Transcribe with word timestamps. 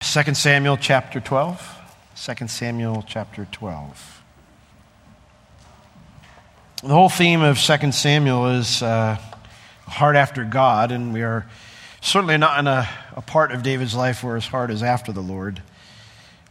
2 0.00 0.34
Samuel 0.34 0.78
chapter 0.78 1.20
12. 1.20 1.78
2 2.16 2.48
Samuel 2.48 3.04
chapter 3.06 3.46
12. 3.52 4.22
The 6.82 6.88
whole 6.88 7.10
theme 7.10 7.42
of 7.42 7.58
2 7.58 7.92
Samuel 7.92 8.48
is 8.48 8.82
uh, 8.82 9.18
heart 9.86 10.16
after 10.16 10.42
God, 10.42 10.90
and 10.90 11.12
we 11.12 11.22
are 11.22 11.46
certainly 12.00 12.38
not 12.38 12.58
in 12.58 12.66
a, 12.66 12.88
a 13.14 13.20
part 13.20 13.52
of 13.52 13.62
David's 13.62 13.94
life 13.94 14.24
where 14.24 14.36
his 14.36 14.46
heart 14.46 14.70
is 14.70 14.82
after 14.82 15.12
the 15.12 15.20
Lord. 15.20 15.62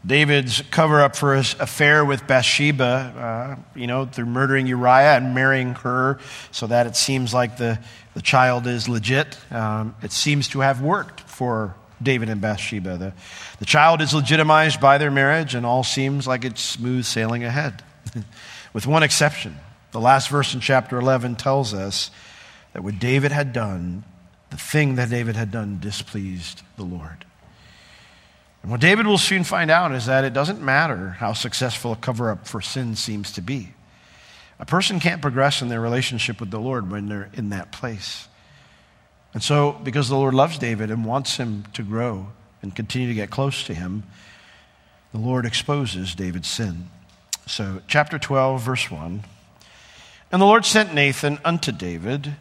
David's 0.06 0.62
cover 0.70 1.02
up 1.02 1.16
for 1.16 1.36
his 1.36 1.56
affair 1.60 2.06
with 2.06 2.28
Bathsheba, 2.28 2.86
uh, 2.86 3.56
you 3.76 3.88
know, 3.88 4.06
through 4.06 4.28
murdering 4.28 4.68
Uriah 4.68 5.18
and 5.18 5.34
marrying 5.34 5.74
her 5.74 6.20
so 6.52 6.68
that 6.68 6.86
it 6.86 6.96
seems 6.96 7.34
like 7.34 7.58
the, 7.58 7.80
the 8.14 8.22
child 8.22 8.68
is 8.68 8.88
legit. 8.88 9.40
Um, 9.52 9.96
it 10.04 10.12
seems 10.12 10.48
to 10.50 10.60
have 10.60 10.82
worked 10.82 11.22
for 11.22 11.74
David 12.02 12.30
and 12.30 12.42
Bathsheba. 12.42 12.98
The, 12.98 13.14
the 13.60 13.66
child 13.66 14.02
is 14.02 14.14
legitimized 14.14 14.80
by 14.80 14.98
their 14.98 15.12
marriage, 15.12 15.56
and 15.56 15.66
all 15.66 15.84
seems 15.84 16.28
like 16.28 16.46
it's 16.46 16.62
smooth 16.62 17.06
sailing 17.06 17.44
ahead. 17.44 17.84
with 18.74 18.88
one 18.88 19.04
exception. 19.04 19.58
The 19.92 20.00
last 20.00 20.30
verse 20.30 20.54
in 20.54 20.60
chapter 20.60 20.98
11 21.00 21.36
tells 21.36 21.74
us 21.74 22.12
that 22.74 22.84
what 22.84 23.00
David 23.00 23.32
had 23.32 23.54
done, 23.54 24.04
the 24.50 24.58
thing 24.58 24.96
that 24.96 25.10
David 25.10 25.36
had 25.36 25.52
done, 25.52 25.80
displeased 25.80 26.62
the 26.78 26.84
Lord. 26.84 27.26
And 28.62 28.72
what 28.72 28.82
David 28.82 29.08
will 29.08 29.18
soon 29.18 29.44
find 29.44 29.72
out 29.72 29.92
is 29.94 30.06
that 30.06 30.26
it 30.26 30.34
doesn't 30.34 30.62
matter 30.62 31.12
how 31.12 31.34
successful 31.34 31.94
a 31.94 31.96
cover 31.96 32.30
up 32.30 32.48
for 32.48 32.62
sin 32.62 32.96
seems 32.96 33.32
to 33.34 33.42
be. 33.42 33.74
A 34.60 34.66
person 34.66 35.00
can't 35.00 35.22
progress 35.22 35.62
in 35.62 35.70
their 35.70 35.80
relationship 35.80 36.40
with 36.40 36.52
the 36.52 36.60
Lord 36.60 36.92
when 36.92 37.08
they're 37.08 37.30
in 37.34 37.50
that 37.50 37.72
place. 37.72 38.29
And 39.34 39.44
so, 39.44 39.74
because 39.84 40.10
the 40.10 40.16
Lord 40.16 40.34
loves 40.34 40.58
David 40.58 40.90
and 40.90 41.06
wants 41.06 41.38
him 41.38 41.66
to 41.74 41.84
grow 41.84 42.28
and 42.62 42.76
continue 42.76 43.08
to 43.08 43.14
get 43.14 43.30
close 43.30 43.64
to 43.66 43.74
him, 43.74 44.04
the 45.12 45.20
Lord 45.20 45.46
exposes 45.46 46.16
David's 46.16 46.50
sin. 46.50 46.90
So, 47.46 47.82
chapter 47.88 48.18
12, 48.18 48.62
verse 48.62 48.92
1. 48.92 49.24
And 50.32 50.42
the 50.42 50.46
Lord 50.46 50.66
sent 50.66 50.94
Nathan 50.94 51.40
unto 51.44 51.72
David, 51.72 52.36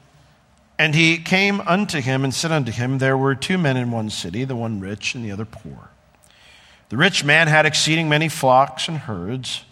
and 0.78 0.94
he 0.94 1.18
came 1.18 1.60
unto 1.62 2.00
him 2.00 2.24
and 2.24 2.34
said 2.34 2.52
unto 2.52 2.72
him, 2.72 2.98
There 2.98 3.16
were 3.16 3.34
two 3.34 3.58
men 3.58 3.76
in 3.76 3.90
one 3.90 4.10
city, 4.10 4.44
the 4.44 4.56
one 4.56 4.80
rich 4.80 5.14
and 5.14 5.24
the 5.24 5.32
other 5.32 5.46
poor. 5.46 5.90
The 6.88 6.96
rich 6.96 7.24
man 7.24 7.48
had 7.48 7.66
exceeding 7.66 8.08
many 8.08 8.28
flocks 8.28 8.88
and 8.88 8.98
herds, 8.98 9.64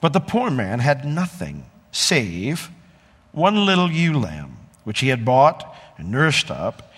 but 0.00 0.12
the 0.12 0.20
poor 0.20 0.50
man 0.50 0.78
had 0.78 1.04
nothing 1.04 1.66
save 1.90 2.70
one 3.32 3.66
little 3.66 3.90
ewe 3.90 4.18
lamb, 4.18 4.56
which 4.84 5.00
he 5.00 5.08
had 5.08 5.24
bought 5.24 5.75
and 5.98 6.10
nursed 6.10 6.50
up, 6.50 6.92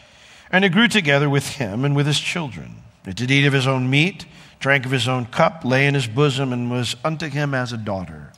and 0.50 0.64
it 0.64 0.72
grew 0.72 0.88
together 0.88 1.28
with 1.28 1.56
him 1.56 1.84
and 1.84 1.94
with 1.94 2.06
his 2.06 2.20
children. 2.20 2.82
It 3.06 3.16
did 3.16 3.30
eat 3.30 3.46
of 3.46 3.52
his 3.52 3.66
own 3.66 3.88
meat, 3.88 4.26
drank 4.60 4.84
of 4.84 4.92
his 4.92 5.08
own 5.08 5.26
cup, 5.26 5.64
lay 5.64 5.86
in 5.86 5.94
his 5.94 6.06
bosom, 6.06 6.52
and 6.52 6.70
was 6.70 6.96
unto 7.04 7.28
him 7.28 7.54
as 7.54 7.72
a 7.72 7.76
daughter. 7.76 8.32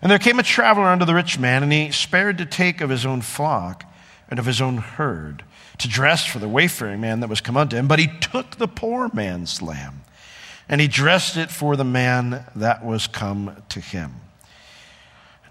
And 0.00 0.10
there 0.10 0.18
came 0.18 0.38
a 0.38 0.42
traveler 0.42 0.86
unto 0.86 1.04
the 1.04 1.14
rich 1.14 1.38
man, 1.38 1.62
and 1.62 1.72
he 1.72 1.90
spared 1.92 2.38
to 2.38 2.46
take 2.46 2.80
of 2.80 2.90
his 2.90 3.06
own 3.06 3.20
flock 3.20 3.84
and 4.28 4.38
of 4.38 4.46
his 4.46 4.60
own 4.60 4.78
herd, 4.78 5.44
to 5.78 5.88
dress 5.88 6.24
for 6.24 6.38
the 6.38 6.48
wayfaring 6.48 7.00
man 7.00 7.20
that 7.20 7.28
was 7.28 7.40
come 7.40 7.56
unto 7.56 7.76
him. 7.76 7.88
But 7.88 7.98
he 7.98 8.08
took 8.20 8.56
the 8.56 8.68
poor 8.68 9.10
man's 9.12 9.62
lamb 9.62 10.02
and 10.68 10.80
he 10.80 10.88
dressed 10.88 11.36
it 11.36 11.50
for 11.50 11.76
the 11.76 11.84
man 11.84 12.44
that 12.56 12.84
was 12.84 13.06
come 13.06 13.62
to 13.68 13.78
him. 13.80 14.14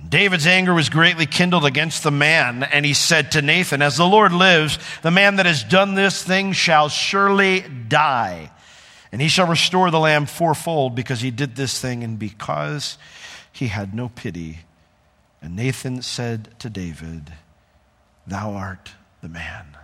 David's 0.08 0.48
anger 0.48 0.74
was 0.74 0.90
greatly 0.90 1.26
kindled 1.26 1.66
against 1.66 2.04
the 2.04 2.12
man, 2.12 2.64
and 2.64 2.86
he 2.86 2.94
said 2.94 3.32
to 3.32 3.42
Nathan, 3.42 3.82
As 3.82 3.98
the 3.98 4.06
Lord 4.06 4.34
lives, 4.34 4.80
the 5.02 5.12
man 5.12 5.38
that 5.38 5.46
has 5.46 5.64
done 5.64 5.96
this 5.96 6.24
thing 6.24 6.54
shall 6.54 6.90
surely 6.90 7.62
die. 7.62 8.52
And 9.12 9.22
he 9.22 9.28
shall 9.28 9.48
restore 9.48 9.92
the 9.92 10.00
lamb 10.00 10.26
fourfold 10.26 10.96
because 10.96 11.22
he 11.22 11.32
did 11.32 11.56
this 11.56 11.80
thing 11.80 12.04
and 12.04 12.18
because 12.18 12.98
he 13.52 13.68
had 13.68 13.94
no 13.94 14.10
pity. 14.10 14.60
And 15.42 15.56
Nathan 15.56 16.02
said 16.02 16.58
to 16.60 16.70
David, 16.70 17.34
Thou 18.26 18.54
art 18.54 18.92
the 19.22 19.30
man. 19.30 19.78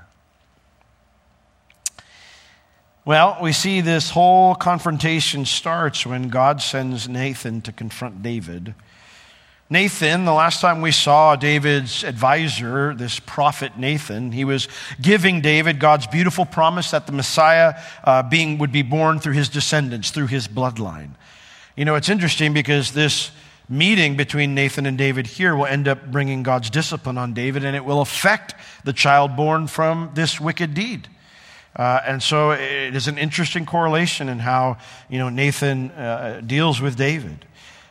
Well, 3.04 3.38
we 3.42 3.54
see 3.54 3.82
this 3.82 4.10
whole 4.10 4.54
confrontation 4.54 5.46
starts 5.46 6.06
when 6.06 6.28
God 6.28 6.62
sends 6.62 7.08
Nathan 7.08 7.62
to 7.62 7.72
confront 7.72 8.22
David. 8.22 8.76
Nathan, 9.70 10.24
the 10.24 10.34
last 10.34 10.62
time 10.62 10.82
we 10.82 10.94
saw 10.94 11.36
David's 11.36 12.06
advisor, 12.06 12.96
this 12.96 13.20
prophet 13.20 13.78
Nathan, 13.78 14.32
he 14.32 14.46
was 14.46 14.70
giving 15.02 15.42
David 15.42 15.78
God's 15.78 16.08
beautiful 16.08 16.46
promise 16.46 16.92
that 16.92 17.06
the 17.06 17.12
Messiah 17.12 17.78
uh, 18.06 18.24
being, 18.24 18.60
would 18.60 18.72
be 18.72 18.82
born 18.82 19.20
through 19.20 19.34
his 19.34 19.50
descendants, 19.50 20.12
through 20.12 20.28
his 20.28 20.48
bloodline. 20.48 21.10
You 21.76 21.84
know, 21.84 21.96
it's 21.96 22.08
interesting 22.08 22.54
because 22.54 22.94
this 22.94 23.32
meeting 23.68 24.16
between 24.16 24.56
Nathan 24.56 24.86
and 24.86 24.98
David 24.98 25.28
here 25.28 25.54
will 25.54 25.66
end 25.66 25.90
up 25.90 26.12
bringing 26.14 26.44
God's 26.44 26.70
discipline 26.70 27.18
on 27.18 27.34
David, 27.34 27.66
and 27.66 27.76
it 27.76 27.84
will 27.84 28.00
affect 28.00 28.56
the 28.86 28.94
child 28.94 29.36
born 29.36 29.68
from 29.68 30.12
this 30.14 30.40
wicked 30.40 30.74
deed. 30.74 31.10
Uh, 31.76 32.00
and 32.06 32.24
so 32.24 32.52
it 32.52 32.96
is 32.96 33.10
an 33.10 33.18
interesting 33.18 33.66
correlation 33.66 34.30
in 34.30 34.40
how 34.40 34.78
you 35.10 35.20
know, 35.20 35.28
Nathan 35.28 35.92
uh, 35.92 36.42
deals 36.46 36.80
with 36.80 36.96
David. 36.96 37.44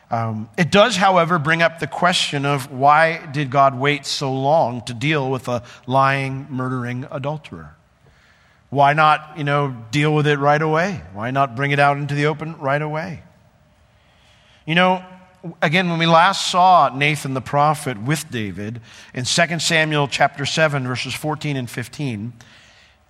Um, 0.09 0.49
it 0.57 0.71
does, 0.71 0.95
however, 0.95 1.37
bring 1.37 1.61
up 1.61 1.79
the 1.79 1.87
question 1.87 2.45
of 2.45 2.71
why 2.71 3.25
did 3.25 3.49
God 3.49 3.77
wait 3.77 4.05
so 4.05 4.33
long 4.33 4.81
to 4.85 4.93
deal 4.93 5.29
with 5.29 5.47
a 5.49 5.63
lying, 5.85 6.47
murdering 6.49 7.05
adulterer? 7.11 7.75
Why 8.69 8.93
not, 8.93 9.37
you 9.37 9.43
know, 9.43 9.75
deal 9.91 10.13
with 10.13 10.27
it 10.27 10.39
right 10.39 10.61
away? 10.61 11.01
Why 11.13 11.31
not 11.31 11.55
bring 11.55 11.71
it 11.71 11.79
out 11.79 11.97
into 11.97 12.15
the 12.15 12.25
open 12.25 12.57
right 12.57 12.81
away? 12.81 13.23
You 14.65 14.75
know, 14.75 15.03
again, 15.61 15.89
when 15.89 15.99
we 15.99 16.05
last 16.05 16.51
saw 16.51 16.89
Nathan 16.93 17.33
the 17.33 17.41
prophet 17.41 18.01
with 18.01 18.29
David 18.29 18.81
in 19.13 19.23
2 19.23 19.59
Samuel 19.59 20.07
chapter 20.07 20.45
7, 20.45 20.85
verses 20.87 21.13
14 21.13 21.55
and 21.55 21.69
15, 21.69 22.33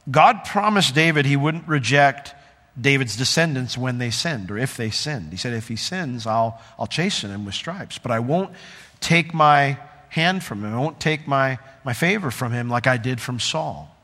God 0.10 0.44
promised 0.46 0.96
David 0.96 1.26
he 1.26 1.36
wouldn't 1.36 1.68
reject 1.68 2.34
David's 2.80 3.16
descendants 3.16 3.78
when 3.78 3.98
they 3.98 4.12
sinned 4.12 4.52
or 4.52 4.58
if 4.58 4.78
they 4.78 4.90
sinned. 4.90 5.32
He 5.32 5.38
said, 5.38 5.54
if 5.54 5.68
he 5.68 5.76
sins, 5.76 6.28
I'll, 6.28 6.62
I'll 6.78 6.88
chasten 6.88 7.32
him 7.32 7.46
with 7.46 7.56
stripes, 7.56 7.98
but 7.98 8.12
I 8.12 8.20
won't 8.20 8.52
take 9.00 9.34
my 9.34 9.78
hand 10.10 10.44
from 10.44 10.64
him. 10.64 10.74
I 10.74 10.80
won't 10.80 11.00
take 11.00 11.28
my, 11.28 11.58
my 11.84 11.94
favor 11.94 12.32
from 12.32 12.52
him 12.52 12.70
like 12.70 12.88
I 12.88 12.98
did 12.98 13.20
from 13.20 13.40
Saul. 13.40 13.96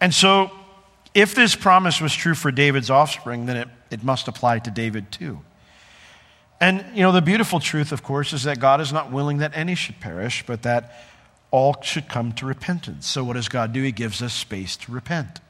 And 0.00 0.12
so, 0.12 0.50
if 1.14 1.34
this 1.34 1.54
promise 1.54 2.00
was 2.00 2.14
true 2.14 2.34
for 2.34 2.50
David's 2.50 2.90
offspring, 2.90 3.46
then 3.46 3.56
it, 3.56 3.68
it 3.90 4.04
must 4.04 4.28
apply 4.28 4.58
to 4.60 4.70
David 4.70 5.10
too. 5.10 5.40
And, 6.60 6.84
you 6.94 7.02
know, 7.02 7.12
the 7.12 7.22
beautiful 7.22 7.60
truth, 7.60 7.92
of 7.92 8.02
course, 8.02 8.32
is 8.32 8.44
that 8.44 8.60
God 8.60 8.80
is 8.80 8.92
not 8.92 9.10
willing 9.10 9.38
that 9.38 9.52
any 9.54 9.74
should 9.74 10.00
perish, 10.00 10.44
but 10.46 10.62
that 10.62 11.06
all 11.50 11.80
should 11.82 12.08
come 12.08 12.32
to 12.32 12.46
repentance. 12.46 13.06
So, 13.06 13.24
what 13.24 13.34
does 13.34 13.48
God 13.48 13.72
do? 13.72 13.82
He 13.82 13.92
gives 13.92 14.20
us 14.20 14.34
space 14.34 14.76
to 14.78 14.92
repent. 14.92 15.40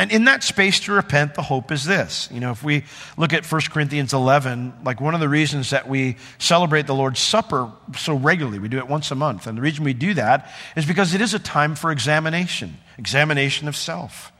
And 0.00 0.10
in 0.10 0.24
that 0.24 0.42
space 0.42 0.80
to 0.80 0.92
repent, 0.92 1.34
the 1.34 1.42
hope 1.42 1.70
is 1.70 1.84
this. 1.84 2.30
You 2.32 2.40
know, 2.40 2.52
if 2.52 2.64
we 2.64 2.84
look 3.18 3.34
at 3.34 3.44
1 3.44 3.60
Corinthians 3.70 4.14
11, 4.14 4.72
like 4.82 4.98
one 4.98 5.12
of 5.12 5.20
the 5.20 5.28
reasons 5.28 5.68
that 5.70 5.90
we 5.90 6.16
celebrate 6.38 6.86
the 6.86 6.94
Lord's 6.94 7.20
Supper 7.20 7.70
so 7.98 8.14
regularly, 8.14 8.58
we 8.58 8.68
do 8.68 8.78
it 8.78 8.88
once 8.88 9.10
a 9.10 9.14
month. 9.14 9.46
And 9.46 9.58
the 9.58 9.62
reason 9.62 9.84
we 9.84 9.92
do 9.92 10.14
that 10.14 10.50
is 10.74 10.86
because 10.86 11.12
it 11.12 11.20
is 11.20 11.34
a 11.34 11.38
time 11.38 11.74
for 11.74 11.90
examination, 11.90 12.78
examination 12.96 13.68
of 13.68 13.76
self. 13.76 14.32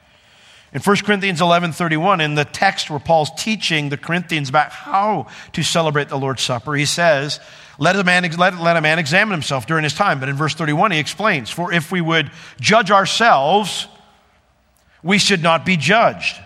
In 0.73 0.81
1 0.81 0.97
Corinthians 1.05 1.43
11 1.43 1.73
31, 1.73 2.23
in 2.23 2.37
the 2.37 2.47
text 2.47 2.89
where 2.89 2.99
Paul's 2.99 3.31
teaching 3.37 3.91
the 3.91 3.99
Corinthians 3.99 4.49
about 4.49 4.73
how 4.73 5.27
to 5.53 5.63
celebrate 5.63 6.09
the 6.09 6.17
Lord's 6.17 6.41
Supper, 6.43 6.75
he 6.75 6.87
says, 6.87 7.39
let 7.79 7.97
a, 7.97 8.05
man, 8.05 8.23
let, 8.39 8.59
let 8.59 8.79
a 8.79 8.81
man 8.81 8.99
examine 8.99 9.33
himself 9.33 9.67
during 9.67 9.85
his 9.85 9.93
time. 9.93 10.21
But 10.21 10.31
in 10.31 10.37
verse 10.37 10.55
31, 10.55 10.93
he 10.93 10.99
explains, 10.99 11.51
For 11.51 11.71
if 11.71 11.93
we 11.93 12.01
would 12.01 12.31
judge 12.59 12.91
ourselves, 12.91 13.89
we 15.03 15.19
should 15.19 15.43
not 15.43 15.65
be 15.65 15.77
judged. 15.77 16.37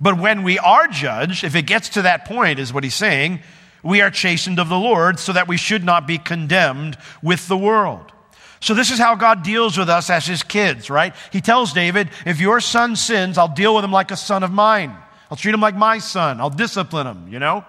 But 0.00 0.18
when 0.18 0.42
we 0.42 0.58
are 0.58 0.88
judged, 0.88 1.44
if 1.44 1.54
it 1.54 1.62
gets 1.62 1.90
to 1.90 2.02
that 2.02 2.24
point, 2.24 2.58
is 2.58 2.72
what 2.72 2.84
he's 2.84 2.94
saying, 2.94 3.40
we 3.82 4.00
are 4.00 4.10
chastened 4.10 4.58
of 4.58 4.68
the 4.68 4.78
Lord 4.78 5.18
so 5.18 5.32
that 5.32 5.48
we 5.48 5.56
should 5.56 5.84
not 5.84 6.06
be 6.06 6.18
condemned 6.18 6.98
with 7.22 7.48
the 7.48 7.56
world. 7.56 8.12
So, 8.60 8.74
this 8.74 8.92
is 8.92 8.98
how 8.98 9.16
God 9.16 9.42
deals 9.42 9.76
with 9.76 9.88
us 9.88 10.08
as 10.08 10.24
his 10.24 10.44
kids, 10.44 10.88
right? 10.88 11.14
He 11.32 11.40
tells 11.40 11.72
David, 11.72 12.10
if 12.24 12.38
your 12.38 12.60
son 12.60 12.94
sins, 12.94 13.36
I'll 13.36 13.48
deal 13.48 13.74
with 13.74 13.84
him 13.84 13.90
like 13.90 14.12
a 14.12 14.16
son 14.16 14.44
of 14.44 14.52
mine. 14.52 14.96
I'll 15.30 15.36
treat 15.36 15.52
him 15.52 15.60
like 15.60 15.74
my 15.74 15.98
son. 15.98 16.40
I'll 16.40 16.50
discipline 16.50 17.08
him, 17.08 17.28
you 17.28 17.40
know? 17.40 17.64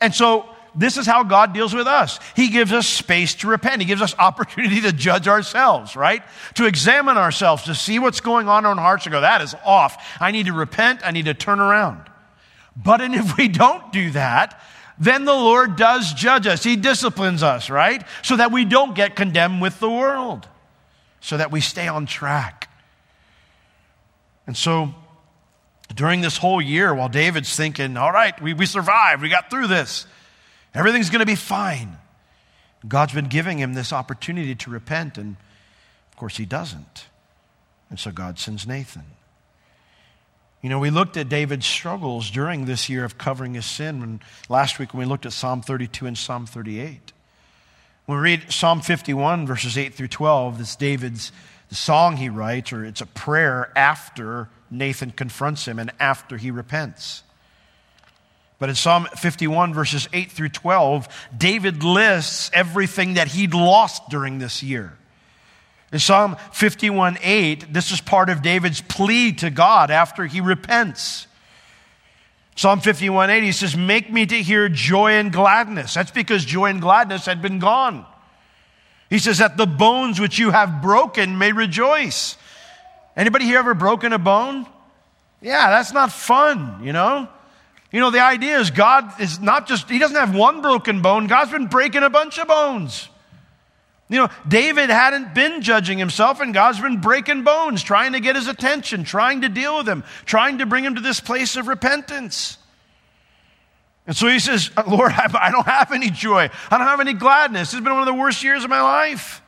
And 0.00 0.14
so, 0.14 0.48
this 0.74 0.96
is 0.96 1.06
how 1.06 1.24
God 1.24 1.52
deals 1.52 1.74
with 1.74 1.86
us. 1.86 2.18
He 2.36 2.48
gives 2.48 2.72
us 2.72 2.86
space 2.86 3.34
to 3.36 3.48
repent. 3.48 3.80
He 3.80 3.86
gives 3.86 4.02
us 4.02 4.14
opportunity 4.18 4.80
to 4.82 4.92
judge 4.92 5.28
ourselves, 5.28 5.96
right? 5.96 6.22
To 6.54 6.66
examine 6.66 7.16
ourselves, 7.16 7.64
to 7.64 7.74
see 7.74 7.98
what's 7.98 8.20
going 8.20 8.48
on 8.48 8.64
in 8.64 8.70
our 8.70 8.76
hearts 8.76 9.06
and 9.06 9.12
go, 9.12 9.20
that 9.20 9.42
is 9.42 9.54
off. 9.64 10.16
I 10.20 10.30
need 10.30 10.46
to 10.46 10.52
repent. 10.52 11.00
I 11.04 11.10
need 11.10 11.26
to 11.26 11.34
turn 11.34 11.60
around. 11.60 12.08
But 12.76 13.00
and 13.00 13.14
if 13.16 13.36
we 13.36 13.48
don't 13.48 13.92
do 13.92 14.10
that, 14.12 14.60
then 14.98 15.24
the 15.24 15.34
Lord 15.34 15.76
does 15.76 16.12
judge 16.12 16.46
us. 16.46 16.62
He 16.62 16.76
disciplines 16.76 17.42
us, 17.42 17.70
right? 17.70 18.04
So 18.22 18.36
that 18.36 18.52
we 18.52 18.64
don't 18.64 18.94
get 18.94 19.16
condemned 19.16 19.62
with 19.62 19.80
the 19.80 19.90
world, 19.90 20.46
so 21.20 21.38
that 21.38 21.50
we 21.50 21.62
stay 21.62 21.88
on 21.88 22.04
track. 22.04 22.68
And 24.46 24.56
so, 24.56 24.94
during 25.94 26.20
this 26.20 26.36
whole 26.36 26.60
year 26.60 26.94
while 26.94 27.08
David's 27.08 27.54
thinking, 27.56 27.96
all 27.96 28.12
right, 28.12 28.40
we, 28.42 28.52
we 28.52 28.66
survived, 28.66 29.22
we 29.22 29.28
got 29.28 29.50
through 29.50 29.66
this, 29.68 30.06
everything's 30.74 31.10
going 31.10 31.20
to 31.20 31.26
be 31.26 31.34
fine. 31.34 31.98
God's 32.86 33.12
been 33.12 33.28
giving 33.28 33.58
him 33.58 33.74
this 33.74 33.92
opportunity 33.92 34.54
to 34.54 34.70
repent, 34.70 35.18
and 35.18 35.36
of 36.10 36.16
course, 36.16 36.36
he 36.36 36.46
doesn't. 36.46 37.06
And 37.90 37.98
so 37.98 38.10
God 38.10 38.38
sends 38.38 38.66
Nathan. 38.66 39.04
You 40.62 40.68
know, 40.68 40.78
we 40.78 40.90
looked 40.90 41.16
at 41.16 41.28
David's 41.28 41.66
struggles 41.66 42.30
during 42.30 42.66
this 42.66 42.88
year 42.88 43.04
of 43.04 43.18
covering 43.18 43.54
his 43.54 43.66
sin 43.66 44.00
when, 44.00 44.20
last 44.48 44.78
week 44.78 44.92
when 44.92 45.00
we 45.00 45.06
looked 45.06 45.26
at 45.26 45.32
Psalm 45.32 45.62
32 45.62 46.06
and 46.06 46.16
Psalm 46.16 46.46
38. 46.46 47.12
When 48.06 48.18
we 48.18 48.24
read 48.24 48.52
Psalm 48.52 48.80
51, 48.80 49.46
verses 49.46 49.78
8 49.78 49.94
through 49.94 50.08
12, 50.08 50.58
this 50.58 50.76
David's 50.76 51.32
the 51.70 51.76
song 51.76 52.16
he 52.16 52.28
writes, 52.28 52.72
or 52.72 52.84
it's 52.84 53.00
a 53.00 53.06
prayer 53.06 53.72
after 53.76 54.48
Nathan 54.70 55.12
confronts 55.12 55.66
him 55.66 55.78
and 55.78 55.92
after 56.00 56.36
he 56.36 56.50
repents. 56.50 57.22
But 58.60 58.68
in 58.68 58.74
Psalm 58.74 59.08
51, 59.16 59.72
verses 59.72 60.06
8 60.12 60.30
through 60.30 60.50
12, 60.50 61.08
David 61.36 61.82
lists 61.82 62.50
everything 62.52 63.14
that 63.14 63.28
he'd 63.28 63.54
lost 63.54 64.10
during 64.10 64.38
this 64.38 64.62
year. 64.62 64.96
In 65.92 65.98
Psalm 65.98 66.36
51 66.52 67.18
8, 67.22 67.72
this 67.72 67.90
is 67.90 68.00
part 68.02 68.28
of 68.28 68.42
David's 68.42 68.82
plea 68.82 69.32
to 69.32 69.50
God 69.50 69.90
after 69.90 70.26
he 70.26 70.42
repents. 70.42 71.26
Psalm 72.54 72.80
51 72.80 73.30
8, 73.30 73.42
he 73.42 73.50
says, 73.50 73.74
Make 73.74 74.12
me 74.12 74.26
to 74.26 74.42
hear 74.42 74.68
joy 74.68 75.12
and 75.12 75.32
gladness. 75.32 75.94
That's 75.94 76.10
because 76.10 76.44
joy 76.44 76.66
and 76.66 76.82
gladness 76.82 77.24
had 77.24 77.40
been 77.40 77.60
gone. 77.60 78.04
He 79.08 79.18
says, 79.18 79.38
That 79.38 79.56
the 79.56 79.66
bones 79.66 80.20
which 80.20 80.38
you 80.38 80.50
have 80.50 80.82
broken 80.82 81.38
may 81.38 81.52
rejoice. 81.52 82.36
Anybody 83.16 83.46
here 83.46 83.58
ever 83.58 83.72
broken 83.72 84.12
a 84.12 84.18
bone? 84.18 84.66
Yeah, 85.40 85.70
that's 85.70 85.92
not 85.92 86.12
fun, 86.12 86.84
you 86.84 86.92
know? 86.92 87.26
You 87.92 88.00
know, 88.00 88.10
the 88.10 88.22
idea 88.22 88.58
is 88.58 88.70
God 88.70 89.20
is 89.20 89.40
not 89.40 89.66
just, 89.66 89.88
He 89.88 89.98
doesn't 89.98 90.16
have 90.16 90.34
one 90.34 90.62
broken 90.62 91.02
bone, 91.02 91.26
God's 91.26 91.50
been 91.50 91.66
breaking 91.66 92.02
a 92.02 92.10
bunch 92.10 92.38
of 92.38 92.48
bones. 92.48 93.08
You 94.08 94.18
know, 94.18 94.28
David 94.46 94.90
hadn't 94.90 95.34
been 95.34 95.62
judging 95.62 95.96
himself, 95.96 96.40
and 96.40 96.52
God's 96.52 96.80
been 96.80 97.00
breaking 97.00 97.44
bones, 97.44 97.80
trying 97.80 98.14
to 98.14 98.20
get 98.20 98.34
his 98.34 98.48
attention, 98.48 99.04
trying 99.04 99.42
to 99.42 99.48
deal 99.48 99.78
with 99.78 99.88
him, 99.88 100.02
trying 100.24 100.58
to 100.58 100.66
bring 100.66 100.84
him 100.84 100.96
to 100.96 101.00
this 101.00 101.20
place 101.20 101.54
of 101.54 101.68
repentance. 101.68 102.58
And 104.08 104.16
so 104.16 104.26
he 104.26 104.40
says, 104.40 104.72
uh, 104.76 104.82
Lord, 104.88 105.12
I 105.16 105.52
don't 105.52 105.66
have 105.66 105.92
any 105.92 106.10
joy. 106.10 106.50
I 106.70 106.78
don't 106.78 106.88
have 106.88 106.98
any 106.98 107.12
gladness. 107.12 107.68
This 107.68 107.74
has 107.74 107.84
been 107.84 107.92
one 107.92 108.02
of 108.02 108.12
the 108.12 108.20
worst 108.20 108.42
years 108.42 108.64
of 108.64 108.70
my 108.70 108.82
life. 108.82 109.42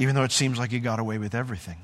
Even 0.00 0.16
though 0.16 0.24
it 0.24 0.32
seems 0.32 0.58
like 0.58 0.72
he 0.72 0.80
got 0.80 0.98
away 0.98 1.18
with 1.18 1.34
everything. 1.34 1.76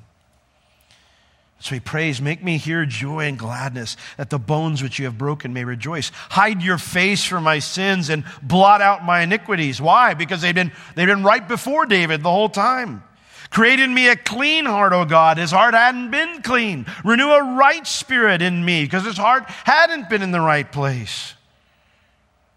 So 1.63 1.77
he 1.77 1.81
prays, 1.81 2.21
Make 2.21 2.43
me 2.43 2.59
hear 2.59 2.85
joy 2.85 3.27
and 3.27 3.39
gladness, 3.39 3.97
that 4.17 4.31
the 4.31 4.39
bones 4.39 4.83
which 4.83 4.99
you 4.99 5.05
have 5.05 5.17
broken 5.17 5.53
may 5.53 5.65
rejoice. 5.65 6.11
Hide 6.31 6.61
your 6.61 6.77
face 6.77 7.25
from 7.25 7.45
my 7.45 7.61
sins 7.61 8.11
and 8.11 8.25
blot 8.43 8.83
out 8.83 9.05
my 9.05 9.21
iniquities. 9.21 9.81
Why? 9.81 10.15
Because 10.15 10.43
they've 10.43 10.55
been, 10.55 10.73
they've 10.97 11.07
been 11.07 11.23
right 11.23 11.47
before 11.47 11.87
David 11.87 12.25
the 12.25 12.31
whole 12.31 12.49
time. 12.49 13.05
Create 13.51 13.79
in 13.79 13.95
me 13.95 14.09
a 14.09 14.17
clean 14.17 14.65
heart, 14.65 14.93
O 14.93 15.05
God. 15.05 15.39
His 15.39 15.53
heart 15.53 15.75
hadn't 15.75 16.11
been 16.11 16.43
clean. 16.43 16.85
Renew 17.05 17.31
a 17.31 17.55
right 17.55 17.87
spirit 17.87 18.43
in 18.43 18.65
me, 18.65 18.83
because 18.83 19.05
his 19.05 19.17
heart 19.17 19.49
hadn't 19.49 20.11
been 20.11 20.23
in 20.23 20.33
the 20.33 20.41
right 20.41 20.71
place. 20.71 21.35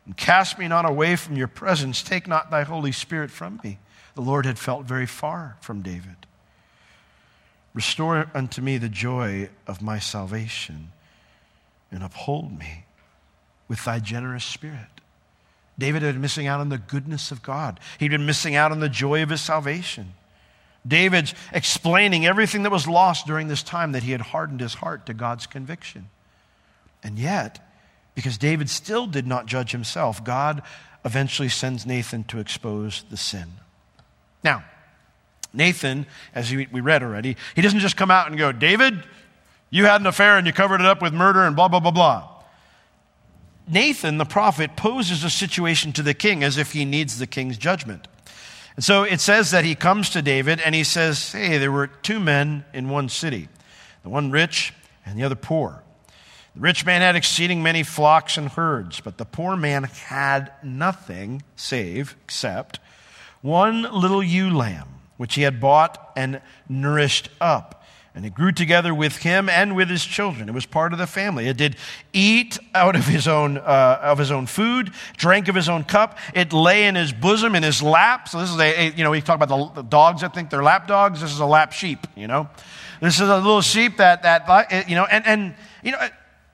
And 0.08 0.18
cast 0.18 0.58
me 0.58 0.68
not 0.68 0.90
away 0.90 1.16
from 1.16 1.38
your 1.38 1.48
presence. 1.48 2.02
Take 2.02 2.28
not 2.28 2.50
thy 2.50 2.64
Holy 2.64 2.92
Spirit 2.92 3.30
from 3.30 3.60
me. 3.64 3.78
The 4.16 4.22
Lord 4.22 4.48
had 4.48 4.58
felt 4.58 4.86
very 4.86 5.06
far 5.06 5.58
from 5.62 5.84
David. 5.84 6.25
Restore 7.76 8.32
unto 8.34 8.62
me 8.62 8.78
the 8.78 8.90
joy 8.90 9.50
of 9.68 9.82
my 9.82 10.00
salvation 10.00 10.94
and 11.92 12.02
uphold 12.02 12.58
me 12.58 12.86
with 13.68 13.84
thy 13.84 14.00
generous 14.00 14.46
spirit. 14.46 14.88
David 15.78 16.02
had 16.02 16.16
been 16.16 16.22
missing 16.22 16.48
out 16.48 16.62
on 16.62 16.70
the 16.70 16.78
goodness 16.78 17.32
of 17.32 17.44
God, 17.44 17.80
he'd 18.00 18.12
been 18.12 18.26
missing 18.26 18.56
out 18.56 18.72
on 18.72 18.80
the 18.80 18.90
joy 18.90 19.22
of 19.22 19.30
his 19.30 19.42
salvation. 19.42 20.14
David's 20.88 21.34
explaining 21.52 22.26
everything 22.26 22.64
that 22.64 22.72
was 22.72 22.88
lost 22.88 23.28
during 23.28 23.50
this 23.50 23.64
time 23.64 23.92
that 23.92 24.04
he 24.04 24.12
had 24.12 24.22
hardened 24.22 24.62
his 24.62 24.76
heart 24.76 25.06
to 25.08 25.14
God's 25.14 25.46
conviction. 25.48 26.10
And 27.04 27.20
yet, 27.20 27.60
because 28.14 28.38
David 28.38 28.70
still 28.70 29.06
did 29.06 29.28
not 29.28 29.48
judge 29.48 29.72
himself, 29.72 30.24
God 30.24 30.62
eventually 31.04 31.50
sends 31.50 31.86
Nathan 31.86 32.24
to 32.26 32.40
expose 32.40 33.04
the 33.10 33.18
sin. 33.18 33.54
Now, 34.44 34.64
Nathan, 35.56 36.06
as 36.34 36.52
we 36.52 36.66
read 36.66 37.04
already, 37.04 37.38
he 37.56 37.62
doesn't 37.62 37.80
just 37.80 37.98
come 37.98 38.12
out 38.12 38.28
and 38.28 38.38
go, 38.38 38.52
David, 38.52 39.04
you 39.70 39.86
had 39.86 40.02
an 40.02 40.08
affair 40.08 40.38
and 40.38 40.46
you 40.48 40.54
covered 40.54 40.82
it 40.82 40.86
up 40.86 41.02
with 41.02 41.14
murder 41.14 41.44
and 41.44 41.56
blah, 41.56 41.68
blah, 41.68 41.80
blah, 41.80 41.92
blah. 41.92 42.30
Nathan, 43.68 44.18
the 44.18 44.26
prophet, 44.26 44.76
poses 44.76 45.24
a 45.24 45.30
situation 45.30 45.92
to 45.94 46.04
the 46.04 46.14
king 46.14 46.44
as 46.44 46.58
if 46.58 46.74
he 46.74 46.86
needs 46.86 47.18
the 47.18 47.28
king's 47.28 47.58
judgment. 47.58 48.08
And 48.76 48.84
so 48.84 49.04
it 49.04 49.20
says 49.22 49.52
that 49.52 49.66
he 49.66 49.74
comes 49.74 50.10
to 50.12 50.22
David 50.22 50.62
and 50.62 50.76
he 50.76 50.84
says, 50.84 51.32
Hey, 51.32 51.58
there 51.58 51.72
were 51.72 51.88
two 51.88 52.20
men 52.20 52.66
in 52.74 52.90
one 52.90 53.10
city, 53.10 53.48
the 54.04 54.10
one 54.10 54.32
rich 54.32 54.74
and 55.06 55.18
the 55.18 55.24
other 55.24 55.36
poor. 55.36 55.82
The 56.56 56.62
rich 56.62 56.86
man 56.86 57.02
had 57.02 57.16
exceeding 57.16 57.64
many 57.64 57.84
flocks 57.84 58.38
and 58.38 58.50
herds, 58.50 59.00
but 59.02 59.18
the 59.18 59.26
poor 59.26 59.56
man 59.56 59.84
had 59.84 60.52
nothing 60.64 61.44
save 61.56 62.16
except 62.24 62.80
one 63.42 63.84
little 63.84 64.24
ewe 64.24 64.50
lamb 64.56 64.95
which 65.18 65.36
he 65.36 65.44
had 65.44 65.60
bought 65.60 66.12
and 66.16 66.42
nourished 66.68 67.30
up. 67.40 67.84
And 68.14 68.26
it 68.26 68.34
grew 68.34 68.54
together 68.54 68.96
with 68.96 69.18
him 69.18 69.50
and 69.50 69.76
with 69.76 69.90
his 69.90 70.06
children. 70.06 70.48
It 70.48 70.54
was 70.54 70.66
part 70.66 70.94
of 70.94 71.00
the 71.00 71.08
family. 71.08 71.48
It 71.48 71.58
did 71.58 71.76
eat 72.14 72.58
out 72.74 72.96
of 72.96 73.06
his 73.06 73.28
own 73.28 73.58
uh, 73.58 74.00
of 74.02 74.20
his 74.20 74.32
own 74.32 74.46
food, 74.46 74.94
drank 75.18 75.50
of 75.50 75.56
his 75.56 75.68
own 75.68 75.84
cup. 75.84 76.18
It 76.34 76.54
lay 76.54 76.88
in 76.88 76.96
his 76.96 77.12
bosom, 77.12 77.56
in 77.56 77.64
his 77.64 77.84
lap. 77.84 78.30
So 78.30 78.40
this 78.40 78.50
is 78.50 78.58
a, 78.58 78.88
a 78.88 78.92
you 78.92 79.04
know 79.04 79.12
we 79.12 79.20
talk 79.20 79.36
about 79.42 79.50
the, 79.76 79.82
the 79.82 79.88
dogs. 79.88 80.24
I 80.24 80.30
think 80.30 80.50
they're 80.50 80.64
lap 80.64 80.88
dogs. 80.88 81.20
This 81.20 81.34
is 81.34 81.40
a 81.40 81.46
lap 81.46 81.74
sheep. 81.74 82.08
You 82.16 82.28
know, 82.28 82.48
this 83.02 83.16
is 83.16 83.28
a 83.28 83.36
little 83.36 83.62
sheep 83.62 83.98
that 83.98 84.24
that 84.24 84.88
you 84.88 84.96
know 84.96 85.04
and 85.04 85.28
and 85.28 85.56
you 85.84 85.92
know 85.92 86.00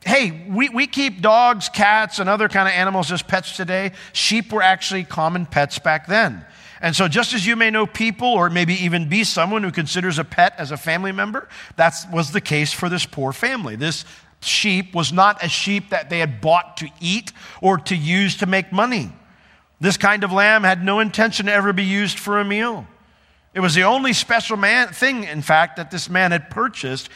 hey, 0.03 0.47
we, 0.49 0.69
we 0.69 0.87
keep 0.87 1.21
dogs, 1.21 1.69
cats, 1.69 2.19
and 2.19 2.27
other 2.27 2.49
kind 2.49 2.67
of 2.67 2.73
animals 2.73 3.11
as 3.11 3.21
pets 3.21 3.55
today. 3.55 3.91
Sheep 4.13 4.51
were 4.51 4.61
actually 4.61 5.03
common 5.03 5.45
pets 5.45 5.79
back 5.79 6.07
then. 6.07 6.45
And 6.81 6.95
so, 6.95 7.07
just 7.07 7.33
as 7.33 7.45
you 7.45 7.55
may 7.55 7.69
know 7.69 7.85
people, 7.85 8.27
or 8.27 8.49
maybe 8.49 8.73
even 8.73 9.07
be 9.07 9.23
someone 9.23 9.61
who 9.61 9.71
considers 9.71 10.17
a 10.17 10.23
pet 10.23 10.55
as 10.57 10.71
a 10.71 10.77
family 10.77 11.11
member, 11.11 11.47
that 11.75 11.93
was 12.11 12.31
the 12.31 12.41
case 12.41 12.73
for 12.73 12.89
this 12.89 13.05
poor 13.05 13.31
family. 13.31 13.75
This 13.75 14.03
sheep 14.41 14.95
was 14.95 15.13
not 15.13 15.43
a 15.43 15.47
sheep 15.47 15.91
that 15.91 16.09
they 16.09 16.17
had 16.17 16.41
bought 16.41 16.77
to 16.77 16.89
eat 16.99 17.31
or 17.61 17.77
to 17.77 17.95
use 17.95 18.37
to 18.37 18.47
make 18.47 18.71
money. 18.71 19.13
This 19.79 19.97
kind 19.97 20.23
of 20.23 20.31
lamb 20.31 20.63
had 20.63 20.83
no 20.83 20.99
intention 20.99 21.45
to 21.45 21.53
ever 21.53 21.71
be 21.71 21.83
used 21.83 22.17
for 22.17 22.39
a 22.39 22.45
meal. 22.45 22.87
It 23.53 23.59
was 23.59 23.75
the 23.75 23.83
only 23.83 24.13
special 24.13 24.57
man, 24.57 24.89
thing, 24.89 25.25
in 25.25 25.41
fact, 25.43 25.77
that 25.77 25.91
this 25.91 26.09
man 26.09 26.31
had 26.31 26.49
purchased, 26.49 27.09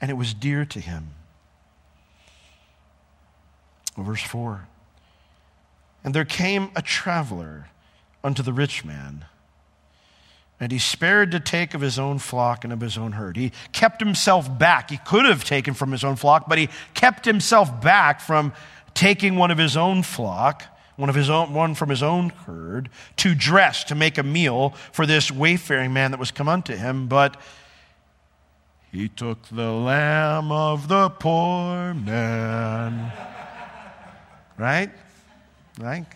and 0.00 0.10
it 0.10 0.14
was 0.14 0.34
dear 0.34 0.64
to 0.64 0.80
him. 0.80 1.10
Verse 3.96 4.22
4 4.22 4.66
And 6.02 6.14
there 6.14 6.24
came 6.24 6.70
a 6.74 6.82
traveler 6.82 7.68
unto 8.22 8.42
the 8.42 8.52
rich 8.52 8.84
man. 8.84 9.24
And 10.60 10.72
he 10.72 10.78
spared 10.78 11.30
to 11.32 11.40
take 11.40 11.72
of 11.74 11.80
his 11.80 11.98
own 11.98 12.18
flock 12.18 12.64
and 12.64 12.72
of 12.72 12.80
his 12.80 12.98
own 12.98 13.12
herd. 13.12 13.36
He 13.36 13.52
kept 13.72 14.00
himself 14.00 14.58
back. 14.58 14.90
He 14.90 14.96
could 14.98 15.24
have 15.24 15.44
taken 15.44 15.72
from 15.72 15.92
his 15.92 16.02
own 16.02 16.16
flock, 16.16 16.48
but 16.48 16.58
he 16.58 16.68
kept 16.94 17.24
himself 17.24 17.80
back 17.80 18.20
from 18.20 18.52
taking 18.92 19.36
one 19.36 19.52
of 19.52 19.58
his 19.58 19.76
own 19.76 20.02
flock, 20.02 20.64
one 20.96 21.08
of 21.08 21.14
his 21.14 21.30
own, 21.30 21.54
one 21.54 21.76
from 21.76 21.88
his 21.90 22.02
own 22.02 22.30
herd, 22.30 22.90
to 23.18 23.36
dress, 23.36 23.84
to 23.84 23.94
make 23.94 24.18
a 24.18 24.24
meal 24.24 24.70
for 24.90 25.06
this 25.06 25.30
wayfaring 25.30 25.92
man 25.92 26.10
that 26.10 26.18
was 26.18 26.32
come 26.32 26.48
unto 26.48 26.74
him. 26.74 27.06
But 27.06 27.40
he 28.90 29.08
took 29.08 29.42
the 29.48 29.70
lamb 29.70 30.50
of 30.50 30.88
the 30.88 31.10
poor 31.10 31.94
man. 31.94 33.12
right? 34.56 34.90
Right? 35.78 36.06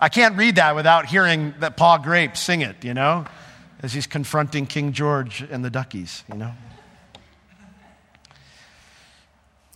I 0.00 0.08
can't 0.08 0.36
read 0.36 0.56
that 0.56 0.74
without 0.74 1.06
hearing 1.06 1.54
that 1.60 1.76
Pa 1.76 1.98
Grape 1.98 2.36
sing 2.36 2.60
it, 2.60 2.84
you 2.84 2.94
know, 2.94 3.24
as 3.82 3.92
he's 3.92 4.06
confronting 4.06 4.66
King 4.66 4.92
George 4.92 5.42
and 5.42 5.64
the 5.64 5.70
Duckies, 5.70 6.24
you 6.28 6.36
know. 6.36 6.52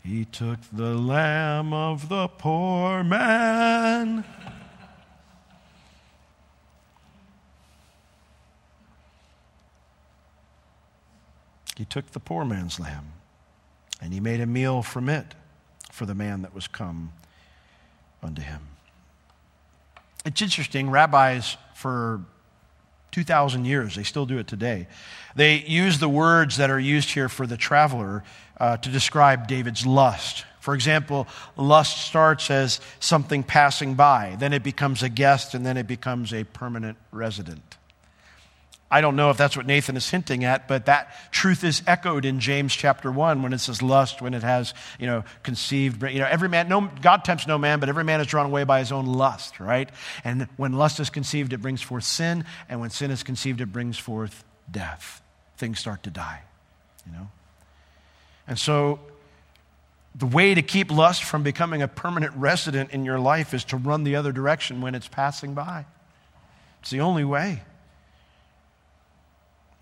He 0.05 0.25
took 0.25 0.59
the 0.73 0.95
lamb 0.95 1.73
of 1.73 2.09
the 2.09 2.29
poor 2.29 3.05
man. 3.05 4.25
He 11.77 11.85
took 11.85 12.11
the 12.11 12.21
poor 12.21 12.45
man's 12.45 12.79
lamb 12.79 13.13
and 14.03 14.13
he 14.13 14.21
made 14.21 14.41
a 14.41 14.47
meal 14.47 14.83
from 14.83 15.09
it 15.09 15.35
for 15.93 16.07
the 16.07 16.15
man 16.15 16.43
that 16.43 16.55
was 16.55 16.67
come 16.67 17.13
unto 18.23 18.43
him. 18.43 18.70
It's 20.25 20.43
interesting, 20.43 20.91
rabbis 20.91 21.57
for 21.75 22.21
2,000 23.13 23.65
years. 23.65 23.97
They 23.97 24.03
still 24.03 24.27
do 24.27 24.39
it 24.39 24.47
today. 24.47 24.87
They 25.35 25.61
use 25.61 25.99
the 25.99 26.09
words 26.09 26.59
that 26.59 26.71
are 26.71 26.79
used 26.79 27.11
here 27.11 27.29
for 27.29 27.47
the 27.47 27.57
traveler 27.57 28.23
uh, 28.59 28.77
to 28.79 28.91
describe 28.91 29.49
David's 29.49 29.87
lust. 29.87 30.45
For 30.61 30.75
example, 30.75 31.27
lust 31.57 32.05
starts 32.07 32.51
as 32.51 32.81
something 33.01 33.43
passing 33.43 33.95
by, 33.95 34.37
then 34.39 34.53
it 34.53 34.63
becomes 34.63 35.03
a 35.03 35.09
guest, 35.09 35.55
and 35.55 35.65
then 35.65 35.79
it 35.79 35.87
becomes 35.87 36.35
a 36.35 36.45
permanent 36.45 36.99
resident. 37.11 37.79
I 38.93 39.01
don't 39.01 39.15
know 39.15 39.31
if 39.31 39.37
that's 39.37 39.57
what 39.57 39.67
Nathan 39.67 39.97
is 39.97 40.11
hinting 40.11 40.45
at, 40.45 40.67
but 40.67 40.87
that 40.87 41.15
truth 41.31 41.63
is 41.63 41.81
echoed 41.87 42.25
in 42.25 42.41
James 42.41 42.75
chapter 42.75 43.13
1 43.13 43.43
when 43.43 43.53
it 43.53 43.59
says 43.59 43.83
lust, 43.83 44.21
when 44.21 44.35
it 44.35 44.43
has, 44.43 44.75
you 44.99 45.07
know, 45.07 45.23
conceived. 45.45 46.03
You 46.03 46.19
know, 46.19 46.27
every 46.29 46.49
man, 46.49 46.69
no, 46.69 46.91
God 47.01 47.25
tempts 47.25 47.47
no 47.47 47.57
man, 47.57 47.79
but 47.79 47.89
every 47.89 48.03
man 48.03 48.21
is 48.21 48.27
drawn 48.27 48.47
away 48.47 48.65
by 48.65 48.81
his 48.81 48.91
own 48.91 49.07
lust, 49.07 49.61
right? 49.61 49.89
And 50.25 50.49
when 50.57 50.73
lust 50.73 50.99
is 50.99 51.09
conceived, 51.09 51.53
it 51.53 51.59
brings 51.59 51.81
forth 51.81 52.03
sin. 52.03 52.45
And 52.69 52.81
when 52.81 52.91
sin 52.91 53.13
is 53.13 53.23
conceived, 53.23 53.61
it 53.61 53.67
brings 53.67 53.97
forth 53.97 54.45
death. 54.69 55.23
Things 55.57 55.79
start 55.79 56.03
to 56.03 56.11
die, 56.11 56.41
you 57.07 57.13
know? 57.13 57.31
And 58.49 58.59
so 58.59 58.99
the 60.17 60.27
way 60.27 60.55
to 60.55 60.63
keep 60.63 60.91
lust 60.91 61.23
from 61.23 61.45
becoming 61.45 61.81
a 61.83 61.89
permanent 61.89 62.35
resident 62.35 62.91
in 62.91 63.05
your 63.05 63.21
life 63.21 63.55
is 63.55 63.63
to 63.67 63.77
run 63.77 64.03
the 64.03 64.17
other 64.17 64.33
direction 64.33 64.81
when 64.81 64.97
it's 64.97 65.07
passing 65.07 65.55
by. 65.55 65.87
It's 66.81 66.91
the 66.91 67.03
only 67.03 67.25
way. 67.25 67.63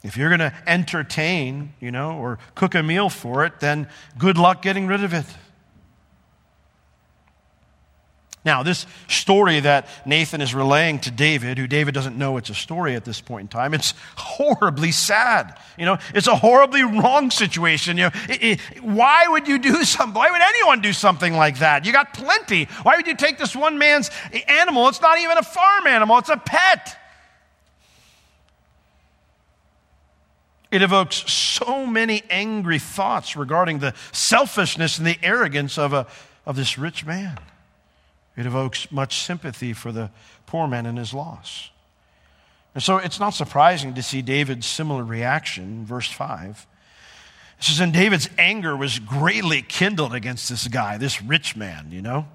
If 0.03 0.17
you're 0.17 0.29
going 0.29 0.39
to 0.41 0.53
entertain, 0.67 1.75
you 1.81 1.91
know, 1.91 2.19
or 2.19 2.39
cook 2.55 2.75
a 2.75 2.83
meal 2.83 3.09
for 3.09 3.45
it, 3.45 3.61
then 3.61 3.89
good 4.17 4.39
luck 4.39 4.63
getting 4.63 4.87
rid 4.87 5.03
of 5.03 5.13
it. 5.13 5.27
Now, 8.45 8.63
this 8.63 8.87
story 9.09 9.61
that 9.61 9.89
Nathan 10.07 10.41
is 10.41 10.55
relaying 10.55 11.01
to 11.01 11.11
David, 11.11 11.59
who 11.59 11.67
David 11.67 11.93
doesn't 11.93 12.17
know 12.17 12.37
it's 12.37 12.49
a 12.49 12.55
story 12.55 12.95
at 12.95 13.05
this 13.05 13.21
point 13.21 13.43
in 13.43 13.49
time, 13.49 13.75
it's 13.75 13.93
horribly 14.17 14.93
sad. 14.93 15.59
You 15.77 15.85
know, 15.85 15.99
it's 16.15 16.29
a 16.29 16.37
horribly 16.37 16.83
wrong 16.83 17.31
situation. 17.31 17.99
You 17.99 18.05
know, 18.05 18.11
it, 18.29 18.43
it, 18.43 18.83
why 18.83 19.27
would 19.29 19.49
you 19.49 19.59
do 19.59 19.83
something? 19.85 20.15
Why 20.15 20.31
would 20.31 20.41
anyone 20.41 20.81
do 20.81 20.93
something 20.93 21.35
like 21.35 21.59
that? 21.59 21.85
You 21.85 21.93
got 21.93 22.15
plenty. 22.15 22.67
Why 22.85 22.97
would 22.97 23.07
you 23.07 23.17
take 23.17 23.39
this 23.39 23.57
one 23.57 23.77
man's 23.77 24.11
animal? 24.47 24.89
It's 24.89 25.03
not 25.03 25.19
even 25.19 25.37
a 25.37 25.43
farm 25.43 25.87
animal, 25.87 26.19
it's 26.19 26.31
a 26.31 26.37
pet. 26.37 26.98
It 30.71 30.83
evokes 30.83 31.31
so 31.33 31.87
many 31.87 32.23
angry 32.29 32.79
thoughts 32.79 33.37
regarding 33.37 33.79
the 33.79 33.95
selfishness 34.13 34.99
and 34.99 35.07
the 35.07 35.19
arrogance 35.23 35.79
of, 35.79 35.93
a, 35.93 36.07
of 36.45 36.57
this 36.57 36.79
rich 36.79 37.07
man. 37.07 37.39
It 38.37 38.47
evokes 38.47 38.93
much 38.93 39.19
sympathy 39.19 39.73
for 39.73 39.93
the 39.93 40.11
poor 40.47 40.69
man 40.69 40.87
and 40.87 40.99
his 40.99 41.15
loss. 41.15 41.71
And 42.75 42.83
so 42.83 42.99
it's 42.99 43.19
not 43.19 43.31
surprising 43.31 43.95
to 43.95 44.03
see 44.03 44.23
David's 44.23 44.67
similar 44.67 45.03
reaction, 45.03 45.85
verse 45.85 46.09
5. 46.09 46.67
It 47.59 47.65
says, 47.65 47.81
And 47.81 47.93
David's 47.93 48.29
anger 48.39 48.77
was 48.77 48.99
greatly 48.99 49.63
kindled 49.63 50.15
against 50.15 50.49
this 50.49 50.69
guy, 50.69 50.99
this 50.99 51.21
rich 51.23 51.57
man, 51.57 51.89
you 51.91 52.03
know? 52.03 52.27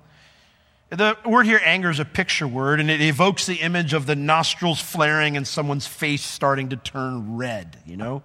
The 0.96 1.18
word 1.26 1.48
here, 1.48 1.60
anger, 1.66 1.90
is 1.90 2.00
a 2.00 2.06
picture 2.06 2.48
word, 2.48 2.80
and 2.80 2.92
it 2.92 3.02
evokes 3.02 3.48
the 3.48 3.56
image 3.56 3.94
of 3.94 4.06
the 4.06 4.16
nostrils 4.16 4.80
flaring 4.80 5.36
and 5.36 5.48
someone's 5.48 5.88
face 5.88 6.22
starting 6.22 6.70
to 6.70 6.76
turn 6.76 7.36
red, 7.36 7.78
you 7.84 7.98
know? 7.98 8.22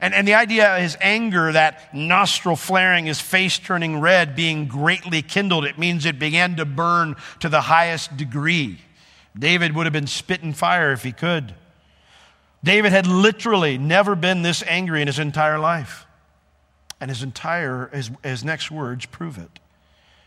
And, 0.00 0.12
and 0.12 0.26
the 0.26 0.34
idea 0.34 0.78
is 0.78 0.96
anger, 1.00 1.52
that 1.52 1.94
nostril 1.94 2.56
flaring, 2.56 3.06
his 3.06 3.20
face 3.20 3.60
turning 3.60 4.00
red, 4.00 4.34
being 4.34 4.66
greatly 4.66 5.22
kindled. 5.22 5.64
It 5.64 5.78
means 5.78 6.04
it 6.04 6.18
began 6.18 6.56
to 6.56 6.64
burn 6.64 7.14
to 7.40 7.48
the 7.48 7.60
highest 7.60 8.16
degree. 8.16 8.78
David 9.38 9.76
would 9.76 9.86
have 9.86 9.92
been 9.92 10.08
spitting 10.08 10.52
fire 10.52 10.90
if 10.90 11.04
he 11.04 11.12
could. 11.12 11.54
David 12.64 12.90
had 12.90 13.06
literally 13.06 13.78
never 13.78 14.16
been 14.16 14.42
this 14.42 14.64
angry 14.66 15.00
in 15.00 15.06
his 15.06 15.20
entire 15.20 15.60
life. 15.60 16.06
And 17.00 17.08
his 17.08 17.22
entire, 17.22 17.88
his, 17.92 18.10
his 18.24 18.42
next 18.42 18.68
words 18.68 19.06
prove 19.06 19.38
it. 19.38 19.60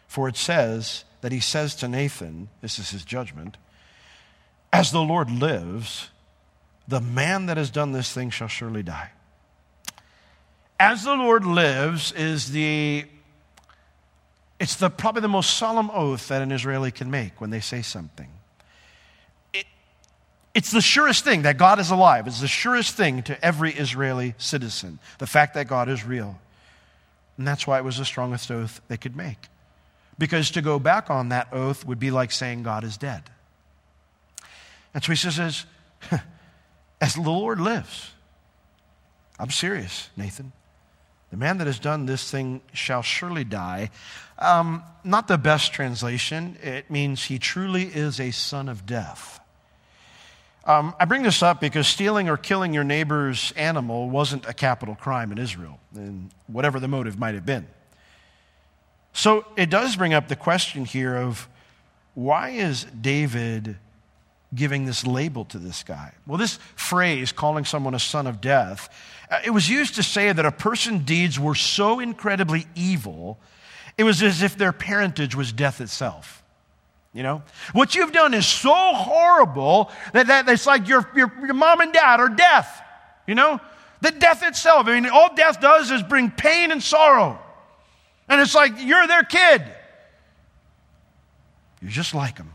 For 0.08 0.30
it 0.30 0.38
says, 0.38 1.04
that 1.24 1.32
he 1.32 1.40
says 1.40 1.74
to 1.74 1.88
Nathan, 1.88 2.50
this 2.60 2.78
is 2.80 2.90
his 2.90 3.06
judgment, 3.06 3.56
as 4.74 4.92
the 4.92 5.02
Lord 5.02 5.32
lives, 5.32 6.10
the 6.86 7.00
man 7.00 7.46
that 7.46 7.56
has 7.56 7.70
done 7.70 7.94
this 7.94 8.12
thing 8.12 8.30
shall 8.30 8.50
surely 8.50 8.84
die. 8.84 9.10
As 10.78 11.06
the 11.06 11.16
Lord 11.16 11.46
lives 11.46 12.12
is 12.12 12.52
the 12.52 13.06
it's 14.60 14.76
the, 14.76 14.90
probably 14.90 15.22
the 15.22 15.30
most 15.30 15.56
solemn 15.56 15.90
oath 15.92 16.28
that 16.28 16.42
an 16.42 16.52
Israeli 16.52 16.92
can 16.92 17.10
make 17.10 17.40
when 17.40 17.52
they 17.52 17.62
say 17.62 17.82
something. 17.82 18.30
It, 19.54 19.66
it's 20.54 20.72
the 20.72 20.82
surest 20.82 21.24
thing 21.24 21.44
that 21.44 21.58
God 21.58 21.80
is 21.80 21.90
alive. 21.90 22.28
It's 22.28 22.42
the 22.42 22.50
surest 22.50 22.98
thing 22.98 23.24
to 23.24 23.46
every 23.46 23.72
Israeli 23.72 24.36
citizen, 24.38 25.00
the 25.20 25.28
fact 25.28 25.54
that 25.54 25.68
God 25.68 25.88
is 25.88 26.06
real. 26.06 26.38
And 27.38 27.48
that's 27.48 27.66
why 27.66 27.78
it 27.78 27.86
was 27.86 27.98
the 27.98 28.06
strongest 28.06 28.52
oath 28.52 28.82
they 28.90 28.98
could 28.98 29.16
make. 29.16 29.38
Because 30.24 30.52
to 30.52 30.62
go 30.62 30.80
back 30.80 31.10
on 31.10 31.28
that 31.30 31.50
oath 31.52 31.86
would 31.86 32.00
be 32.00 32.10
like 32.10 32.32
saying 32.32 32.64
God 32.64 32.86
is 32.86 32.96
dead. 32.96 33.24
And 34.94 35.04
so 35.04 35.12
he 35.12 35.18
says, 35.18 35.66
as 37.02 37.16
the 37.16 37.22
Lord 37.22 37.60
lives, 37.60 38.12
I'm 39.38 39.50
serious, 39.50 40.10
Nathan. 40.16 40.54
The 41.30 41.36
man 41.36 41.58
that 41.58 41.68
has 41.68 41.78
done 41.78 42.06
this 42.06 42.32
thing 42.32 42.62
shall 42.72 43.02
surely 43.02 43.44
die. 43.44 43.90
Um, 44.40 44.82
not 45.04 45.28
the 45.28 45.38
best 45.38 45.74
translation. 45.74 46.56
It 46.64 46.90
means 46.90 47.26
he 47.26 47.38
truly 47.38 47.84
is 47.84 48.22
a 48.22 48.32
son 48.32 48.70
of 48.70 48.86
death. 48.86 49.42
Um, 50.64 50.96
I 51.02 51.04
bring 51.04 51.24
this 51.24 51.44
up 51.44 51.60
because 51.60 51.86
stealing 51.86 52.30
or 52.30 52.38
killing 52.38 52.74
your 52.74 52.86
neighbor's 52.86 53.52
animal 53.58 54.10
wasn't 54.10 54.48
a 54.48 54.54
capital 54.54 54.96
crime 54.96 55.34
in 55.34 55.38
Israel, 55.38 55.82
and 55.94 56.32
whatever 56.48 56.80
the 56.80 56.88
motive 56.88 57.20
might 57.20 57.36
have 57.36 57.46
been. 57.46 57.68
So 59.14 59.46
it 59.56 59.70
does 59.70 59.96
bring 59.96 60.14
up 60.14 60.28
the 60.28 60.36
question 60.36 60.86
here 60.86 61.16
of 61.16 61.48
why 62.16 62.50
is 62.50 62.86
David 62.86 63.78
giving 64.54 64.86
this 64.86 65.06
label 65.06 65.46
to 65.46 65.58
this 65.58 65.84
guy? 65.84 66.14
Well, 66.28 66.38
this 66.38 66.60
phrase, 66.76 67.32
calling 67.32 67.66
someone 67.66 67.94
a 67.94 68.00
son 68.00 68.28
of 68.28 68.42
death, 68.42 68.90
uh, 69.30 69.40
it 69.46 69.52
was 69.52 69.70
used 69.70 69.96
to 69.96 70.04
say 70.04 70.32
that 70.32 70.46
a 70.46 70.52
person's 70.52 71.06
deeds 71.06 71.40
were 71.40 71.56
so 71.56 72.00
incredibly 72.00 72.68
evil, 72.76 73.40
it 73.98 74.04
was 74.04 74.22
as 74.22 74.42
if 74.42 74.58
their 74.58 74.72
parentage 74.72 75.36
was 75.36 75.52
death 75.52 75.82
itself. 75.82 76.44
You 77.14 77.22
know? 77.22 77.44
What 77.74 77.94
you've 77.94 78.12
done 78.12 78.34
is 78.34 78.48
so 78.48 78.74
horrible 78.74 79.92
that, 80.14 80.28
that 80.28 80.50
it's 80.50 80.66
like 80.66 80.88
your, 80.88 81.08
your, 81.16 81.32
your 81.46 81.54
mom 81.54 81.82
and 81.82 81.94
dad 81.94 82.20
are 82.20 82.30
death. 82.30 82.82
You 83.28 83.36
know? 83.36 83.60
The 84.02 84.12
death 84.12 84.44
itself. 84.44 84.88
I 84.88 85.00
mean, 85.00 85.10
all 85.10 85.34
death 85.36 85.62
does 85.62 85.92
is 85.92 86.02
bring 86.02 86.32
pain 86.32 86.72
and 86.72 86.82
sorrow. 86.82 87.40
And 88.30 88.42
it's 88.42 88.56
like, 88.56 88.74
you're 88.80 89.08
their 89.08 89.24
kid. 89.24 89.64
You're 91.82 91.92
just 91.92 92.14
like 92.14 92.38
them. 92.38 92.52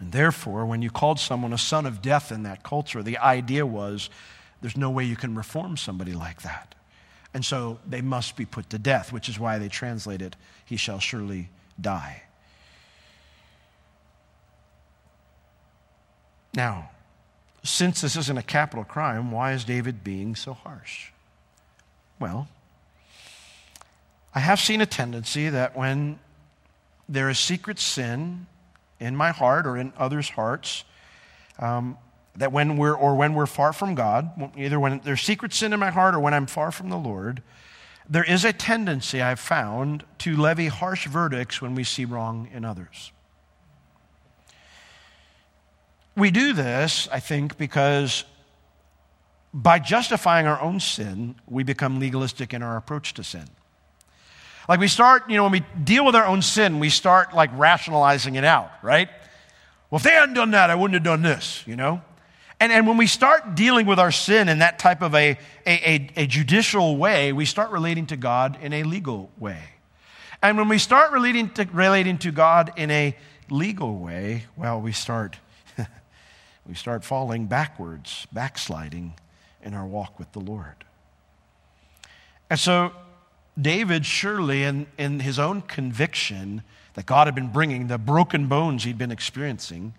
And 0.00 0.12
therefore, 0.12 0.66
when 0.66 0.82
you 0.82 0.90
called 0.90 1.18
someone 1.18 1.52
a 1.52 1.58
son 1.58 1.86
of 1.86 2.02
death 2.02 2.30
in 2.30 2.44
that 2.44 2.62
culture, 2.62 3.02
the 3.02 3.18
idea 3.18 3.66
was 3.66 4.10
there's 4.60 4.76
no 4.76 4.90
way 4.90 5.04
you 5.04 5.16
can 5.16 5.34
reform 5.34 5.76
somebody 5.76 6.12
like 6.12 6.42
that. 6.42 6.74
And 7.34 7.44
so 7.44 7.78
they 7.86 8.00
must 8.00 8.36
be 8.36 8.44
put 8.44 8.70
to 8.70 8.78
death, 8.78 9.12
which 9.12 9.28
is 9.28 9.38
why 9.38 9.58
they 9.58 9.68
translate 9.68 10.22
it, 10.22 10.36
he 10.64 10.76
shall 10.76 10.98
surely 10.98 11.50
die. 11.80 12.22
Now, 16.54 16.90
since 17.62 18.00
this 18.00 18.16
isn't 18.16 18.38
a 18.38 18.42
capital 18.42 18.84
crime, 18.84 19.30
why 19.30 19.52
is 19.52 19.64
David 19.64 20.02
being 20.02 20.34
so 20.34 20.54
harsh? 20.54 21.10
Well, 22.20 22.48
I 24.34 24.40
have 24.40 24.60
seen 24.60 24.80
a 24.80 24.86
tendency 24.86 25.48
that 25.48 25.76
when 25.76 26.18
there 27.08 27.28
is 27.30 27.38
secret 27.38 27.78
sin 27.78 28.46
in 29.00 29.16
my 29.16 29.30
heart 29.30 29.66
or 29.66 29.76
in 29.76 29.92
others' 29.96 30.30
hearts, 30.30 30.84
um, 31.58 31.96
that 32.36 32.52
when 32.52 32.76
we're 32.76 32.94
or 32.94 33.16
when 33.16 33.34
we're 33.34 33.46
far 33.46 33.72
from 33.72 33.94
God, 33.94 34.52
either 34.56 34.78
when 34.78 35.00
there's 35.04 35.20
secret 35.20 35.52
sin 35.52 35.72
in 35.72 35.80
my 35.80 35.90
heart 35.90 36.14
or 36.14 36.20
when 36.20 36.34
I'm 36.34 36.46
far 36.46 36.70
from 36.70 36.88
the 36.88 36.96
Lord, 36.96 37.42
there 38.08 38.24
is 38.24 38.44
a 38.44 38.52
tendency 38.52 39.20
I've 39.20 39.40
found 39.40 40.04
to 40.18 40.36
levy 40.36 40.68
harsh 40.68 41.06
verdicts 41.06 41.60
when 41.60 41.74
we 41.74 41.84
see 41.84 42.04
wrong 42.04 42.48
in 42.52 42.64
others. 42.64 43.12
We 46.16 46.30
do 46.30 46.52
this, 46.52 47.08
I 47.12 47.20
think, 47.20 47.58
because 47.58 48.24
by 49.52 49.78
justifying 49.78 50.46
our 50.46 50.60
own 50.60 50.80
sin, 50.80 51.36
we 51.46 51.62
become 51.62 51.98
legalistic 51.98 52.52
in 52.52 52.62
our 52.62 52.76
approach 52.76 53.14
to 53.14 53.24
sin. 53.24 53.44
Like 54.68 54.80
we 54.80 54.88
start, 54.88 55.30
you 55.30 55.36
know, 55.36 55.44
when 55.44 55.52
we 55.52 55.64
deal 55.82 56.04
with 56.04 56.14
our 56.14 56.26
own 56.26 56.42
sin, 56.42 56.78
we 56.78 56.90
start 56.90 57.34
like 57.34 57.50
rationalizing 57.54 58.34
it 58.34 58.44
out, 58.44 58.70
right? 58.82 59.08
Well, 59.90 59.96
if 59.96 60.02
they 60.02 60.10
hadn't 60.10 60.34
done 60.34 60.50
that, 60.50 60.68
I 60.68 60.74
wouldn't 60.74 60.94
have 60.94 61.02
done 61.02 61.22
this, 61.22 61.64
you 61.66 61.74
know? 61.74 62.02
And, 62.60 62.72
and 62.72 62.86
when 62.86 62.98
we 62.98 63.06
start 63.06 63.54
dealing 63.54 63.86
with 63.86 63.98
our 63.98 64.10
sin 64.10 64.48
in 64.48 64.58
that 64.58 64.78
type 64.78 65.00
of 65.00 65.14
a, 65.14 65.38
a, 65.64 65.90
a, 65.90 66.10
a 66.16 66.26
judicial 66.26 66.96
way, 66.96 67.32
we 67.32 67.46
start 67.46 67.70
relating 67.70 68.06
to 68.06 68.16
God 68.16 68.58
in 68.60 68.72
a 68.74 68.82
legal 68.82 69.30
way. 69.38 69.62
And 70.42 70.58
when 70.58 70.68
we 70.68 70.78
start 70.78 71.12
relating 71.12 71.50
to, 71.50 71.64
relating 71.72 72.18
to 72.18 72.30
God 72.30 72.72
in 72.76 72.90
a 72.90 73.16
legal 73.48 73.96
way, 73.96 74.44
well, 74.56 74.80
we 74.80 74.92
start 74.92 75.38
we 76.66 76.74
start 76.74 77.04
falling 77.04 77.46
backwards, 77.46 78.26
backsliding 78.32 79.14
in 79.62 79.74
our 79.74 79.86
walk 79.86 80.18
with 80.18 80.32
the 80.32 80.40
Lord. 80.40 80.84
And 82.50 82.58
so, 82.58 82.92
David, 83.60 84.06
surely 84.06 84.62
in, 84.62 84.86
in 84.96 85.20
his 85.20 85.38
own 85.38 85.62
conviction 85.62 86.62
that 86.94 87.06
God 87.06 87.26
had 87.26 87.34
been 87.34 87.48
bringing, 87.48 87.88
the 87.88 87.98
broken 87.98 88.46
bones 88.46 88.84
he'd 88.84 88.98
been 88.98 89.10
experiencing, 89.10 89.94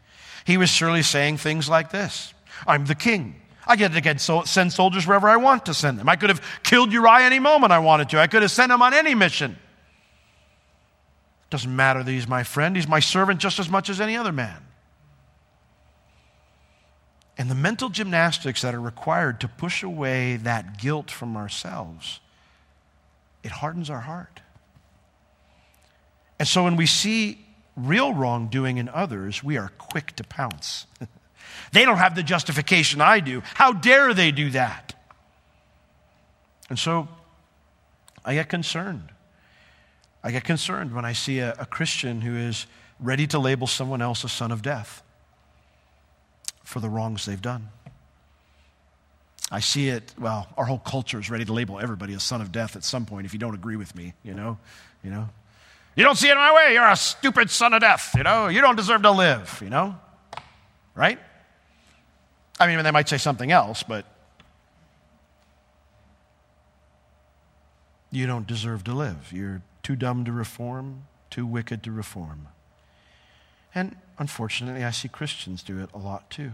he 0.46 0.58
was 0.58 0.70
surely 0.70 1.04
saying 1.04 1.38
things 1.38 1.70
like 1.70 1.92
this 1.92 2.34
I'm 2.66 2.86
the 2.86 2.96
king. 2.96 3.36
I 3.68 3.76
get 3.76 3.94
to 3.94 4.46
send 4.48 4.74
soldiers 4.74 5.06
wherever 5.06 5.30
I 5.30 5.38
want 5.38 5.68
to 5.68 5.76
send 5.76 6.00
them. 6.00 6.10
I 6.10 6.16
could 6.16 6.32
have 6.32 6.42
killed 6.64 6.92
Uriah 6.92 7.26
any 7.26 7.38
moment 7.38 7.72
I 7.72 7.78
wanted 7.78 8.10
to. 8.10 8.20
I 8.20 8.26
could 8.26 8.42
have 8.42 8.50
sent 8.50 8.72
him 8.72 8.82
on 8.82 8.96
any 8.96 9.14
mission. 9.14 9.58
Doesn't 11.52 11.76
matter 11.76 12.02
that 12.04 12.12
he's 12.12 12.28
my 12.28 12.44
friend, 12.44 12.76
he's 12.76 12.88
my 12.88 13.00
servant 13.00 13.40
just 13.40 13.60
as 13.60 13.70
much 13.70 13.90
as 13.90 14.02
any 14.02 14.18
other 14.18 14.32
man. 14.32 14.58
And 17.40 17.50
the 17.50 17.56
mental 17.56 17.88
gymnastics 17.88 18.64
that 18.64 18.76
are 18.76 18.82
required 18.82 19.40
to 19.40 19.48
push 19.48 19.82
away 19.82 20.36
that 20.36 20.78
guilt 20.78 21.10
from 21.10 21.38
ourselves, 21.38 22.20
it 23.44 23.52
hardens 23.52 23.90
our 23.90 24.02
heart. 24.02 24.42
And 26.38 26.46
so 26.46 26.66
when 26.66 26.76
we 26.76 26.86
see 26.86 27.46
real 27.78 28.14
wrongdoing 28.14 28.76
in 28.76 28.90
others, 28.90 29.42
we 29.42 29.58
are 29.58 29.72
quick 29.78 30.18
to 30.18 30.24
pounce. 30.26 30.86
they 31.72 31.86
don't 31.86 31.96
have 31.96 32.14
the 32.14 32.24
justification 32.24 33.00
I 33.00 33.22
do. 33.22 33.42
How 33.54 33.72
dare 33.72 34.14
they 34.14 34.32
do 34.32 34.50
that? 34.50 34.94
And 36.70 36.78
so 36.78 37.08
I 38.26 38.34
get 38.34 38.50
concerned. 38.50 39.14
I 40.26 40.32
get 40.32 40.44
concerned 40.44 40.94
when 40.94 41.06
I 41.06 41.14
see 41.14 41.40
a, 41.40 41.54
a 41.58 41.66
Christian 41.66 42.20
who 42.20 42.36
is 42.36 42.66
ready 43.00 43.28
to 43.28 43.40
label 43.40 43.66
someone 43.66 44.02
else 44.02 44.26
a 44.26 44.30
son 44.30 44.52
of 44.52 44.62
death 44.62 45.04
for 46.70 46.80
the 46.80 46.88
wrongs 46.88 47.26
they've 47.26 47.42
done. 47.42 47.68
I 49.52 49.60
see 49.60 49.90
it, 49.90 50.14
well, 50.20 50.48
our 50.56 50.66
whole 50.66 50.78
culture 50.78 51.20
is 51.20 51.32
ready 51.32 51.44
to 51.44 51.52
label 51.52 51.80
everybody 51.80 52.14
a 52.14 52.20
son 52.20 52.42
of 52.42 52.52
death 52.52 52.76
at 52.76 52.84
some 52.84 53.08
point 53.08 53.26
if 53.26 53.34
you 53.34 53.40
don't 53.40 53.56
agree 53.56 53.76
with 53.76 53.96
me, 53.96 54.14
you 54.22 54.36
know? 54.36 54.60
You 55.04 55.10
know? 55.10 55.28
You 55.96 56.04
don't 56.04 56.16
see 56.16 56.30
it 56.30 56.36
my 56.36 56.54
way, 56.54 56.76
you're 56.76 56.88
a 56.88 56.96
stupid 56.96 57.50
son 57.50 57.74
of 57.74 57.82
death, 57.82 58.14
you 58.16 58.22
know? 58.22 58.50
You 58.50 58.62
don't 58.62 58.76
deserve 58.76 59.02
to 59.02 59.10
live, 59.10 59.60
you 59.64 59.72
know? 59.72 59.96
Right? 60.94 61.18
I 62.60 62.68
mean, 62.68 62.84
they 62.84 62.92
might 62.92 63.10
say 63.10 63.18
something 63.18 63.52
else, 63.52 63.82
but 63.82 64.06
you 68.12 68.28
don't 68.28 68.46
deserve 68.46 68.84
to 68.84 68.94
live. 68.94 69.32
You're 69.34 69.64
too 69.82 69.96
dumb 69.96 70.24
to 70.26 70.32
reform, 70.32 71.06
too 71.32 71.48
wicked 71.48 71.82
to 71.82 71.92
reform. 71.92 72.48
And 73.74 73.96
unfortunately, 74.20 74.84
I 74.84 74.92
see 74.92 75.08
Christians 75.08 75.64
do 75.64 75.80
it 75.80 75.90
a 75.94 75.98
lot 75.98 76.30
too. 76.30 76.52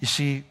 You 0.00 0.06
see, 0.06 0.44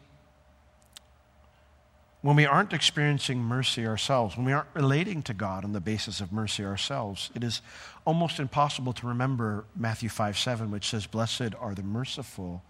when 2.22 2.36
we 2.36 2.46
aren't 2.46 2.72
experiencing 2.72 3.38
mercy 3.38 3.86
ourselves, 3.86 4.36
when 4.36 4.44
we 4.46 4.52
aren't 4.52 4.68
relating 4.74 5.22
to 5.22 5.34
God 5.34 5.64
on 5.64 5.72
the 5.72 5.80
basis 5.80 6.20
of 6.20 6.32
mercy 6.32 6.64
ourselves, 6.64 7.30
it 7.34 7.42
is 7.42 7.62
almost 8.04 8.38
impossible 8.38 8.92
to 8.94 9.06
remember 9.06 9.64
Matthew 9.74 10.08
5 10.08 10.38
7, 10.38 10.70
which 10.70 10.88
says, 10.88 11.06
Blessed 11.06 11.54
are 11.58 11.74
the 11.74 11.82
merciful, 11.82 12.62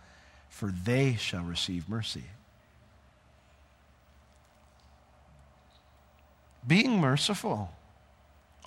for 0.48 0.72
they 0.84 1.14
shall 1.14 1.42
receive 1.42 1.88
mercy. 1.88 2.24
Being 6.66 7.00
merciful. 7.00 7.72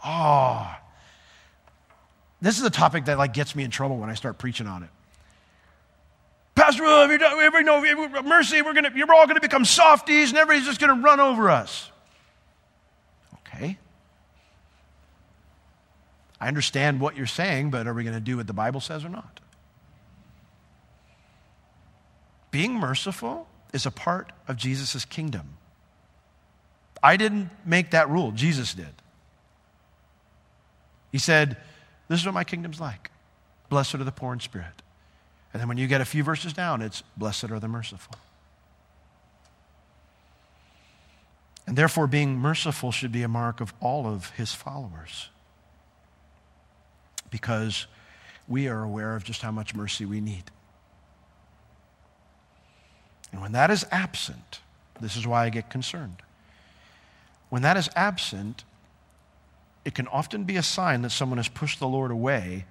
Oh, 0.03 0.75
this 2.43 2.59
is 2.59 2.65
a 2.65 2.69
topic 2.69 3.05
that 3.05 3.17
like 3.17 3.33
gets 3.33 3.55
me 3.55 3.63
in 3.63 3.71
trouble 3.71 3.97
when 3.97 4.09
I 4.09 4.15
start 4.15 4.37
preaching 4.37 4.67
on 4.67 4.83
it. 4.83 4.89
Pastor, 6.55 6.83
well, 6.83 7.09
you 7.09 7.17
know, 7.63 8.21
mercy, 8.21 8.61
we're 8.61 8.73
gonna, 8.73 8.91
you're 8.93 9.11
all 9.13 9.25
going 9.25 9.35
to 9.35 9.41
become 9.41 9.63
softies 9.63 10.29
and 10.29 10.37
everybody's 10.37 10.67
just 10.67 10.81
going 10.81 10.93
to 10.93 11.01
run 11.01 11.21
over 11.21 11.49
us. 11.49 11.89
Okay. 13.47 13.77
I 16.41 16.47
understand 16.49 16.99
what 16.99 17.15
you're 17.15 17.25
saying, 17.25 17.71
but 17.71 17.87
are 17.87 17.93
we 17.93 18.03
going 18.03 18.13
to 18.13 18.19
do 18.19 18.35
what 18.35 18.45
the 18.45 18.53
Bible 18.53 18.81
says 18.81 19.05
or 19.05 19.09
not? 19.09 19.39
Being 22.51 22.73
merciful 22.73 23.47
is 23.71 23.85
a 23.85 23.91
part 23.91 24.33
of 24.49 24.57
Jesus' 24.57 25.05
kingdom. 25.05 25.57
I 27.01 27.15
didn't 27.15 27.51
make 27.65 27.91
that 27.91 28.09
rule, 28.09 28.31
Jesus 28.31 28.73
did. 28.73 28.93
He 31.13 31.17
said, 31.17 31.55
This 32.13 32.19
is 32.19 32.27
what 32.27 32.35
my 32.35 32.43
kingdom's 32.43 32.79
like. 32.79 33.09
Blessed 33.69 33.95
are 33.95 34.03
the 34.03 34.11
poor 34.11 34.33
in 34.33 34.39
spirit. 34.39 34.83
And 35.51 35.59
then 35.59 35.67
when 35.67 35.79
you 35.79 35.87
get 35.87 35.99
a 35.99 36.05
few 36.05 36.23
verses 36.23 36.53
down, 36.53 36.83
it's 36.83 37.01
blessed 37.17 37.45
are 37.45 37.59
the 37.59 37.67
merciful. 37.67 38.13
And 41.65 41.75
therefore, 41.75 42.05
being 42.05 42.37
merciful 42.37 42.91
should 42.91 43.11
be 43.11 43.23
a 43.23 43.27
mark 43.27 43.61
of 43.61 43.73
all 43.79 44.05
of 44.05 44.29
his 44.29 44.53
followers. 44.53 45.29
Because 47.31 47.87
we 48.47 48.67
are 48.67 48.83
aware 48.83 49.15
of 49.15 49.23
just 49.23 49.41
how 49.41 49.49
much 49.49 49.73
mercy 49.73 50.05
we 50.05 50.21
need. 50.21 50.43
And 53.31 53.41
when 53.41 53.53
that 53.53 53.71
is 53.71 53.87
absent, 53.89 54.59
this 55.01 55.17
is 55.17 55.25
why 55.25 55.45
I 55.45 55.49
get 55.49 55.71
concerned. 55.71 56.17
When 57.49 57.63
that 57.63 57.75
is 57.75 57.89
absent, 57.95 58.65
it 59.85 59.95
can 59.95 60.07
often 60.07 60.43
be 60.43 60.55
a 60.57 60.63
sign 60.63 61.01
that 61.01 61.11
someone 61.11 61.37
has 61.37 61.47
pushed 61.47 61.79
the 61.79 61.87
Lord 61.87 62.11
away 62.11 62.65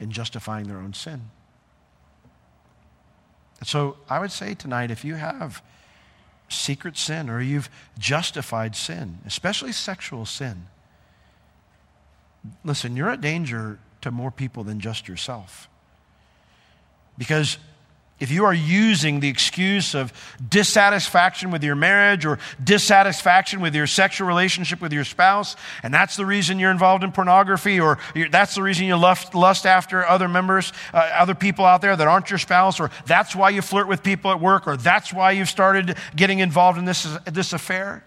in 0.00 0.10
justifying 0.10 0.68
their 0.68 0.78
own 0.78 0.94
sin. 0.94 1.30
And 3.58 3.68
So 3.68 3.96
I 4.08 4.18
would 4.18 4.32
say 4.32 4.54
tonight 4.54 4.90
if 4.90 5.04
you 5.04 5.14
have 5.14 5.62
secret 6.48 6.96
sin 6.96 7.28
or 7.28 7.40
you've 7.40 7.68
justified 7.98 8.76
sin, 8.76 9.18
especially 9.26 9.72
sexual 9.72 10.24
sin, 10.24 10.66
listen, 12.64 12.96
you're 12.96 13.10
a 13.10 13.16
danger 13.16 13.78
to 14.02 14.10
more 14.10 14.30
people 14.30 14.64
than 14.64 14.80
just 14.80 15.08
yourself. 15.08 15.68
Because 17.18 17.58
if 18.18 18.30
you 18.30 18.46
are 18.46 18.54
using 18.54 19.20
the 19.20 19.28
excuse 19.28 19.94
of 19.94 20.10
dissatisfaction 20.48 21.50
with 21.50 21.62
your 21.62 21.74
marriage 21.74 22.24
or 22.24 22.38
dissatisfaction 22.62 23.60
with 23.60 23.74
your 23.74 23.86
sexual 23.86 24.26
relationship 24.26 24.80
with 24.80 24.92
your 24.92 25.04
spouse, 25.04 25.54
and 25.82 25.92
that's 25.92 26.16
the 26.16 26.24
reason 26.24 26.58
you're 26.58 26.70
involved 26.70 27.04
in 27.04 27.12
pornography, 27.12 27.78
or 27.78 27.98
that's 28.30 28.54
the 28.54 28.62
reason 28.62 28.86
you 28.86 28.96
lust, 28.96 29.34
lust 29.34 29.66
after 29.66 30.06
other 30.06 30.28
members, 30.28 30.72
uh, 30.94 30.96
other 30.96 31.34
people 31.34 31.66
out 31.66 31.82
there 31.82 31.94
that 31.94 32.08
aren't 32.08 32.30
your 32.30 32.38
spouse, 32.38 32.80
or 32.80 32.90
that's 33.04 33.36
why 33.36 33.50
you 33.50 33.60
flirt 33.60 33.86
with 33.86 34.02
people 34.02 34.30
at 34.30 34.40
work, 34.40 34.66
or 34.66 34.78
that's 34.78 35.12
why 35.12 35.32
you've 35.32 35.50
started 35.50 35.96
getting 36.14 36.38
involved 36.38 36.78
in 36.78 36.86
this, 36.86 37.06
this 37.26 37.52
affair. 37.52 38.02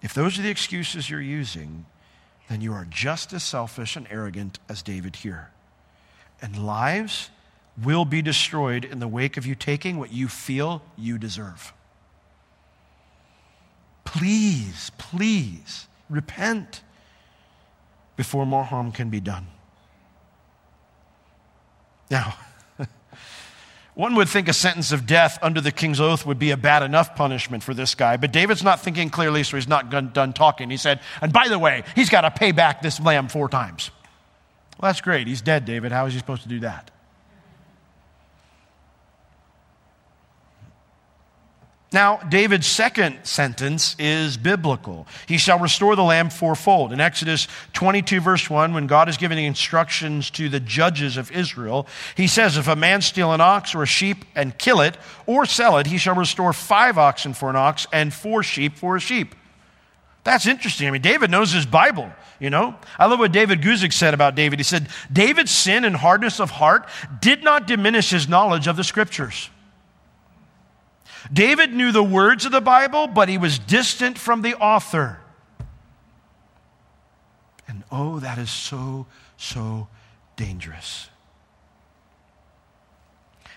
If 0.00 0.14
those 0.14 0.38
are 0.38 0.42
the 0.42 0.50
excuses 0.50 1.10
you're 1.10 1.20
using, 1.20 1.84
then 2.48 2.62
you 2.62 2.72
are 2.72 2.86
just 2.88 3.34
as 3.34 3.42
selfish 3.42 3.94
and 3.94 4.06
arrogant 4.10 4.58
as 4.70 4.82
David 4.82 5.16
here. 5.16 5.50
And 6.40 6.66
lives 6.66 7.30
will 7.80 8.04
be 8.04 8.22
destroyed 8.22 8.84
in 8.84 8.98
the 8.98 9.08
wake 9.08 9.36
of 9.36 9.46
you 9.46 9.54
taking 9.54 9.98
what 9.98 10.12
you 10.12 10.28
feel 10.28 10.82
you 10.96 11.18
deserve. 11.18 11.72
Please, 14.04 14.90
please 14.98 15.86
repent 16.10 16.82
before 18.16 18.44
more 18.44 18.64
harm 18.64 18.92
can 18.92 19.08
be 19.08 19.20
done. 19.20 19.46
Now, 22.10 22.34
one 23.94 24.14
would 24.16 24.28
think 24.28 24.48
a 24.48 24.52
sentence 24.52 24.92
of 24.92 25.06
death 25.06 25.38
under 25.40 25.62
the 25.62 25.72
king's 25.72 25.98
oath 25.98 26.26
would 26.26 26.38
be 26.38 26.50
a 26.50 26.58
bad 26.58 26.82
enough 26.82 27.16
punishment 27.16 27.62
for 27.62 27.72
this 27.72 27.94
guy, 27.94 28.18
but 28.18 28.32
David's 28.32 28.62
not 28.62 28.80
thinking 28.80 29.08
clearly, 29.08 29.42
so 29.44 29.56
he's 29.56 29.66
not 29.68 29.88
done 30.12 30.32
talking. 30.34 30.68
He 30.68 30.76
said, 30.76 31.00
and 31.22 31.32
by 31.32 31.48
the 31.48 31.58
way, 31.58 31.84
he's 31.94 32.10
got 32.10 32.20
to 32.20 32.30
pay 32.30 32.52
back 32.52 32.82
this 32.82 33.00
lamb 33.00 33.28
four 33.28 33.48
times. 33.48 33.90
Well, 34.78 34.90
that's 34.90 35.00
great. 35.00 35.26
He's 35.26 35.40
dead, 35.40 35.64
David. 35.64 35.90
How 35.90 36.04
is 36.04 36.12
he 36.12 36.18
supposed 36.18 36.42
to 36.42 36.48
do 36.48 36.60
that? 36.60 36.90
Now, 41.92 42.16
David's 42.16 42.66
second 42.66 43.18
sentence 43.24 43.94
is 43.98 44.38
biblical. 44.38 45.06
He 45.26 45.36
shall 45.36 45.58
restore 45.58 45.94
the 45.94 46.02
lamb 46.02 46.30
fourfold. 46.30 46.92
In 46.92 47.00
Exodus 47.00 47.46
22, 47.74 48.20
verse 48.20 48.48
1, 48.48 48.72
when 48.72 48.86
God 48.86 49.10
is 49.10 49.18
giving 49.18 49.38
instructions 49.44 50.30
to 50.30 50.48
the 50.48 50.60
judges 50.60 51.18
of 51.18 51.30
Israel, 51.30 51.86
he 52.16 52.26
says, 52.26 52.56
If 52.56 52.66
a 52.66 52.76
man 52.76 53.02
steal 53.02 53.32
an 53.32 53.42
ox 53.42 53.74
or 53.74 53.82
a 53.82 53.86
sheep 53.86 54.24
and 54.34 54.56
kill 54.56 54.80
it 54.80 54.96
or 55.26 55.44
sell 55.44 55.76
it, 55.76 55.86
he 55.86 55.98
shall 55.98 56.14
restore 56.14 56.54
five 56.54 56.96
oxen 56.96 57.34
for 57.34 57.50
an 57.50 57.56
ox 57.56 57.86
and 57.92 58.12
four 58.12 58.42
sheep 58.42 58.76
for 58.76 58.96
a 58.96 59.00
sheep. 59.00 59.34
That's 60.24 60.46
interesting. 60.46 60.88
I 60.88 60.92
mean, 60.92 61.02
David 61.02 61.30
knows 61.30 61.52
his 61.52 61.66
Bible, 61.66 62.10
you 62.38 62.48
know? 62.48 62.76
I 62.98 63.06
love 63.06 63.18
what 63.18 63.32
David 63.32 63.60
Guzik 63.60 63.92
said 63.92 64.14
about 64.14 64.34
David. 64.34 64.60
He 64.60 64.64
said, 64.64 64.88
David's 65.12 65.50
sin 65.50 65.84
and 65.84 65.96
hardness 65.96 66.40
of 66.40 66.52
heart 66.52 66.88
did 67.20 67.42
not 67.42 67.66
diminish 67.66 68.10
his 68.10 68.28
knowledge 68.28 68.66
of 68.66 68.76
the 68.76 68.84
scriptures. 68.84 69.50
David 71.30 71.72
knew 71.72 71.92
the 71.92 72.02
words 72.02 72.44
of 72.44 72.52
the 72.52 72.60
Bible, 72.60 73.06
but 73.06 73.28
he 73.28 73.38
was 73.38 73.58
distant 73.58 74.18
from 74.18 74.42
the 74.42 74.54
author. 74.54 75.20
And 77.68 77.84
oh, 77.90 78.18
that 78.20 78.38
is 78.38 78.50
so, 78.50 79.06
so 79.36 79.88
dangerous. 80.36 81.08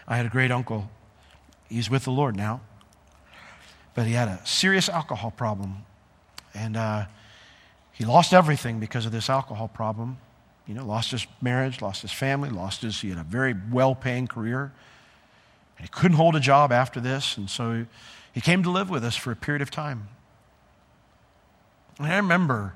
I 0.08 0.18
had 0.18 0.26
a 0.26 0.30
great 0.30 0.52
uncle. 0.52 0.90
He's 1.70 1.90
with 1.90 2.04
the 2.04 2.12
Lord 2.12 2.36
now. 2.36 2.62
But 3.96 4.06
he 4.06 4.14
had 4.14 4.28
a 4.28 4.40
serious 4.46 4.90
alcohol 4.90 5.32
problem. 5.32 5.78
And 6.54 6.78
uh, 6.78 7.06
he 7.94 8.06
lost 8.06 8.34
everything 8.34 8.80
because 8.80 9.06
of 9.06 9.12
this 9.12 9.30
alcohol 9.30 9.68
problem. 9.68 10.18
You 10.68 10.76
know, 10.76 10.86
lost 10.86 11.12
his 11.12 11.26
marriage, 11.42 11.82
lost 11.82 12.02
his 12.02 12.12
family, 12.12 12.50
lost 12.50 12.82
his, 12.82 13.00
he 13.02 13.10
had 13.10 13.18
a 13.18 13.24
very 13.24 13.56
well 13.72 13.96
paying 13.96 14.28
career. 14.28 14.74
And 15.78 15.86
he 15.86 15.92
couldn't 15.92 16.18
hold 16.18 16.36
a 16.36 16.40
job 16.40 16.72
after 16.72 17.00
this. 17.00 17.38
And 17.38 17.50
so 17.50 17.86
he 18.34 18.42
came 18.42 18.64
to 18.64 18.70
live 18.70 18.90
with 18.90 19.04
us 19.04 19.16
for 19.16 19.32
a 19.32 19.36
period 19.36 19.62
of 19.62 19.72
time. 19.72 20.08
And 21.98 22.08
I 22.08 22.18
remember, 22.18 22.74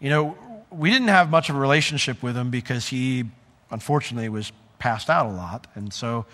you 0.00 0.10
know, 0.10 0.36
we 0.70 0.90
didn't 0.90 1.08
have 1.08 1.30
much 1.30 1.50
of 1.50 1.56
a 1.56 1.58
relationship 1.58 2.22
with 2.22 2.36
him 2.36 2.50
because 2.50 2.88
he, 2.88 3.24
unfortunately, 3.70 4.28
was 4.28 4.52
passed 4.78 5.08
out 5.08 5.26
a 5.26 5.30
lot. 5.30 5.66
And 5.74 5.92
so, 5.92 6.26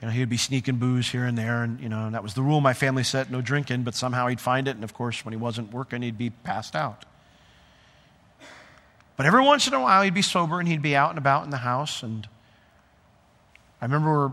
you 0.00 0.06
know, 0.06 0.12
he 0.12 0.20
would 0.20 0.28
be 0.28 0.36
sneaking 0.36 0.76
booze 0.76 1.08
here 1.10 1.24
and 1.24 1.36
there. 1.38 1.62
And, 1.62 1.80
you 1.80 1.88
know, 1.88 2.06
and 2.06 2.14
that 2.14 2.22
was 2.22 2.34
the 2.34 2.42
rule 2.42 2.60
my 2.60 2.74
family 2.74 3.04
set 3.04 3.30
no 3.30 3.40
drinking, 3.40 3.82
but 3.82 3.94
somehow 3.94 4.26
he'd 4.26 4.40
find 4.40 4.66
it. 4.68 4.74
And 4.74 4.84
of 4.84 4.94
course, 4.94 5.24
when 5.24 5.32
he 5.32 5.38
wasn't 5.38 5.72
working, 5.72 6.02
he'd 6.02 6.18
be 6.18 6.30
passed 6.30 6.74
out. 6.74 7.04
But 9.16 9.26
every 9.26 9.42
once 9.42 9.68
in 9.68 9.74
a 9.74 9.80
while, 9.80 10.02
he'd 10.02 10.14
be 10.14 10.22
sober 10.22 10.58
and 10.58 10.68
he'd 10.68 10.82
be 10.82 10.96
out 10.96 11.10
and 11.10 11.18
about 11.18 11.44
in 11.44 11.50
the 11.50 11.58
house. 11.58 12.02
And 12.02 12.28
I 13.80 13.84
remember 13.84 14.32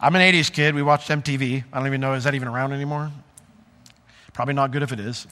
I'm 0.00 0.14
an 0.14 0.22
80s 0.22 0.52
kid. 0.52 0.76
We 0.76 0.82
watched 0.82 1.08
MTV. 1.08 1.64
I 1.72 1.76
don't 1.76 1.86
even 1.88 2.00
know, 2.00 2.14
is 2.14 2.24
that 2.24 2.34
even 2.34 2.46
around 2.46 2.72
anymore? 2.72 3.10
Probably 4.32 4.54
not 4.54 4.70
good 4.70 4.84
if 4.84 4.92
it 4.92 5.00
is. 5.00 5.26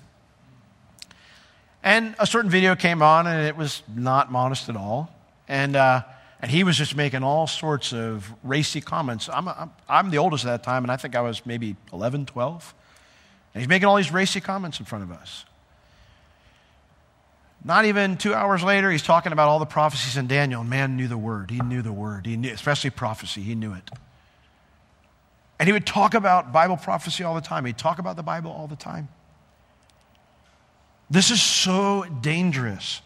And 1.84 2.16
a 2.18 2.26
certain 2.26 2.50
video 2.50 2.74
came 2.74 3.00
on, 3.00 3.28
and 3.28 3.46
it 3.46 3.56
was 3.56 3.84
not 3.94 4.32
modest 4.32 4.68
at 4.68 4.74
all. 4.74 5.14
And, 5.46 5.76
uh, 5.76 6.02
and 6.42 6.50
he 6.50 6.64
was 6.64 6.76
just 6.76 6.96
making 6.96 7.22
all 7.22 7.46
sorts 7.46 7.92
of 7.92 8.28
racy 8.42 8.80
comments. 8.80 9.28
I'm, 9.32 9.46
I'm, 9.46 9.70
I'm 9.88 10.10
the 10.10 10.18
oldest 10.18 10.44
at 10.44 10.48
that 10.48 10.62
time, 10.64 10.82
and 10.82 10.90
I 10.90 10.96
think 10.96 11.14
I 11.14 11.20
was 11.20 11.46
maybe 11.46 11.76
11, 11.92 12.26
12. 12.26 12.74
And 13.54 13.62
he's 13.62 13.68
making 13.68 13.86
all 13.86 13.94
these 13.94 14.12
racy 14.12 14.40
comments 14.40 14.80
in 14.80 14.84
front 14.84 15.04
of 15.04 15.12
us. 15.12 15.44
Not 17.64 17.84
even 17.84 18.16
two 18.16 18.34
hours 18.34 18.64
later, 18.64 18.90
he's 18.90 19.02
talking 19.02 19.30
about 19.30 19.48
all 19.48 19.60
the 19.60 19.64
prophecies 19.64 20.16
in 20.16 20.26
Daniel. 20.26 20.64
Man 20.64 20.96
knew 20.96 21.06
the 21.06 21.16
word. 21.16 21.52
He 21.52 21.60
knew 21.60 21.82
the 21.82 21.92
word. 21.92 22.26
He 22.26 22.36
knew, 22.36 22.52
especially 22.52 22.90
prophecy. 22.90 23.42
He 23.42 23.54
knew 23.54 23.72
it. 23.72 23.88
And 25.58 25.66
he 25.66 25.72
would 25.72 25.86
talk 25.86 26.14
about 26.14 26.52
Bible 26.52 26.76
prophecy 26.76 27.24
all 27.24 27.34
the 27.34 27.40
time. 27.40 27.64
He'd 27.64 27.78
talk 27.78 27.98
about 27.98 28.16
the 28.16 28.22
Bible 28.22 28.50
all 28.50 28.66
the 28.66 28.76
time. 28.76 29.08
This 31.08 31.30
is 31.30 31.40
so 31.40 32.04
dangerous. 32.20 33.00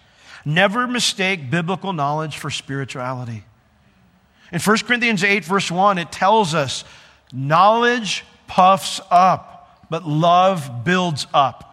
Never 0.44 0.86
mistake 0.86 1.50
biblical 1.50 1.92
knowledge 1.92 2.38
for 2.38 2.50
spirituality. 2.50 3.44
In 4.52 4.58
1 4.58 4.78
Corinthians 4.78 5.22
8, 5.22 5.44
verse 5.44 5.70
1, 5.70 5.98
it 5.98 6.10
tells 6.10 6.54
us 6.54 6.84
knowledge 7.32 8.24
puffs 8.46 9.00
up, 9.10 9.86
but 9.90 10.06
love 10.06 10.84
builds 10.84 11.26
up. 11.32 11.70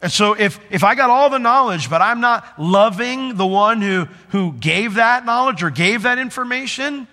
And 0.00 0.12
so 0.12 0.34
if, 0.34 0.60
if 0.70 0.84
I 0.84 0.94
got 0.94 1.10
all 1.10 1.28
the 1.28 1.38
knowledge, 1.38 1.90
but 1.90 2.00
I'm 2.00 2.20
not 2.20 2.58
loving 2.58 3.36
the 3.36 3.46
one 3.46 3.82
who, 3.82 4.06
who 4.28 4.52
gave 4.52 4.94
that 4.94 5.24
knowledge 5.24 5.62
or 5.62 5.70
gave 5.70 6.02
that 6.02 6.18
information, 6.18 7.08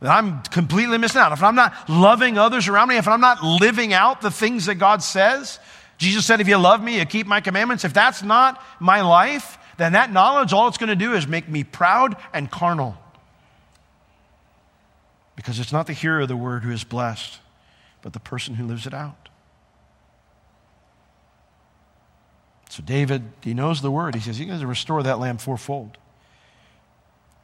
I'm 0.00 0.42
completely 0.42 0.98
missing 0.98 1.20
out. 1.20 1.32
If 1.32 1.42
I'm 1.42 1.54
not 1.54 1.88
loving 1.88 2.36
others 2.36 2.68
around 2.68 2.88
me, 2.88 2.98
if 2.98 3.08
I'm 3.08 3.20
not 3.20 3.42
living 3.42 3.92
out 3.92 4.20
the 4.20 4.30
things 4.30 4.66
that 4.66 4.74
God 4.74 5.02
says, 5.02 5.58
Jesus 5.98 6.26
said, 6.26 6.40
if 6.40 6.48
you 6.48 6.58
love 6.58 6.82
me, 6.82 6.98
you 6.98 7.06
keep 7.06 7.26
my 7.26 7.40
commandments. 7.40 7.84
If 7.84 7.94
that's 7.94 8.22
not 8.22 8.62
my 8.78 9.00
life, 9.00 9.58
then 9.78 9.92
that 9.92 10.12
knowledge, 10.12 10.52
all 10.52 10.68
it's 10.68 10.78
going 10.78 10.88
to 10.88 10.96
do 10.96 11.14
is 11.14 11.26
make 11.26 11.48
me 11.48 11.64
proud 11.64 12.16
and 12.34 12.50
carnal. 12.50 12.96
Because 15.34 15.58
it's 15.58 15.72
not 15.72 15.86
the 15.86 15.92
hearer 15.92 16.20
of 16.20 16.28
the 16.28 16.36
word 16.36 16.62
who 16.62 16.70
is 16.70 16.84
blessed, 16.84 17.38
but 18.02 18.12
the 18.12 18.20
person 18.20 18.54
who 18.54 18.66
lives 18.66 18.86
it 18.86 18.94
out. 18.94 19.28
So 22.68 22.82
David, 22.82 23.22
he 23.42 23.54
knows 23.54 23.80
the 23.80 23.90
word. 23.90 24.14
He 24.14 24.20
says, 24.20 24.36
He's 24.36 24.46
going 24.46 24.60
to 24.60 24.66
restore 24.66 25.02
that 25.02 25.18
lamb 25.18 25.38
fourfold. 25.38 25.96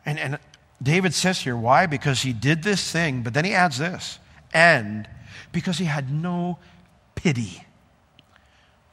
And, 0.05 0.19
and 0.19 0.39
David 0.83 1.15
says 1.15 1.41
here, 1.41 1.57
why? 1.57 1.87
Because 1.87 2.23
he 2.23 2.33
did 2.33 2.63
this 2.63 2.91
thing, 2.91 3.23
but 3.23 3.35
then 3.35 3.45
he 3.45 3.55
adds 3.55 3.79
this, 3.79 4.19
and 4.53 5.09
because 5.53 5.79
he 5.79 5.85
had 5.85 6.11
no 6.11 6.59
pity. 7.15 7.65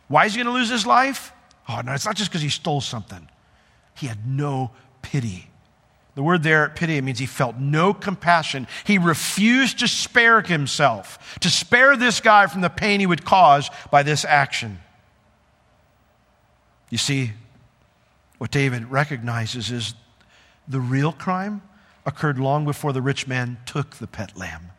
Why 0.07 0.25
is 0.25 0.33
he 0.33 0.43
going 0.43 0.53
to 0.53 0.59
lose 0.59 0.69
his 0.69 0.85
life? 0.85 1.33
Oh, 1.67 1.81
no, 1.81 1.93
it's 1.93 2.05
not 2.05 2.15
just 2.15 2.29
because 2.29 2.41
he 2.41 2.49
stole 2.49 2.81
something. 2.81 3.27
He 3.95 4.07
had 4.07 4.27
no 4.27 4.71
pity. 5.01 5.47
The 6.15 6.23
word 6.23 6.43
there, 6.43 6.69
pity, 6.69 6.99
means 7.01 7.19
he 7.19 7.25
felt 7.25 7.57
no 7.57 7.93
compassion. 7.93 8.67
He 8.83 8.97
refused 8.97 9.79
to 9.79 9.87
spare 9.87 10.41
himself, 10.41 11.37
to 11.39 11.49
spare 11.49 11.95
this 11.95 12.19
guy 12.19 12.47
from 12.47 12.61
the 12.61 12.69
pain 12.69 12.99
he 12.99 13.05
would 13.05 13.23
cause 13.23 13.69
by 13.89 14.03
this 14.03 14.25
action. 14.25 14.79
You 16.89 16.97
see, 16.97 17.31
what 18.37 18.51
David 18.51 18.91
recognizes 18.91 19.71
is 19.71 19.93
the 20.67 20.79
real 20.79 21.11
crime 21.11 21.61
occurred 22.05 22.39
long 22.39 22.65
before 22.65 22.93
the 22.93 23.01
rich 23.01 23.27
man 23.27 23.57
took 23.65 23.95
the 23.95 24.07
pet 24.07 24.37
lamb. 24.37 24.71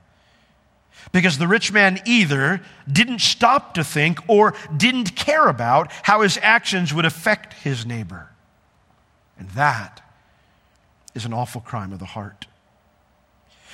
Because 1.13 1.39
the 1.39 1.49
rich 1.49 1.73
man 1.73 2.01
either 2.05 2.61
didn't 2.91 3.21
stop 3.21 3.75
to 3.75 3.85
think 3.85 4.19
or 4.29 4.55
didn't 4.77 5.17
care 5.17 5.49
about 5.49 5.91
how 6.03 6.21
his 6.21 6.39
actions 6.43 6.93
would 6.93 7.05
affect 7.05 7.55
his 7.55 7.87
neighbor. 7.87 8.29
And 9.39 9.49
that 9.51 10.03
is 11.15 11.25
an 11.25 11.33
awful 11.33 11.61
crime 11.61 11.93
of 11.93 11.99
the 11.99 12.05
heart. 12.05 12.47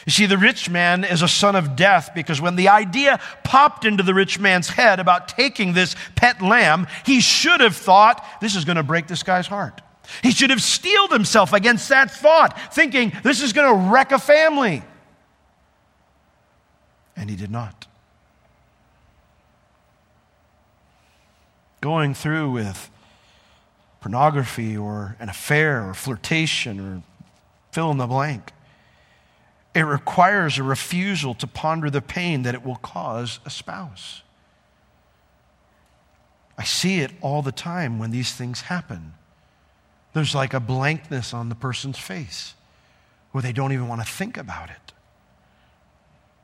You 0.07 0.13
see, 0.13 0.27
the 0.27 0.39
rich 0.39 0.71
man 0.71 1.03
is 1.03 1.23
a 1.23 1.29
son 1.29 1.57
of 1.57 1.75
death 1.75 2.11
because 2.15 2.41
when 2.41 2.55
the 2.55 2.69
idea 2.69 3.19
popped 3.43 3.85
into 3.85 4.05
the 4.05 4.15
rich 4.15 4.39
man's 4.39 4.69
head 4.69 5.01
about 5.01 5.27
taking 5.27 5.73
this 5.73 5.97
pet 6.15 6.41
lamb, 6.41 6.87
he 7.05 7.21
should 7.21 7.61
have 7.61 7.75
thought, 7.75 8.25
this 8.41 8.55
is 8.55 8.65
going 8.65 8.77
to 8.77 8.85
break 8.85 9.09
this 9.09 9.25
guy's 9.25 9.49
heart. 9.49 9.81
He 10.23 10.31
should 10.31 10.51
have 10.51 10.63
steeled 10.63 11.11
himself 11.11 11.53
against 11.53 11.89
that 11.89 12.11
thought, 12.11 12.75
thinking, 12.75 13.13
this 13.23 13.43
is 13.43 13.53
going 13.53 13.69
to 13.69 13.91
wreck 13.91 14.13
a 14.13 14.19
family. 14.19 14.83
And 17.17 17.31
he 17.31 17.37
did 17.37 17.51
not. 17.51 17.87
Going 21.81 22.15
through 22.15 22.51
with 22.51 22.91
pornography 24.01 24.77
or 24.77 25.17
an 25.19 25.29
affair 25.29 25.89
or 25.89 25.95
flirtation 25.95 26.79
or 26.79 27.03
fill 27.73 27.91
in 27.91 27.99
the 27.99 28.07
blank. 28.07 28.53
It 29.75 29.83
requires 29.83 30.59
a 30.59 30.63
refusal 30.63 31.35
to 31.35 31.47
ponder 31.47 31.91
the 31.91 32.01
pain 32.01 32.43
that 32.43 32.55
it 32.55 32.65
will 32.65 32.77
cause 32.77 33.41
a 33.45 33.51
spouse. 33.51 34.23
I 36.57 36.65
see 36.65 37.01
it 37.01 37.11
all 37.21 37.43
the 37.43 37.53
time 37.53 37.99
when 37.99 38.11
these 38.11 38.33
things 38.33 38.63
happen. 38.63 39.13
There's 40.17 40.35
like 40.35 40.55
a 40.55 40.61
blankness 40.61 41.35
on 41.35 41.51
the 41.51 41.55
person's 41.55 41.99
face 41.99 42.55
where 43.33 43.43
they 43.43 43.53
don't 43.53 43.73
even 43.73 43.87
want 43.87 44.01
to 44.01 44.07
think 44.07 44.39
about 44.39 44.71
it. 44.71 44.95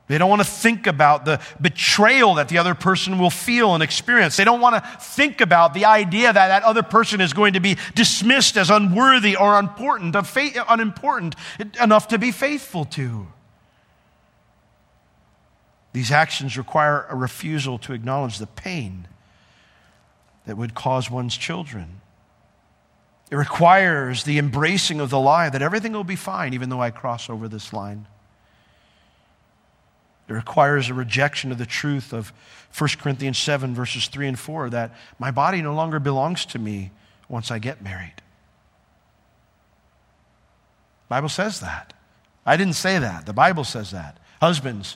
They 0.07 0.19
don't 0.19 0.29
want 0.29 0.43
to 0.43 0.47
think 0.47 0.85
about 0.85 1.25
the 1.25 1.41
betrayal 1.59 2.35
that 2.35 2.49
the 2.49 2.59
other 2.59 2.75
person 2.75 3.17
will 3.17 3.31
feel 3.31 3.73
and 3.73 3.81
experience. 3.81 4.37
They 4.37 4.43
don't 4.43 4.61
want 4.61 4.75
to 4.75 4.87
think 4.99 5.41
about 5.41 5.73
the 5.73 5.85
idea 5.85 6.31
that 6.31 6.47
that 6.49 6.61
other 6.61 6.83
person 6.83 7.19
is 7.19 7.33
going 7.33 7.53
to 7.53 7.59
be 7.59 7.77
dismissed 7.95 8.57
as 8.57 8.69
unworthy 8.69 9.35
or 9.35 9.57
unimportant, 9.57 10.15
unimportant 10.69 11.35
enough 11.81 12.09
to 12.09 12.19
be 12.19 12.31
faithful 12.31 12.85
to. 12.85 13.25
These 15.93 16.11
actions 16.11 16.59
require 16.59 17.07
a 17.09 17.15
refusal 17.15 17.79
to 17.79 17.93
acknowledge 17.93 18.37
the 18.37 18.45
pain 18.45 19.07
that 20.45 20.57
would 20.57 20.75
cause 20.75 21.09
one's 21.09 21.35
children. 21.35 22.01
It 23.33 23.37
requires 23.37 24.25
the 24.25 24.37
embracing 24.37 24.99
of 24.99 25.09
the 25.09 25.17
lie 25.17 25.49
that 25.49 25.63
everything 25.63 25.93
will 25.93 26.03
be 26.03 26.15
fine 26.15 26.53
even 26.53 26.69
though 26.69 26.79
I 26.79 26.91
cross 26.91 27.31
over 27.31 27.47
this 27.47 27.73
line. 27.73 28.05
It 30.29 30.33
requires 30.33 30.87
a 30.87 30.93
rejection 30.93 31.51
of 31.51 31.57
the 31.57 31.65
truth 31.65 32.13
of 32.13 32.31
1 32.77 32.89
Corinthians 32.99 33.39
7, 33.39 33.73
verses 33.73 34.07
3 34.07 34.27
and 34.27 34.37
4, 34.37 34.69
that 34.69 34.95
my 35.17 35.31
body 35.31 35.63
no 35.63 35.73
longer 35.73 35.99
belongs 35.99 36.45
to 36.45 36.59
me 36.59 36.91
once 37.27 37.49
I 37.49 37.57
get 37.57 37.81
married. 37.81 38.13
The 41.07 41.15
Bible 41.15 41.29
says 41.29 41.59
that. 41.61 41.91
I 42.45 42.55
didn't 42.55 42.75
say 42.75 42.99
that. 42.99 43.25
The 43.25 43.33
Bible 43.33 43.63
says 43.63 43.89
that. 43.89 44.19
Husbands, 44.39 44.95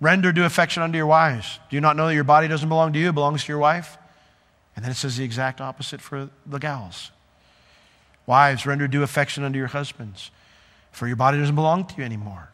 render 0.00 0.32
due 0.32 0.46
affection 0.46 0.82
unto 0.82 0.96
your 0.96 1.06
wives. 1.06 1.58
Do 1.68 1.76
you 1.76 1.82
not 1.82 1.98
know 1.98 2.06
that 2.06 2.14
your 2.14 2.24
body 2.24 2.48
doesn't 2.48 2.70
belong 2.70 2.94
to 2.94 2.98
you, 2.98 3.10
it 3.10 3.14
belongs 3.14 3.44
to 3.44 3.52
your 3.52 3.58
wife? 3.58 3.98
And 4.74 4.82
then 4.82 4.90
it 4.90 4.96
says 4.96 5.18
the 5.18 5.24
exact 5.24 5.60
opposite 5.60 6.00
for 6.00 6.30
the 6.46 6.58
gals. 6.58 7.10
Wives, 8.28 8.66
render 8.66 8.86
due 8.86 9.02
affection 9.02 9.42
unto 9.42 9.58
your 9.58 9.68
husbands, 9.68 10.30
for 10.92 11.06
your 11.06 11.16
body 11.16 11.38
doesn't 11.38 11.54
belong 11.54 11.86
to 11.86 11.94
you 11.96 12.04
anymore. 12.04 12.50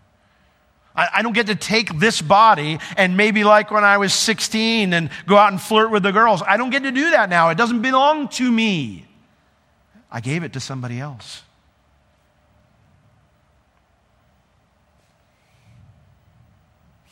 I, 0.94 1.08
I 1.14 1.22
don't 1.22 1.32
get 1.32 1.48
to 1.48 1.56
take 1.56 1.98
this 1.98 2.22
body 2.22 2.78
and 2.96 3.16
maybe 3.16 3.42
like 3.42 3.72
when 3.72 3.82
I 3.82 3.98
was 3.98 4.14
16 4.14 4.92
and 4.92 5.10
go 5.26 5.36
out 5.36 5.50
and 5.50 5.60
flirt 5.60 5.90
with 5.90 6.04
the 6.04 6.12
girls. 6.12 6.42
I 6.46 6.58
don't 6.58 6.70
get 6.70 6.84
to 6.84 6.92
do 6.92 7.10
that 7.10 7.28
now. 7.28 7.48
It 7.48 7.56
doesn't 7.56 7.82
belong 7.82 8.28
to 8.28 8.48
me. 8.48 9.04
I 10.12 10.20
gave 10.20 10.44
it 10.44 10.52
to 10.52 10.60
somebody 10.60 11.00
else. 11.00 11.42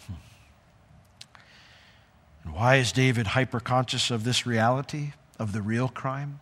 Hmm. 0.07 0.13
Why 2.53 2.77
is 2.77 2.93
David 2.93 3.27
hyper 3.27 3.59
conscious 3.59 4.13
of 4.13 4.23
this 4.23 4.47
reality, 4.47 5.15
of 5.41 5.53
the 5.53 5.63
real 5.63 5.89
crime? 5.89 6.39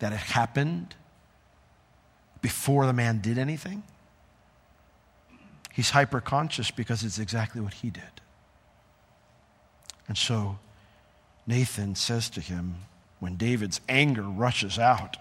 That 0.00 0.12
it 0.12 0.18
happened 0.18 0.94
before 2.42 2.86
the 2.86 2.92
man 2.92 3.20
did 3.20 3.38
anything? 3.38 3.82
He's 5.72 5.90
hyper 5.90 6.20
conscious 6.20 6.70
because 6.70 7.04
it's 7.04 7.18
exactly 7.18 7.60
what 7.60 7.74
he 7.74 7.90
did. 7.90 8.02
And 10.08 10.18
so 10.18 10.58
Nathan 11.46 11.94
says 11.94 12.28
to 12.30 12.40
him, 12.40 12.76
when 13.20 13.36
David's 13.36 13.80
anger 13.88 14.22
rushes 14.22 14.78
out, 14.78 15.16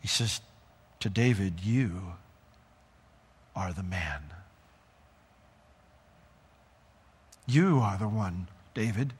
he 0.00 0.08
says 0.08 0.40
to 1.00 1.10
David, 1.10 1.60
You 1.62 2.14
are 3.54 3.72
the 3.72 3.82
man. 3.82 4.22
You 7.46 7.80
are 7.80 7.98
the 7.98 8.08
one, 8.08 8.48
David, 8.72 9.12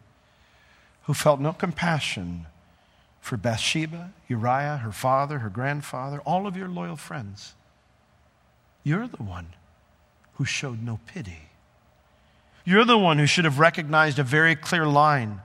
who 1.03 1.15
felt 1.15 1.41
no 1.41 1.53
compassion 1.53 2.47
for 3.23 3.37
Bathsheba, 3.37 4.11
Uriah, 4.29 4.79
her 4.79 4.91
father, 4.91 5.39
her 5.39 5.49
grandfather, 5.49 6.21
all 6.27 6.47
of 6.47 6.57
your 6.57 6.69
loyal 6.69 6.97
friends. 6.97 7.55
You're 8.83 9.07
the 9.07 9.23
one 9.23 9.47
who 10.35 10.45
showed 10.45 10.83
no 10.83 10.99
pity. 11.07 11.49
You're 12.65 12.85
the 12.85 12.99
one 12.99 13.19
who 13.19 13.27
should 13.27 13.45
have 13.45 13.61
recognized 13.61 14.19
a 14.19 14.25
very 14.25 14.57
clear 14.57 14.87
line 14.87 15.41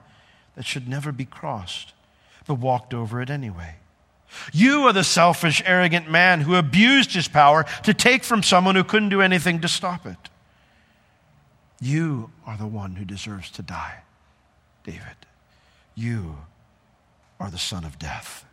that 0.56 0.66
should 0.66 0.88
never 0.88 1.12
be 1.12 1.24
crossed, 1.24 1.92
but 2.48 2.54
walked 2.54 2.92
over 2.92 3.22
it 3.22 3.30
anyway. 3.30 3.76
You 4.52 4.82
are 4.88 4.92
the 4.92 5.04
selfish, 5.04 5.62
arrogant 5.64 6.10
man 6.10 6.40
who 6.40 6.56
abused 6.56 7.14
his 7.14 7.28
power 7.28 7.64
to 7.84 7.94
take 7.94 8.24
from 8.24 8.42
someone 8.42 8.74
who 8.74 8.84
couldn't 8.84 9.08
do 9.10 9.22
anything 9.22 9.60
to 9.60 9.68
stop 9.68 10.04
it. 10.04 10.18
You 11.80 12.30
are 12.44 12.56
the 12.56 12.66
one 12.66 12.96
who 12.96 13.04
deserves 13.04 13.52
to 13.52 13.62
die, 13.62 14.02
David. 14.82 15.14
You 15.94 16.38
are 17.40 17.50
the 17.50 17.58
son 17.58 17.84
of 17.84 17.98
death. 17.98 18.44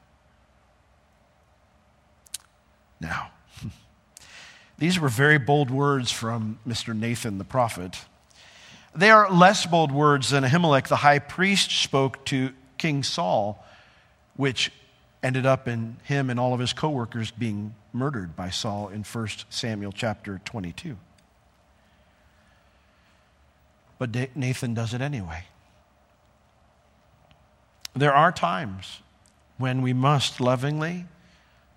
Now, 2.99 3.31
these 4.77 4.99
were 4.99 5.09
very 5.09 5.37
bold 5.37 5.71
words 5.71 6.11
from 6.11 6.59
Mr. 6.67 6.95
Nathan 6.95 7.37
the 7.37 7.43
prophet. 7.43 7.99
They 8.95 9.09
are 9.09 9.31
less 9.31 9.65
bold 9.65 9.91
words 9.91 10.29
than 10.29 10.43
Ahimelech 10.43 10.87
the 10.87 10.97
high 10.97 11.19
priest 11.19 11.71
spoke 11.71 12.23
to 12.25 12.51
King 12.77 13.03
Saul, 13.03 13.63
which 14.35 14.71
ended 15.21 15.45
up 15.45 15.67
in 15.67 15.97
him 16.03 16.29
and 16.29 16.39
all 16.39 16.53
of 16.53 16.59
his 16.59 16.71
co-workers 16.71 17.31
being 17.31 17.73
murdered 17.91 18.35
by 18.35 18.49
Saul 18.49 18.89
in 18.89 19.03
1 19.03 19.27
Samuel 19.49 19.91
chapter 19.91 20.39
22. 20.45 20.97
But 23.97 24.35
Nathan 24.35 24.73
does 24.73 24.93
it 24.93 25.01
anyway. 25.01 25.45
There 27.95 28.13
are 28.13 28.31
times 28.31 28.99
when 29.57 29.81
we 29.81 29.93
must 29.93 30.41
lovingly 30.41 31.05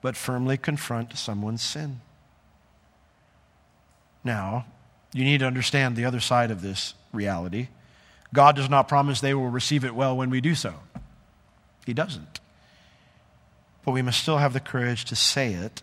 but 0.00 0.16
firmly 0.16 0.56
confront 0.56 1.16
someone's 1.16 1.62
sin. 1.62 2.00
Now, 4.24 4.66
you 5.12 5.24
need 5.24 5.38
to 5.38 5.46
understand 5.46 5.96
the 5.96 6.04
other 6.04 6.20
side 6.20 6.50
of 6.50 6.60
this 6.60 6.94
reality. 7.12 7.68
God 8.32 8.56
does 8.56 8.68
not 8.68 8.88
promise 8.88 9.20
they 9.20 9.34
will 9.34 9.48
receive 9.48 9.84
it 9.84 9.94
well 9.94 10.16
when 10.16 10.30
we 10.30 10.40
do 10.40 10.54
so. 10.54 10.74
He 11.86 11.94
doesn't. 11.94 12.40
But 13.84 13.92
we 13.92 14.02
must 14.02 14.20
still 14.20 14.38
have 14.38 14.52
the 14.52 14.60
courage 14.60 15.04
to 15.06 15.16
say 15.16 15.54
it 15.54 15.82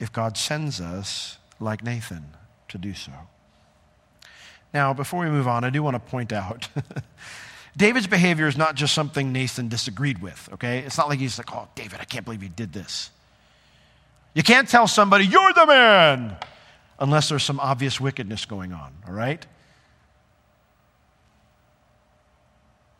if 0.00 0.12
God 0.12 0.36
sends 0.36 0.80
us, 0.80 1.38
like 1.60 1.82
Nathan, 1.82 2.24
to 2.68 2.78
do 2.78 2.94
so. 2.94 3.12
Now, 4.72 4.94
before 4.94 5.20
we 5.20 5.30
move 5.30 5.48
on, 5.48 5.64
I 5.64 5.70
do 5.70 5.82
want 5.82 5.94
to 5.94 6.10
point 6.10 6.32
out 6.32 6.68
David's 7.78 8.08
behavior 8.08 8.48
is 8.48 8.56
not 8.56 8.74
just 8.74 8.92
something 8.92 9.32
Nathan 9.32 9.68
disagreed 9.68 10.20
with, 10.20 10.48
okay? 10.54 10.80
It's 10.80 10.98
not 10.98 11.08
like 11.08 11.20
he's 11.20 11.38
like, 11.38 11.54
oh, 11.54 11.68
David, 11.76 12.00
I 12.00 12.04
can't 12.04 12.24
believe 12.24 12.42
you 12.42 12.48
did 12.48 12.72
this. 12.72 13.10
You 14.34 14.42
can't 14.42 14.68
tell 14.68 14.88
somebody, 14.88 15.26
you're 15.26 15.52
the 15.52 15.64
man, 15.64 16.36
unless 16.98 17.28
there's 17.28 17.44
some 17.44 17.60
obvious 17.60 18.00
wickedness 18.00 18.46
going 18.46 18.72
on, 18.72 18.92
all 19.06 19.14
right? 19.14 19.46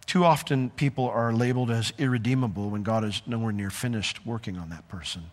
Too 0.07 0.25
often, 0.25 0.71
people 0.71 1.09
are 1.09 1.33
labeled 1.33 1.73
as 1.73 1.93
irredeemable 1.99 2.71
when 2.71 2.85
God 2.85 3.05
is 3.05 3.21
nowhere 3.27 3.53
near 3.53 3.71
finished 3.71 4.25
working 4.25 4.57
on 4.59 4.71
that 4.71 4.89
person 4.89 5.25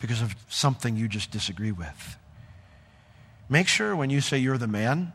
because 0.00 0.20
of 0.20 0.34
something 0.48 0.96
you 0.96 1.06
just 1.06 1.30
disagree 1.30 1.72
with. 1.72 2.16
Make 3.48 3.68
sure 3.68 3.94
when 3.94 4.10
you 4.10 4.20
say 4.20 4.38
you're 4.38 4.58
the 4.58 4.66
man 4.66 5.12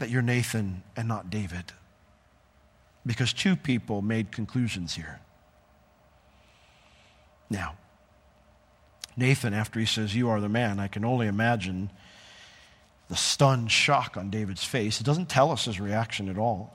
that 0.00 0.10
you're 0.10 0.20
Nathan 0.20 0.82
and 0.96 1.06
not 1.06 1.30
David 1.30 1.72
because 3.04 3.32
two 3.32 3.56
people 3.56 4.02
made 4.02 4.30
conclusions 4.30 4.94
here. 4.94 5.20
Now, 7.50 7.74
Nathan, 9.16 9.52
after 9.52 9.78
he 9.78 9.86
says, 9.86 10.14
You 10.14 10.30
are 10.30 10.40
the 10.40 10.48
man, 10.48 10.80
I 10.80 10.88
can 10.88 11.04
only 11.04 11.26
imagine 11.26 11.90
the 13.08 13.16
stunned 13.16 13.70
shock 13.70 14.16
on 14.16 14.30
David's 14.30 14.64
face. 14.64 15.00
It 15.00 15.04
doesn't 15.04 15.28
tell 15.28 15.50
us 15.50 15.66
his 15.66 15.78
reaction 15.78 16.28
at 16.28 16.38
all. 16.38 16.74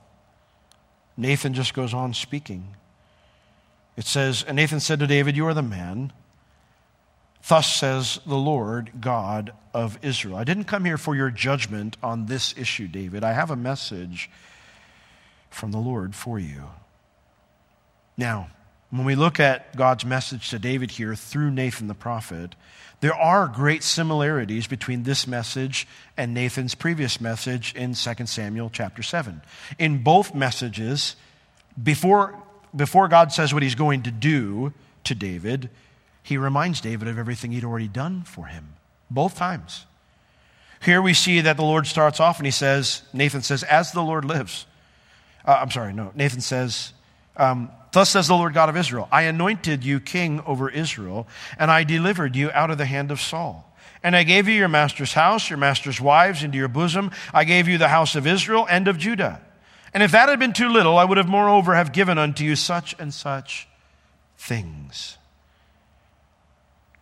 Nathan 1.16 1.52
just 1.52 1.74
goes 1.74 1.92
on 1.92 2.14
speaking. 2.14 2.76
It 3.96 4.06
says, 4.06 4.44
And 4.46 4.54
Nathan 4.54 4.78
said 4.78 5.00
to 5.00 5.06
David, 5.08 5.36
You 5.36 5.46
are 5.48 5.54
the 5.54 5.62
man. 5.62 6.12
Thus 7.48 7.72
says 7.72 8.20
the 8.26 8.36
Lord 8.36 8.92
God 9.00 9.52
of 9.74 9.98
Israel. 10.02 10.36
I 10.36 10.44
didn't 10.44 10.64
come 10.64 10.84
here 10.84 10.98
for 10.98 11.16
your 11.16 11.30
judgment 11.30 11.96
on 12.02 12.26
this 12.26 12.54
issue, 12.56 12.86
David. 12.86 13.24
I 13.24 13.32
have 13.32 13.50
a 13.50 13.56
message 13.56 14.30
from 15.50 15.72
the 15.72 15.78
Lord 15.78 16.14
for 16.14 16.38
you. 16.38 16.64
Now, 18.16 18.48
when 18.90 19.04
we 19.04 19.14
look 19.14 19.38
at 19.38 19.76
God's 19.76 20.04
message 20.04 20.50
to 20.50 20.58
David 20.58 20.92
here 20.92 21.14
through 21.14 21.50
Nathan 21.50 21.88
the 21.88 21.94
prophet, 21.94 22.54
there 23.00 23.14
are 23.14 23.46
great 23.46 23.82
similarities 23.82 24.66
between 24.66 25.02
this 25.02 25.26
message 25.26 25.86
and 26.16 26.34
Nathan's 26.34 26.74
previous 26.74 27.20
message 27.20 27.74
in 27.74 27.94
2 27.94 28.26
Samuel 28.26 28.70
chapter 28.72 29.02
7. 29.02 29.42
In 29.78 30.02
both 30.02 30.34
messages, 30.34 31.16
before, 31.80 32.34
before 32.74 33.08
God 33.08 33.30
says 33.32 33.54
what 33.54 33.62
he's 33.62 33.74
going 33.74 34.02
to 34.04 34.10
do 34.10 34.72
to 35.04 35.14
David, 35.14 35.70
he 36.22 36.36
reminds 36.36 36.80
David 36.80 37.08
of 37.08 37.18
everything 37.18 37.52
he'd 37.52 37.64
already 37.64 37.88
done 37.88 38.22
for 38.22 38.46
him, 38.46 38.74
both 39.10 39.36
times. 39.36 39.86
Here 40.82 41.02
we 41.02 41.14
see 41.14 41.40
that 41.40 41.56
the 41.56 41.62
Lord 41.62 41.86
starts 41.86 42.20
off 42.20 42.38
and 42.38 42.46
he 42.46 42.52
says, 42.52 43.02
Nathan 43.12 43.42
says, 43.42 43.62
As 43.62 43.92
the 43.92 44.02
Lord 44.02 44.24
lives. 44.24 44.66
Uh, 45.48 45.60
I'm 45.62 45.70
sorry, 45.70 45.94
no. 45.94 46.12
Nathan 46.14 46.42
says, 46.42 46.92
um, 47.38 47.70
Thus 47.92 48.10
says 48.10 48.28
the 48.28 48.34
Lord 48.34 48.52
God 48.52 48.68
of 48.68 48.76
Israel 48.76 49.08
I 49.10 49.22
anointed 49.22 49.82
you 49.82 49.98
king 49.98 50.42
over 50.46 50.68
Israel, 50.68 51.26
and 51.58 51.70
I 51.70 51.84
delivered 51.84 52.36
you 52.36 52.50
out 52.52 52.70
of 52.70 52.76
the 52.76 52.84
hand 52.84 53.10
of 53.10 53.18
Saul. 53.18 53.64
And 54.02 54.14
I 54.14 54.22
gave 54.22 54.46
you 54.46 54.54
your 54.54 54.68
master's 54.68 55.14
house, 55.14 55.48
your 55.50 55.58
master's 55.58 56.00
wives 56.00 56.44
into 56.44 56.58
your 56.58 56.68
bosom. 56.68 57.10
I 57.34 57.44
gave 57.44 57.66
you 57.66 57.78
the 57.78 57.88
house 57.88 58.14
of 58.14 58.26
Israel 58.26 58.66
and 58.70 58.86
of 58.86 58.98
Judah. 58.98 59.40
And 59.92 60.02
if 60.02 60.12
that 60.12 60.28
had 60.28 60.38
been 60.38 60.52
too 60.52 60.68
little, 60.68 60.98
I 60.98 61.04
would 61.04 61.16
have 61.16 61.28
moreover 61.28 61.74
have 61.74 61.92
given 61.92 62.18
unto 62.18 62.44
you 62.44 62.54
such 62.54 62.94
and 62.98 63.12
such 63.12 63.66
things. 64.36 65.17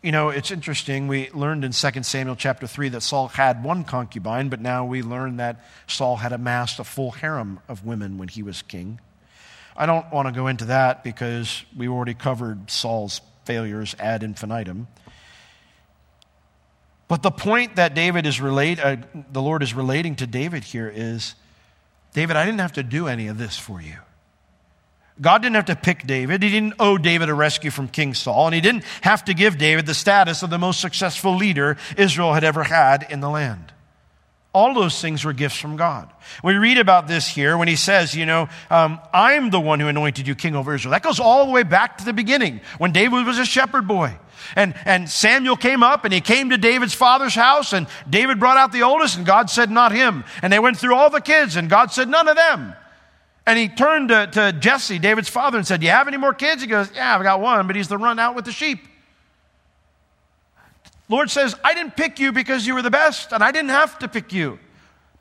You 0.07 0.12
know, 0.12 0.29
it's 0.29 0.53
interesting. 0.53 1.09
We 1.09 1.31
learned 1.33 1.64
in 1.64 1.73
2 1.73 2.03
Samuel 2.05 2.37
chapter 2.37 2.69
3 2.69 2.90
that 2.90 3.01
Saul 3.01 3.27
had 3.27 3.64
one 3.64 3.83
concubine, 3.83 4.49
but 4.49 4.61
now 4.61 4.85
we 4.85 5.03
learn 5.03 5.38
that 5.38 5.64
Saul 5.88 6.14
had 6.14 6.33
amassed 6.33 6.79
a 6.79 6.85
full 6.85 7.11
harem 7.11 7.59
of 7.66 7.85
women 7.85 8.16
when 8.16 8.29
he 8.29 8.40
was 8.40 8.62
king. 8.62 9.01
I 9.77 9.85
don't 9.85 10.09
want 10.12 10.29
to 10.29 10.33
go 10.33 10.47
into 10.47 10.66
that 10.66 11.03
because 11.03 11.64
we 11.77 11.88
already 11.88 12.14
covered 12.14 12.71
Saul's 12.71 13.21
failures 13.47 13.97
ad 13.99 14.23
infinitum. 14.23 14.87
But 17.09 17.25
the 17.25 17.33
point 17.33 17.75
that 17.75 17.97
David 17.97 18.27
is 18.27 18.40
relate, 18.40 18.79
uh, 18.79 18.99
the 19.33 19.42
Lord 19.42 19.64
is 19.64 19.75
relating 19.75 20.14
to 20.16 20.27
David 20.29 20.62
here 20.62 20.88
is, 20.88 21.35
David, 22.14 22.37
I 22.37 22.45
didn't 22.45 22.61
have 22.61 22.75
to 22.75 22.85
do 22.85 23.09
any 23.09 23.27
of 23.27 23.38
this 23.38 23.59
for 23.59 23.83
you. 23.83 23.97
God 25.20 25.42
didn't 25.42 25.57
have 25.57 25.66
to 25.66 25.76
pick 25.76 26.07
David. 26.07 26.42
He 26.42 26.50
didn't 26.50 26.74
owe 26.79 26.98
David 26.98 27.29
a 27.29 27.35
rescue 27.35 27.70
from 27.70 27.88
King 27.88 28.12
Saul, 28.12 28.46
and 28.46 28.55
he 28.55 28.61
didn't 28.61 28.85
have 29.00 29.24
to 29.26 29.35
give 29.35 29.57
David 29.57 29.87
the 29.87 29.94
status 29.94 30.42
of 30.42 30.50
the 30.50 30.59
most 30.59 30.81
successful 30.81 31.37
leader 31.37 31.79
Israel 31.96 32.35
had 32.35 32.44
ever 32.44 32.64
had 32.64 33.07
in 33.09 33.20
the 33.20 33.31
land. 33.31 33.72
All 34.52 34.72
those 34.72 35.00
things 35.02 35.22
were 35.22 35.35
gifts 35.35 35.57
from 35.57 35.76
God. 35.76 36.11
We 36.42 36.55
read 36.55 36.79
about 36.79 37.09
this 37.09 37.29
here 37.29 37.59
when 37.59 37.68
he 37.68 37.76
says, 37.76 38.14
you 38.14 38.24
know, 38.24 38.48
um, 38.70 39.00
I'm 39.12 39.50
the 39.50 39.61
one 39.61 39.81
who 39.81 39.88
anointed 39.88 40.26
you 40.26 40.35
king 40.35 40.57
over 40.57 40.74
Israel. 40.74 40.92
That 40.92 41.02
goes 41.02 41.20
all 41.20 41.44
the 41.44 41.52
way 41.52 41.62
back 41.62 41.98
to 41.98 42.07
the 42.07 42.14
beginning 42.14 42.62
when 42.79 42.92
David 42.92 43.26
was 43.26 43.38
a 43.38 43.44
shepherd 43.44 43.87
boy. 43.87 44.16
And, 44.55 44.74
and 44.87 45.11
Samuel 45.11 45.57
came 45.57 45.83
up 45.83 46.05
and 46.05 46.14
he 46.14 46.22
came 46.22 46.50
to 46.50 46.57
David's 46.57 46.94
father's 46.94 47.35
house 47.35 47.74
and 47.74 47.87
David 48.09 48.38
brought 48.40 48.57
out 48.57 48.72
the 48.72 48.83
oldest 48.83 49.18
and 49.18 49.26
God 49.26 49.50
said, 49.50 49.70
not 49.70 49.92
him. 49.92 50.24
And 50.40 50.50
they 50.50 50.59
went 50.59 50.79
through 50.79 50.94
all 50.94 51.11
the 51.11 51.20
kids 51.20 51.57
and 51.57 51.68
God 51.68 51.92
said, 51.92 52.09
none 52.09 52.26
of 52.26 52.37
them. 52.37 52.74
And 53.47 53.59
he 53.59 53.69
turned 53.69 54.09
to, 54.09 54.27
to 54.27 54.53
Jesse, 54.53 54.99
David's 54.99 55.29
father, 55.29 55.57
and 55.57 55.67
said, 55.67 55.81
Do 55.81 55.87
you 55.87 55.93
have 55.93 56.09
any 56.09 56.17
more 56.17 56.35
kids? 56.35 56.63
He 56.63 56.69
goes, 56.69 56.91
Yeah, 56.95 57.15
I've 57.15 57.23
got 57.23 57.41
one, 57.41 57.67
but 57.67 57.77
he's 57.77 57.89
the 57.89 57.99
run 57.99 58.19
out 58.19 58.35
with 58.35 58.45
the 58.45 58.53
sheep. 58.53 58.81
Lord 61.09 61.31
says, 61.31 61.55
I 61.63 61.73
didn't 61.75 61.97
pick 61.97 62.19
you 62.19 62.33
because 62.33 62.67
you 62.67 62.75
were 62.75 62.83
the 62.83 62.91
best, 62.91 63.33
and 63.33 63.45
I 63.45 63.53
didn't 63.53 63.71
have 63.71 63.99
to 64.01 64.09
pick 64.09 64.33
you. 64.33 64.59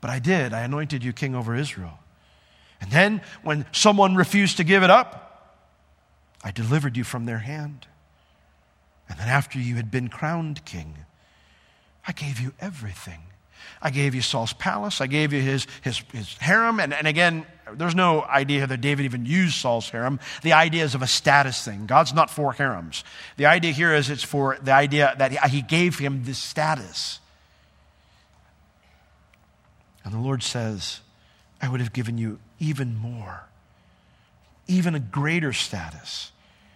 But 0.00 0.10
I 0.10 0.18
did. 0.18 0.52
I 0.52 0.62
anointed 0.62 1.04
you 1.04 1.12
king 1.12 1.34
over 1.36 1.54
Israel. 1.54 1.98
And 2.80 2.90
then 2.90 3.22
when 3.42 3.64
someone 3.72 4.16
refused 4.16 4.56
to 4.56 4.64
give 4.64 4.82
it 4.82 4.90
up, 4.90 5.22
I 6.42 6.50
delivered 6.50 6.96
you 6.96 7.04
from 7.04 7.24
their 7.26 7.38
hand. 7.38 7.86
And 9.08 9.18
then 9.18 9.28
after 9.28 9.58
you 9.58 9.76
had 9.76 9.90
been 9.90 10.08
crowned 10.08 10.64
king, 10.64 10.98
I 12.06 12.12
gave 12.12 12.40
you 12.40 12.52
everything. 12.60 13.20
I 13.80 13.90
gave 13.90 14.14
you 14.14 14.22
Saul's 14.22 14.52
palace. 14.52 15.00
I 15.00 15.06
gave 15.06 15.32
you 15.32 15.40
his, 15.40 15.66
his, 15.82 16.02
his 16.12 16.34
harem. 16.38 16.80
And, 16.80 16.94
and 16.94 17.06
again, 17.06 17.46
there's 17.74 17.94
no 17.94 18.22
idea 18.22 18.66
that 18.66 18.80
David 18.80 19.04
even 19.04 19.26
used 19.26 19.54
Saul's 19.56 19.88
harem. 19.90 20.20
The 20.42 20.52
idea 20.52 20.84
is 20.84 20.94
of 20.94 21.02
a 21.02 21.06
status 21.06 21.64
thing. 21.64 21.86
God's 21.86 22.14
not 22.14 22.30
for 22.30 22.52
harems. 22.52 23.04
The 23.36 23.46
idea 23.46 23.72
here 23.72 23.94
is 23.94 24.08
it's 24.08 24.22
for 24.22 24.58
the 24.62 24.72
idea 24.72 25.14
that 25.18 25.32
he 25.50 25.62
gave 25.62 25.98
him 25.98 26.24
this 26.24 26.38
status. 26.38 27.20
And 30.04 30.14
the 30.14 30.18
Lord 30.18 30.42
says, 30.42 31.00
I 31.60 31.68
would 31.68 31.80
have 31.80 31.92
given 31.92 32.16
you 32.16 32.38
even 32.60 32.96
more, 32.96 33.44
even 34.68 34.94
a 34.94 35.00
greater 35.00 35.52
status, 35.52 36.30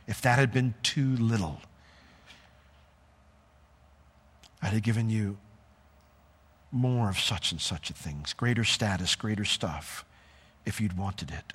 if 0.07 0.21
that 0.23 0.39
had 0.39 0.53
been 0.53 0.75
too 0.83 1.17
little. 1.17 1.61
I'd 4.61 4.73
have 4.73 4.83
given 4.83 5.09
you 5.09 5.39
more 6.73 7.09
of 7.09 7.19
such 7.19 7.53
and 7.53 7.61
such 7.61 7.91
a 7.91 7.93
things, 7.93 8.33
greater 8.33 8.65
status, 8.65 9.15
greater 9.15 9.45
stuff, 9.45 10.05
if 10.65 10.81
you'd 10.81 10.97
wanted 10.97 11.31
it, 11.31 11.53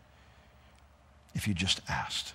if 1.34 1.48
you 1.48 1.54
just 1.54 1.82
asked. 1.88 2.34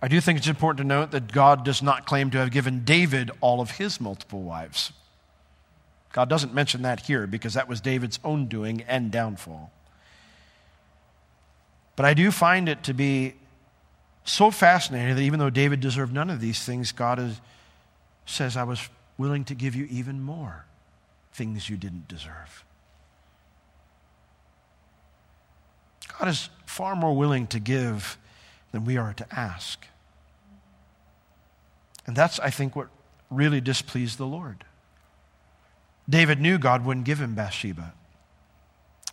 I 0.00 0.08
do 0.08 0.20
think 0.20 0.38
it's 0.38 0.46
important 0.46 0.78
to 0.78 0.84
note 0.84 1.10
that 1.10 1.32
God 1.32 1.64
does 1.64 1.82
not 1.82 2.06
claim 2.06 2.30
to 2.30 2.38
have 2.38 2.50
given 2.50 2.84
David 2.84 3.30
all 3.40 3.60
of 3.60 3.72
his 3.72 4.00
multiple 4.00 4.42
wives. 4.42 4.92
God 6.12 6.28
doesn't 6.28 6.54
mention 6.54 6.82
that 6.82 7.00
here 7.00 7.26
because 7.26 7.54
that 7.54 7.68
was 7.68 7.80
David's 7.80 8.20
own 8.24 8.46
doing 8.46 8.82
and 8.82 9.10
downfall. 9.10 9.72
But 11.96 12.06
I 12.06 12.14
do 12.14 12.30
find 12.30 12.68
it 12.68 12.84
to 12.84 12.94
be 12.94 13.34
so 14.24 14.50
fascinating 14.50 15.16
that 15.16 15.22
even 15.22 15.40
though 15.40 15.50
David 15.50 15.80
deserved 15.80 16.12
none 16.12 16.30
of 16.30 16.40
these 16.40 16.64
things, 16.64 16.92
God 16.92 17.18
is, 17.18 17.40
says, 18.24 18.56
I 18.56 18.62
was 18.62 18.88
willing 19.18 19.44
to 19.44 19.54
give 19.54 19.74
you 19.74 19.86
even 19.90 20.22
more 20.22 20.64
things 21.32 21.68
you 21.68 21.76
didn't 21.76 22.08
deserve. 22.08 22.64
God 26.18 26.28
is 26.28 26.48
far 26.64 26.96
more 26.96 27.14
willing 27.14 27.46
to 27.48 27.60
give 27.60 28.16
than 28.72 28.84
we 28.84 28.96
are 28.96 29.12
to 29.14 29.26
ask. 29.34 29.86
And 32.06 32.16
that's, 32.16 32.40
I 32.40 32.50
think, 32.50 32.74
what 32.74 32.88
really 33.30 33.60
displeased 33.60 34.16
the 34.18 34.26
Lord. 34.26 34.64
David 36.08 36.40
knew 36.40 36.56
God 36.58 36.84
wouldn't 36.84 37.04
give 37.04 37.20
him 37.20 37.34
Bathsheba. 37.34 37.92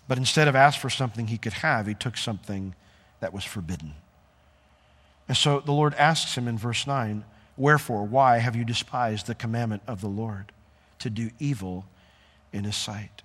But 0.08 0.18
instead 0.18 0.48
of 0.48 0.56
ask 0.56 0.80
for 0.80 0.90
something 0.90 1.28
he 1.28 1.38
could 1.38 1.54
have, 1.54 1.88
he 1.88 1.94
took 1.94 2.16
something 2.16 2.76
that 3.20 3.34
was 3.34 3.44
forbidden. 3.44 3.96
And 5.28 5.36
so 5.36 5.60
the 5.60 5.74
Lord 5.74 5.94
asks 5.96 6.38
him 6.38 6.48
in 6.48 6.58
verse 6.58 6.86
9, 6.86 7.24
Wherefore, 7.58 8.04
why 8.04 8.40
have 8.40 8.56
you 8.56 8.66
despised 8.66 9.28
the 9.28 9.36
commandment 9.36 9.84
of 9.88 10.02
the 10.02 10.08
Lord 10.08 10.52
to 11.00 11.10
do 11.10 11.32
evil 11.40 11.86
in 12.52 12.64
his 12.64 12.76
sight? 12.76 13.22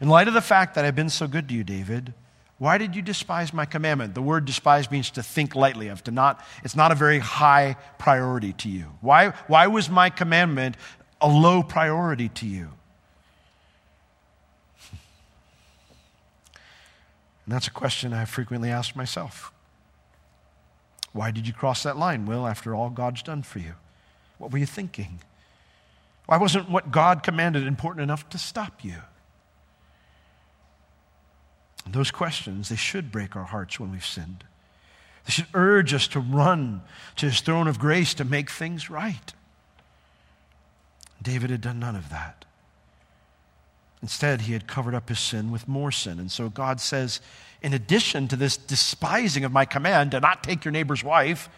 In 0.00 0.08
light 0.08 0.28
of 0.28 0.34
the 0.34 0.40
fact 0.40 0.74
that 0.74 0.84
I've 0.84 0.96
been 0.96 1.10
so 1.10 1.26
good 1.26 1.48
to 1.48 1.54
you, 1.54 1.64
David, 1.64 2.14
why 2.58 2.78
did 2.78 2.94
you 2.94 3.02
despise 3.02 3.52
my 3.52 3.64
commandment? 3.64 4.14
The 4.14 4.22
word 4.22 4.44
despise 4.44 4.90
means 4.90 5.10
to 5.12 5.22
think 5.22 5.54
lightly 5.54 5.88
of, 5.88 6.04
to 6.04 6.10
not, 6.10 6.44
it's 6.62 6.76
not 6.76 6.92
a 6.92 6.94
very 6.94 7.18
high 7.18 7.76
priority 7.98 8.52
to 8.54 8.68
you. 8.68 8.92
Why, 9.00 9.30
why 9.48 9.66
was 9.66 9.90
my 9.90 10.08
commandment 10.08 10.76
a 11.20 11.28
low 11.28 11.62
priority 11.62 12.28
to 12.30 12.46
you? 12.46 12.70
And 17.44 17.54
that's 17.54 17.66
a 17.66 17.72
question 17.72 18.12
I 18.12 18.24
frequently 18.24 18.70
ask 18.70 18.96
myself. 18.96 19.52
Why 21.14 21.30
did 21.30 21.46
you 21.46 21.54
cross 21.54 21.84
that 21.84 21.96
line, 21.96 22.26
Will, 22.26 22.46
after 22.46 22.74
all 22.74 22.90
God's 22.90 23.22
done 23.22 23.42
for 23.42 23.60
you? 23.60 23.74
What 24.36 24.50
were 24.50 24.58
you 24.58 24.66
thinking? 24.66 25.20
Why 26.26 26.36
wasn't 26.36 26.68
what 26.68 26.90
God 26.90 27.22
commanded 27.22 27.66
important 27.66 28.02
enough 28.02 28.28
to 28.30 28.38
stop 28.38 28.84
you? 28.84 28.96
those 31.86 32.10
questions, 32.10 32.70
they 32.70 32.76
should 32.76 33.12
break 33.12 33.36
our 33.36 33.44
hearts 33.44 33.78
when 33.78 33.92
we've 33.92 34.04
sinned. 34.04 34.44
They 35.26 35.32
should 35.32 35.46
urge 35.54 35.94
us 35.94 36.08
to 36.08 36.20
run 36.20 36.82
to 37.16 37.26
his 37.26 37.40
throne 37.40 37.68
of 37.68 37.78
grace 37.78 38.14
to 38.14 38.24
make 38.24 38.50
things 38.50 38.90
right. 38.90 39.32
David 41.22 41.50
had 41.50 41.60
done 41.60 41.78
none 41.78 41.96
of 41.96 42.10
that. 42.10 42.44
Instead, 44.02 44.42
he 44.42 44.52
had 44.52 44.66
covered 44.66 44.94
up 44.94 45.08
his 45.08 45.20
sin 45.20 45.50
with 45.50 45.66
more 45.66 45.90
sin. 45.90 46.18
And 46.18 46.30
so 46.30 46.50
God 46.50 46.80
says, 46.80 47.20
in 47.64 47.72
addition 47.72 48.28
to 48.28 48.36
this 48.36 48.58
despising 48.58 49.42
of 49.44 49.50
my 49.50 49.64
command 49.64 50.10
to 50.10 50.20
not 50.20 50.44
take 50.44 50.66
your 50.66 50.72
neighbor's 50.72 51.02
wife, 51.02 51.48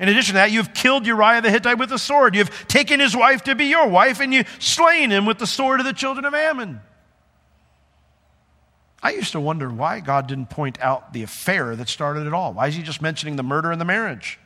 in 0.00 0.08
addition 0.08 0.32
to 0.32 0.38
that, 0.38 0.50
you've 0.50 0.74
killed 0.74 1.06
Uriah 1.06 1.40
the 1.40 1.50
Hittite 1.50 1.78
with 1.78 1.92
a 1.92 1.98
sword. 1.98 2.34
You've 2.34 2.66
taken 2.66 2.98
his 2.98 3.16
wife 3.16 3.44
to 3.44 3.54
be 3.54 3.66
your 3.66 3.86
wife, 3.86 4.18
and 4.18 4.34
you've 4.34 4.48
slain 4.58 5.10
him 5.10 5.24
with 5.24 5.38
the 5.38 5.46
sword 5.46 5.78
of 5.78 5.86
the 5.86 5.92
children 5.92 6.24
of 6.24 6.34
Ammon. 6.34 6.80
I 9.00 9.12
used 9.12 9.30
to 9.32 9.40
wonder 9.40 9.68
why 9.68 10.00
God 10.00 10.26
didn't 10.26 10.50
point 10.50 10.80
out 10.80 11.12
the 11.12 11.22
affair 11.22 11.76
that 11.76 11.88
started 11.88 12.26
it 12.26 12.34
all. 12.34 12.52
Why 12.52 12.66
is 12.66 12.74
he 12.74 12.82
just 12.82 13.00
mentioning 13.00 13.36
the 13.36 13.44
murder 13.44 13.70
and 13.70 13.80
the 13.80 13.84
marriage? 13.84 14.40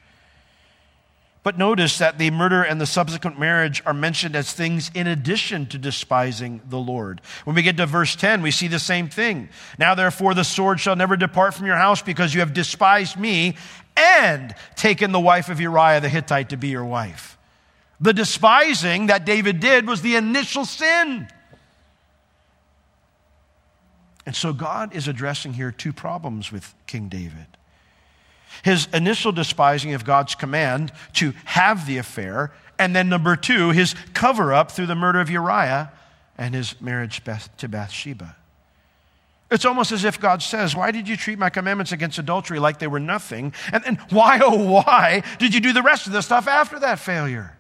But 1.47 1.59
notice 1.59 1.99
that 1.99 2.19
the 2.19 2.33
murder 2.33 2.65
and 2.65 2.81
the 2.81 2.87
subsequent 2.87 3.39
marriage 3.39 3.81
are 3.87 3.95
mentioned 3.95 4.35
as 4.35 4.53
things 4.53 4.91
in 4.95 5.07
addition 5.07 5.67
to 5.67 5.79
despising 5.79 6.61
the 6.69 6.81
Lord. 6.81 7.21
When 7.45 7.55
we 7.55 7.63
get 7.63 7.77
to 7.77 7.87
verse 7.87 8.17
10, 8.17 8.43
we 8.43 8.51
see 8.51 8.67
the 8.67 8.81
same 8.81 9.09
thing. 9.09 9.51
Now, 9.79 9.95
therefore, 9.95 10.35
the 10.35 10.43
sword 10.43 10.81
shall 10.81 10.97
never 10.97 11.17
depart 11.17 11.55
from 11.55 11.67
your 11.67 11.77
house 11.77 12.03
because 12.03 12.35
you 12.35 12.41
have 12.41 12.53
despised 12.53 13.17
me 13.17 13.55
and 13.97 14.57
taken 14.75 15.13
the 15.13 15.21
wife 15.21 15.49
of 15.49 15.61
Uriah 15.61 16.01
the 16.01 16.09
Hittite 16.09 16.49
to 16.49 16.57
be 16.57 16.67
your 16.67 16.85
wife. 16.85 17.39
The 18.01 18.13
despising 18.13 19.07
that 19.07 19.25
David 19.25 19.61
did 19.61 19.87
was 19.87 20.03
the 20.03 20.17
initial 20.17 20.65
sin. 20.65 21.29
And 24.27 24.35
so 24.35 24.53
God 24.53 24.97
is 24.97 25.07
addressing 25.07 25.53
here 25.53 25.71
two 25.71 25.93
problems 25.93 26.51
with 26.51 26.75
King 26.89 27.09
David 27.09 27.56
his 28.63 28.89
initial 28.93 29.33
despising 29.33 29.95
of 29.95 30.05
God's 30.05 30.35
command 30.35 30.93
to 31.15 31.33
have 31.45 31.87
the 31.87 31.99
affair, 31.99 32.53
and 32.79 32.95
then 32.95 33.09
number 33.09 33.37
two, 33.37 33.71
his 33.71 33.95
cover 34.15 34.53
up 34.53 34.71
through 34.71 34.87
the 34.87 34.95
murder 34.95 35.21
of 35.21 35.31
Uriah 35.31 35.93
and 36.37 36.55
his 36.55 36.81
marriage 36.81 37.23
to 37.59 37.69
Bathsheba. 37.69 38.37
It's 39.51 39.65
almost 39.65 39.93
as 39.93 40.05
if 40.05 40.21
God 40.21 40.43
says, 40.43 40.75
Why 40.75 40.91
did 40.91 41.09
you 41.09 41.17
treat 41.17 41.39
my 41.39 41.51
commandments 41.51 41.93
against 41.93 42.19
adultery 42.19 42.59
like 42.59 42.79
they 42.79 42.89
were 42.89 43.01
nothing? 43.01 43.53
And, 43.73 43.87
and 43.87 43.99
why, 44.11 44.41
oh, 44.43 44.71
why 44.71 45.23
did 45.39 45.55
you 45.55 45.61
do 45.61 45.73
the 45.73 45.83
rest 45.83 46.07
of 46.07 46.13
the 46.13 46.23
stuff 46.23 46.49
after 46.49 46.79
that 46.81 46.99
failure? 46.99 47.57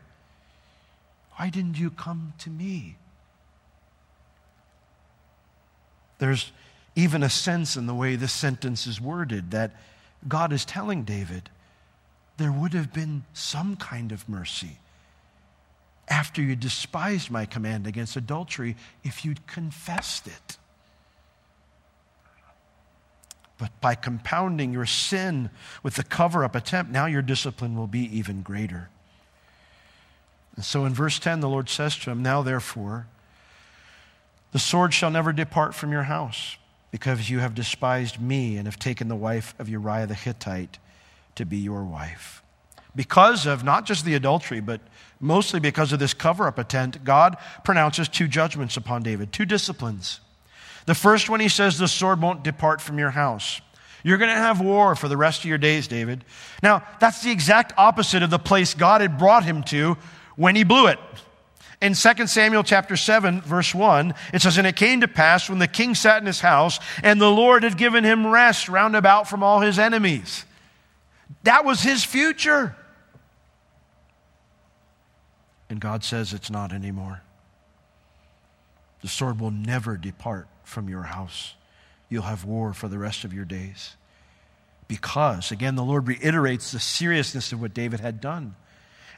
Why 1.36 1.50
didn't 1.50 1.78
you 1.78 1.90
come 1.90 2.32
to 2.38 2.50
me? 2.50 2.96
There's 6.18 6.50
even 6.94 7.22
a 7.22 7.28
sense 7.28 7.76
in 7.76 7.86
the 7.86 7.94
way 7.94 8.16
this 8.16 8.32
sentence 8.32 8.86
is 8.86 9.00
worded 9.00 9.50
that 9.50 9.72
God 10.28 10.52
is 10.52 10.64
telling 10.64 11.04
David, 11.04 11.50
there 12.36 12.52
would 12.52 12.74
have 12.74 12.92
been 12.92 13.24
some 13.32 13.76
kind 13.76 14.12
of 14.12 14.28
mercy 14.28 14.78
after 16.08 16.40
you 16.40 16.54
despised 16.54 17.30
my 17.30 17.46
command 17.46 17.86
against 17.86 18.16
adultery 18.16 18.76
if 19.02 19.24
you'd 19.24 19.46
confessed 19.46 20.26
it. 20.26 20.56
But 23.58 23.70
by 23.80 23.94
compounding 23.94 24.72
your 24.72 24.86
sin 24.86 25.50
with 25.82 25.94
the 25.94 26.04
cover 26.04 26.44
up 26.44 26.54
attempt, 26.54 26.92
now 26.92 27.06
your 27.06 27.22
discipline 27.22 27.76
will 27.76 27.86
be 27.86 28.16
even 28.16 28.42
greater. 28.42 28.90
And 30.56 30.64
so 30.64 30.84
in 30.84 30.94
verse 30.94 31.18
10, 31.18 31.40
the 31.40 31.48
Lord 31.48 31.68
says 31.68 31.96
to 31.98 32.10
him, 32.10 32.22
Now 32.22 32.42
therefore, 32.42 33.06
the 34.52 34.58
sword 34.58 34.92
shall 34.92 35.10
never 35.10 35.32
depart 35.32 35.74
from 35.74 35.90
your 35.90 36.04
house 36.04 36.56
because 36.96 37.28
you 37.28 37.40
have 37.40 37.54
despised 37.54 38.18
me 38.18 38.56
and 38.56 38.66
have 38.66 38.78
taken 38.78 39.08
the 39.08 39.14
wife 39.14 39.54
of 39.58 39.68
Uriah 39.68 40.06
the 40.06 40.14
Hittite 40.14 40.78
to 41.34 41.44
be 41.44 41.58
your 41.58 41.84
wife. 41.84 42.42
Because 42.94 43.44
of 43.44 43.62
not 43.62 43.84
just 43.84 44.06
the 44.06 44.14
adultery, 44.14 44.60
but 44.60 44.80
mostly 45.20 45.60
because 45.60 45.92
of 45.92 45.98
this 45.98 46.14
cover 46.14 46.46
up 46.46 46.58
attempt, 46.58 47.04
God 47.04 47.36
pronounces 47.64 48.08
two 48.08 48.26
judgments 48.26 48.78
upon 48.78 49.02
David, 49.02 49.30
two 49.30 49.44
disciplines. 49.44 50.20
The 50.86 50.94
first 50.94 51.28
one, 51.28 51.38
he 51.38 51.50
says, 51.50 51.76
the 51.76 51.86
sword 51.86 52.22
won't 52.22 52.42
depart 52.42 52.80
from 52.80 52.98
your 52.98 53.10
house. 53.10 53.60
You're 54.02 54.16
going 54.16 54.34
to 54.34 54.40
have 54.40 54.62
war 54.62 54.96
for 54.96 55.08
the 55.08 55.18
rest 55.18 55.40
of 55.40 55.50
your 55.50 55.58
days, 55.58 55.88
David. 55.88 56.24
Now, 56.62 56.82
that's 56.98 57.22
the 57.22 57.30
exact 57.30 57.74
opposite 57.76 58.22
of 58.22 58.30
the 58.30 58.38
place 58.38 58.72
God 58.72 59.02
had 59.02 59.18
brought 59.18 59.44
him 59.44 59.64
to 59.64 59.98
when 60.34 60.56
he 60.56 60.64
blew 60.64 60.86
it. 60.86 60.98
In 61.82 61.92
2 61.92 62.26
Samuel 62.26 62.62
chapter 62.62 62.96
7, 62.96 63.42
verse 63.42 63.74
1, 63.74 64.14
it 64.32 64.40
says, 64.40 64.56
And 64.56 64.66
it 64.66 64.76
came 64.76 65.02
to 65.02 65.08
pass 65.08 65.50
when 65.50 65.58
the 65.58 65.68
king 65.68 65.94
sat 65.94 66.20
in 66.22 66.26
his 66.26 66.40
house, 66.40 66.80
and 67.02 67.20
the 67.20 67.30
Lord 67.30 67.64
had 67.64 67.76
given 67.76 68.02
him 68.02 68.26
rest 68.26 68.68
round 68.68 68.96
about 68.96 69.28
from 69.28 69.42
all 69.42 69.60
his 69.60 69.78
enemies. 69.78 70.44
That 71.42 71.64
was 71.64 71.82
his 71.82 72.02
future. 72.02 72.74
And 75.68 75.80
God 75.80 76.02
says 76.02 76.32
it's 76.32 76.50
not 76.50 76.72
anymore. 76.72 77.20
The 79.02 79.08
sword 79.08 79.40
will 79.40 79.50
never 79.50 79.96
depart 79.96 80.48
from 80.64 80.88
your 80.88 81.02
house. 81.02 81.54
You'll 82.08 82.22
have 82.22 82.44
war 82.44 82.72
for 82.72 82.88
the 82.88 82.98
rest 82.98 83.24
of 83.24 83.32
your 83.32 83.44
days. 83.44 83.96
Because, 84.88 85.50
again, 85.50 85.74
the 85.74 85.84
Lord 85.84 86.08
reiterates 86.08 86.72
the 86.72 86.78
seriousness 86.78 87.52
of 87.52 87.60
what 87.60 87.74
David 87.74 88.00
had 88.00 88.20
done. 88.20 88.54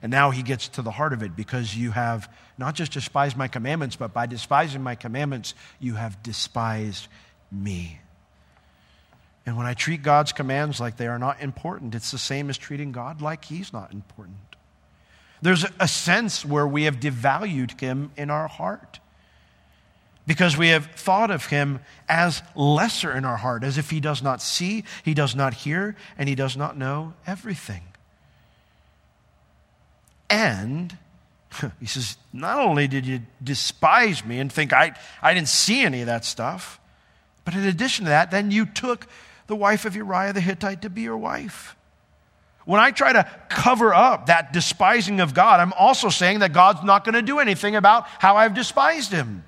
And 0.02 0.10
now 0.10 0.30
he 0.30 0.42
gets 0.42 0.68
to 0.68 0.82
the 0.82 0.90
heart 0.90 1.12
of 1.12 1.22
it 1.22 1.34
because 1.34 1.76
you 1.76 1.90
have 1.90 2.32
not 2.56 2.74
just 2.74 2.92
despised 2.92 3.36
my 3.36 3.48
commandments, 3.48 3.96
but 3.96 4.12
by 4.12 4.26
despising 4.26 4.82
my 4.82 4.94
commandments, 4.94 5.54
you 5.80 5.94
have 5.94 6.22
despised 6.22 7.08
me. 7.50 8.00
And 9.46 9.56
when 9.56 9.66
I 9.66 9.74
treat 9.74 10.02
God's 10.02 10.32
commands 10.32 10.78
like 10.78 10.98
they 10.98 11.06
are 11.06 11.18
not 11.18 11.40
important, 11.40 11.94
it's 11.94 12.10
the 12.10 12.18
same 12.18 12.50
as 12.50 12.58
treating 12.58 12.92
God 12.92 13.22
like 13.22 13.46
he's 13.46 13.72
not 13.72 13.92
important. 13.92 14.36
There's 15.40 15.64
a 15.80 15.88
sense 15.88 16.44
where 16.44 16.66
we 16.66 16.84
have 16.84 16.96
devalued 16.96 17.80
him 17.80 18.10
in 18.16 18.30
our 18.30 18.48
heart 18.48 19.00
because 20.26 20.58
we 20.58 20.68
have 20.68 20.84
thought 20.94 21.30
of 21.30 21.46
him 21.46 21.80
as 22.08 22.42
lesser 22.54 23.10
in 23.10 23.24
our 23.24 23.38
heart, 23.38 23.64
as 23.64 23.78
if 23.78 23.88
he 23.88 23.98
does 23.98 24.22
not 24.22 24.42
see, 24.42 24.84
he 25.02 25.14
does 25.14 25.34
not 25.34 25.54
hear, 25.54 25.96
and 26.18 26.28
he 26.28 26.34
does 26.34 26.54
not 26.54 26.76
know 26.76 27.14
everything. 27.26 27.80
And 30.30 30.96
he 31.80 31.86
says, 31.86 32.16
Not 32.32 32.58
only 32.58 32.88
did 32.88 33.06
you 33.06 33.20
despise 33.42 34.24
me 34.24 34.38
and 34.40 34.52
think 34.52 34.72
I, 34.72 34.92
I 35.22 35.34
didn't 35.34 35.48
see 35.48 35.82
any 35.82 36.00
of 36.00 36.06
that 36.06 36.24
stuff, 36.24 36.80
but 37.44 37.54
in 37.54 37.64
addition 37.64 38.04
to 38.04 38.10
that, 38.10 38.30
then 38.30 38.50
you 38.50 38.66
took 38.66 39.06
the 39.46 39.56
wife 39.56 39.84
of 39.84 39.96
Uriah 39.96 40.32
the 40.32 40.40
Hittite 40.40 40.82
to 40.82 40.90
be 40.90 41.02
your 41.02 41.16
wife. 41.16 41.74
When 42.66 42.80
I 42.80 42.90
try 42.90 43.14
to 43.14 43.26
cover 43.48 43.94
up 43.94 44.26
that 44.26 44.52
despising 44.52 45.20
of 45.20 45.32
God, 45.32 45.58
I'm 45.58 45.72
also 45.72 46.10
saying 46.10 46.40
that 46.40 46.52
God's 46.52 46.84
not 46.84 47.02
going 47.02 47.14
to 47.14 47.22
do 47.22 47.38
anything 47.38 47.76
about 47.76 48.06
how 48.18 48.36
I've 48.36 48.52
despised 48.52 49.10
him. 49.10 49.42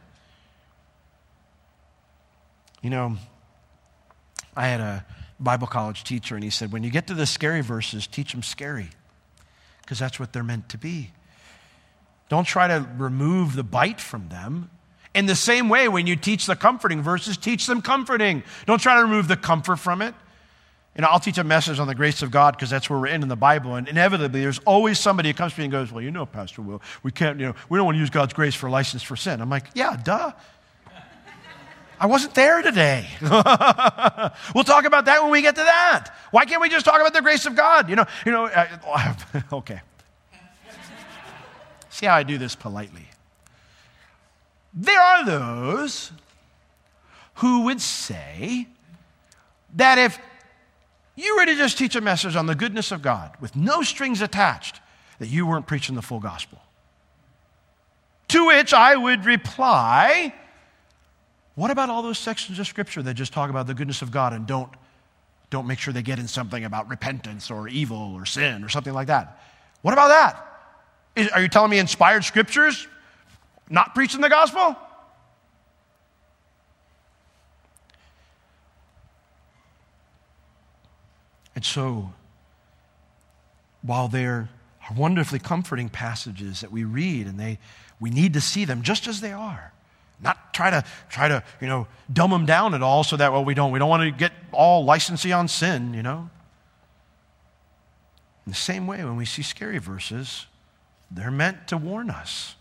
You 2.81 2.89
know, 2.89 3.17
I 4.57 4.69
had 4.69 4.81
a 4.81 5.05
Bible 5.39 5.67
college 5.67 6.03
teacher, 6.03 6.35
and 6.35 6.43
he 6.43 6.49
said, 6.49 6.73
when 6.73 6.83
you 6.83 6.91
get 6.91 7.09
to 7.09 7.15
the 7.15 7.27
scary 7.27 7.61
verses, 7.61 8.07
teach 8.07 8.33
them 8.33 8.43
scary, 8.43 8.89
because 9.91 9.99
that's 9.99 10.21
what 10.21 10.33
they're 10.33 10.45
meant 10.45 10.69
to 10.69 10.79
be. 10.79 11.11
Don't 12.29 12.45
try 12.45 12.69
to 12.69 12.89
remove 12.97 13.57
the 13.57 13.65
bite 13.65 14.01
from 14.01 14.29
them. 14.29 14.71
In 15.17 15.27
the 15.27 15.35
same 15.35 15.69
way, 15.69 15.89
when 15.89 16.07
you 16.07 16.15
teach 16.15 16.47
the 16.47 16.55
comforting 16.55 17.03
verses, 17.03 17.37
teach 17.37 17.67
them 17.67 17.83
comforting. 17.83 18.45
Don't 18.67 18.81
try 18.81 18.95
to 18.95 19.03
remove 19.03 19.27
the 19.27 19.37
comfort 19.37 19.79
from 19.79 20.01
it. 20.01 20.15
Know, 20.97 21.09
I'll 21.11 21.19
teach 21.19 21.39
a 21.39 21.45
message 21.45 21.81
on 21.81 21.89
the 21.89 21.95
grace 21.97 22.23
of 22.23 22.31
God 22.31 22.55
because 22.55 22.71
that's 22.71 22.89
where 22.89 23.01
we're 23.01 23.09
in 23.09 23.25
in 23.25 23.29
the 23.29 23.35
Bible. 23.35 23.75
And 23.75 23.89
inevitably, 23.89 24.43
there's 24.43 24.61
always 24.61 25.01
somebody 25.01 25.31
who 25.31 25.35
comes 25.35 25.55
to 25.55 25.59
me 25.59 25.65
and 25.65 25.73
goes, 25.73 25.91
Well, 25.91 26.05
you 26.05 26.13
know, 26.13 26.25
Pastor 26.25 26.63
Will, 26.63 26.81
we 27.03 27.11
can't, 27.11 27.41
you 27.41 27.47
know, 27.47 27.55
we 27.69 27.77
don't 27.77 27.87
want 27.87 27.97
to 27.97 28.01
use 28.01 28.11
God's 28.11 28.33
grace 28.33 28.55
for 28.55 28.71
license 28.71 29.03
for 29.03 29.17
sin. 29.17 29.41
I'm 29.41 29.51
like, 29.51 29.65
Yeah, 29.75 29.97
duh. 29.97 30.31
I 32.01 32.07
wasn't 32.07 32.35
there 32.35 32.63
today. 32.63 33.07
we'll 33.21 34.65
talk 34.65 34.87
about 34.87 35.05
that 35.05 35.23
when 35.23 35.31
we 35.31 35.43
get 35.43 35.55
to 35.57 35.63
that. 35.63 36.09
Why 36.31 36.47
can't 36.47 36.63
we 36.63 36.71
just 36.71 36.87
talk 36.87 36.99
about 36.99 37.13
the 37.13 37.21
grace 37.21 37.45
of 37.45 37.55
God? 37.55 37.91
You 37.91 37.97
know, 37.97 38.07
you 38.25 38.33
know, 38.33 38.47
uh, 38.47 39.15
okay. 39.53 39.83
See 41.91 42.07
how 42.07 42.15
I 42.15 42.23
do 42.23 42.39
this 42.39 42.57
politely. 42.57 43.07
There 44.73 44.99
are 44.99 45.27
those 45.27 46.11
who 47.35 47.65
would 47.65 47.83
say 47.83 48.67
that 49.77 49.99
if 49.99 50.19
you 51.17 51.37
were 51.37 51.45
to 51.45 51.55
just 51.55 51.77
teach 51.77 51.97
a 51.97 52.01
message 52.01 52.35
on 52.35 52.47
the 52.47 52.55
goodness 52.55 52.93
of 52.93 53.03
God 53.03 53.37
with 53.41 53.55
no 53.55 53.83
strings 53.83 54.23
attached, 54.23 54.81
that 55.19 55.29
you 55.29 55.47
weren't 55.47 55.67
preaching 55.67 55.97
the 55.97 56.03
full 56.03 56.21
gospel. 56.21 56.63
To 58.29 58.47
which 58.47 58.73
I 58.73 58.97
would 58.97 59.27
reply, 59.27 60.33
what 61.61 61.71
about 61.71 61.91
all 61.91 62.01
those 62.01 62.19
sections 62.19 62.59
of 62.59 62.67
scripture 62.67 63.03
that 63.03 63.13
just 63.13 63.35
talk 63.35 63.51
about 63.51 63.67
the 63.67 63.75
goodness 63.75 64.01
of 64.01 64.11
God 64.11 64.33
and 64.33 64.47
don't, 64.47 64.71
don't 65.51 65.67
make 65.67 65.79
sure 65.79 65.93
they 65.93 66.01
get 66.01 66.19
in 66.19 66.27
something 66.27 66.65
about 66.65 66.89
repentance 66.89 67.51
or 67.51 67.69
evil 67.69 68.15
or 68.15 68.25
sin 68.25 68.65
or 68.65 68.71
something 68.71 68.95
like 68.95 69.09
that? 69.09 69.43
What 69.83 69.93
about 69.93 70.09
that? 70.09 70.47
Is, 71.17 71.29
are 71.29 71.43
you 71.43 71.49
telling 71.49 71.71
me 71.71 71.79
inspired 71.79 72.25
scriptures 72.25 72.89
not 73.69 73.95
preaching 73.95 74.23
the 74.23 74.31
gospel? 74.31 74.75
And 81.55 81.63
so, 81.63 82.11
while 83.83 84.09
there 84.09 84.49
are 84.89 84.97
wonderfully 84.97 85.41
comforting 85.41 85.91
passages 85.91 86.63
that 86.63 86.73
we 86.73 86.85
read 86.85 87.27
and 87.27 87.39
they, 87.39 87.59
we 88.01 88.09
need 88.09 88.33
to 88.33 88.41
see 88.41 88.65
them 88.65 88.81
just 88.81 89.07
as 89.07 89.21
they 89.21 89.33
are, 89.33 89.75
not 90.23 90.53
try 90.53 90.71
to 90.71 90.85
try 91.09 91.29
to 91.29 91.43
you 91.61 91.67
know 91.67 91.87
dumb 92.13 92.31
them 92.31 92.47
down 92.47 92.75
at 92.75 92.83
all 92.83 93.05
so 93.05 93.17
that 93.17 93.33
well 93.33 93.45
we 93.45 93.55
don't 93.55 93.73
we 93.73 93.79
don't 93.79 93.89
want 93.89 94.03
to 94.03 94.11
get 94.11 94.33
all 94.53 94.85
licensee 94.85 95.33
on 95.33 95.49
sin 95.49 95.95
you 95.95 96.03
know 96.03 96.29
in 98.47 98.53
the 98.53 98.55
same 98.55 98.87
way 98.87 99.05
when 99.05 99.17
we 99.17 99.25
see 99.25 99.43
scary 99.43 99.79
verses 99.79 100.47
they're 101.11 101.31
meant 101.31 101.67
to 101.69 101.77
warn 101.77 102.11
us 102.11 102.55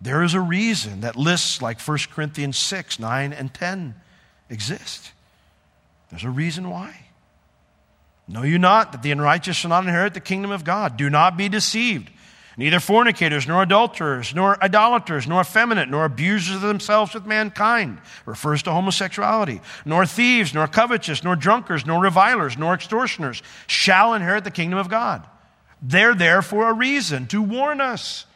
there 0.00 0.22
is 0.22 0.34
a 0.34 0.40
reason 0.40 1.00
that 1.00 1.16
lists 1.16 1.60
like 1.60 1.80
1 1.80 1.98
Corinthians 2.12 2.56
6, 2.56 2.98
9, 3.00 3.32
and 3.32 3.52
10 3.52 3.94
exist. 4.48 5.12
There's 6.10 6.24
a 6.24 6.30
reason 6.30 6.70
why. 6.70 7.06
Know 8.28 8.42
you 8.42 8.58
not 8.58 8.92
that 8.92 9.02
the 9.02 9.10
unrighteous 9.10 9.56
shall 9.56 9.70
not 9.70 9.84
inherit 9.84 10.14
the 10.14 10.20
kingdom 10.20 10.50
of 10.50 10.62
God? 10.62 10.96
Do 10.96 11.10
not 11.10 11.36
be 11.36 11.48
deceived. 11.48 12.10
Neither 12.58 12.80
fornicators, 12.80 13.46
nor 13.46 13.62
adulterers, 13.62 14.34
nor 14.34 14.60
idolaters, 14.62 15.28
nor 15.28 15.42
effeminate, 15.42 15.88
nor 15.88 16.04
abusers 16.04 16.56
of 16.56 16.62
themselves 16.62 17.14
with 17.14 17.24
mankind, 17.24 18.00
refers 18.26 18.64
to 18.64 18.72
homosexuality, 18.72 19.60
nor 19.84 20.04
thieves, 20.04 20.52
nor 20.52 20.66
covetous, 20.66 21.22
nor 21.22 21.36
drunkards, 21.36 21.86
nor 21.86 22.02
revilers, 22.02 22.58
nor 22.58 22.74
extortioners 22.74 23.44
shall 23.68 24.12
inherit 24.12 24.42
the 24.42 24.50
kingdom 24.50 24.76
of 24.76 24.88
God. 24.88 25.24
They're 25.80 26.16
there 26.16 26.42
for 26.42 26.68
a 26.68 26.72
reason, 26.72 27.28
to 27.28 27.40
warn 27.40 27.80
us. 27.80 28.26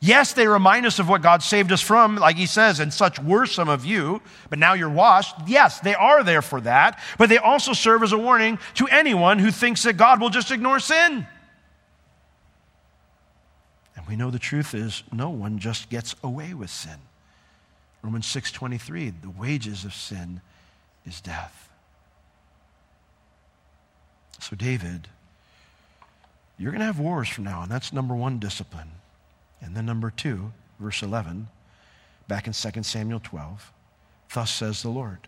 Yes, 0.00 0.32
they 0.32 0.46
remind 0.46 0.86
us 0.86 1.00
of 1.00 1.08
what 1.08 1.22
God 1.22 1.42
saved 1.42 1.72
us 1.72 1.80
from, 1.80 2.14
like 2.14 2.36
he 2.36 2.46
says, 2.46 2.78
and 2.78 2.94
such 2.94 3.18
were 3.18 3.46
some 3.46 3.68
of 3.68 3.84
you, 3.84 4.22
but 4.48 4.60
now 4.60 4.74
you're 4.74 4.88
washed. 4.88 5.34
Yes, 5.48 5.80
they 5.80 5.96
are 5.96 6.22
there 6.22 6.42
for 6.42 6.60
that, 6.60 7.00
but 7.18 7.28
they 7.28 7.38
also 7.38 7.72
serve 7.72 8.04
as 8.04 8.12
a 8.12 8.18
warning 8.18 8.60
to 8.74 8.86
anyone 8.86 9.40
who 9.40 9.50
thinks 9.50 9.82
that 9.82 9.96
God 9.96 10.20
will 10.20 10.30
just 10.30 10.52
ignore 10.52 10.78
sin. 10.78 11.26
And 14.06 14.12
we 14.12 14.16
know 14.16 14.30
the 14.30 14.38
truth 14.38 14.72
is 14.72 15.02
no 15.12 15.30
one 15.30 15.58
just 15.58 15.90
gets 15.90 16.14
away 16.22 16.54
with 16.54 16.70
sin. 16.70 16.98
Romans 18.02 18.26
6:23, 18.26 19.10
the 19.20 19.30
wages 19.30 19.84
of 19.84 19.92
sin 19.92 20.40
is 21.04 21.20
death. 21.20 21.68
So 24.38 24.54
David, 24.54 25.08
you're 26.56 26.70
going 26.70 26.80
to 26.80 26.86
have 26.86 27.00
wars 27.00 27.28
from 27.28 27.44
now 27.44 27.60
on. 27.60 27.68
That's 27.68 27.92
number 27.92 28.14
1 28.14 28.38
discipline. 28.38 28.92
And 29.60 29.74
then 29.74 29.86
number 29.86 30.10
two, 30.10 30.52
verse 30.78 31.02
11, 31.02 31.48
back 32.28 32.46
in 32.46 32.52
2 32.52 32.82
Samuel 32.82 33.20
12, 33.20 33.72
thus 34.32 34.52
says 34.52 34.82
the 34.82 34.88
Lord. 34.88 35.26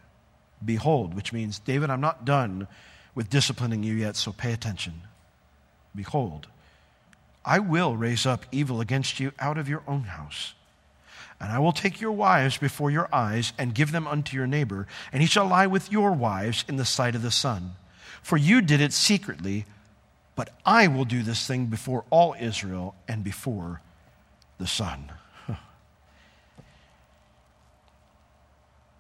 Behold, 0.65 1.15
which 1.15 1.33
means, 1.33 1.59
David, 1.59 1.91
I'm 1.91 2.01
not 2.01 2.25
done 2.25 2.69
with 3.15 3.31
disciplining 3.31 3.83
you 3.83 3.95
yet, 3.95 4.15
so 4.17 4.33
pay 4.33 4.53
attention. 4.53 5.03
Behold, 5.95 6.47
I 7.49 7.61
will 7.61 7.97
raise 7.97 8.27
up 8.27 8.45
evil 8.53 8.83
against 8.83 9.19
you 9.19 9.33
out 9.39 9.57
of 9.57 9.71
your 9.71 9.83
own 9.89 10.03
house. 10.03 10.53
And 11.41 11.51
I 11.51 11.59
will 11.59 11.73
take 11.73 11.99
your 11.99 12.13
wives 12.13 12.59
before 12.59 12.91
your 12.91 13.09
eyes 13.11 13.55
and 13.57 13.75
give 13.75 13.91
them 13.91 14.07
unto 14.07 14.37
your 14.37 14.47
neighbor, 14.47 14.87
and 15.13 15.23
he 15.23 15.29
shall 15.29 15.47
lie 15.47 15.67
with 15.67 15.91
your 15.91 16.13
wives 16.13 16.67
in 16.69 16.77
the 16.77 16.85
sight 16.85 17.15
of 17.15 17.23
the 17.23 17.31
sun. 17.31 17.73
For 18.23 18.37
you 18.37 18.61
did 18.61 18.83
it 18.83 18.93
secretly, 18.93 19.65
but 20.37 20.51
I 20.67 20.89
will 20.89 21.07
do 21.07 21.23
this 21.23 21.47
thing 21.47 21.67
before 21.67 22.05
all 22.11 22.37
Israel 22.39 22.95
and 23.09 23.25
before 23.25 23.81
the 24.59 24.67
sun. 24.67 25.11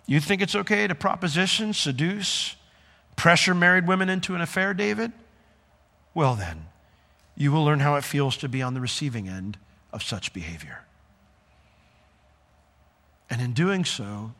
You 0.06 0.20
think 0.20 0.40
it's 0.40 0.54
okay 0.54 0.86
to 0.86 0.94
proposition, 0.94 1.74
seduce, 1.74 2.56
pressure 3.14 3.54
married 3.54 3.86
women 3.86 4.08
into 4.08 4.34
an 4.34 4.40
affair, 4.40 4.72
David? 4.72 5.12
Well, 6.14 6.34
then, 6.34 6.64
you 7.38 7.52
will 7.52 7.64
learn 7.64 7.78
how 7.78 7.94
it 7.94 8.02
feels 8.02 8.36
to 8.38 8.48
be 8.48 8.60
on 8.60 8.74
the 8.74 8.80
receiving 8.80 9.28
end 9.28 9.56
of 9.92 10.02
such 10.02 10.32
behavior. 10.32 10.80
And 13.30 13.40
in 13.40 13.52
doing 13.52 13.84
so, 13.84 14.32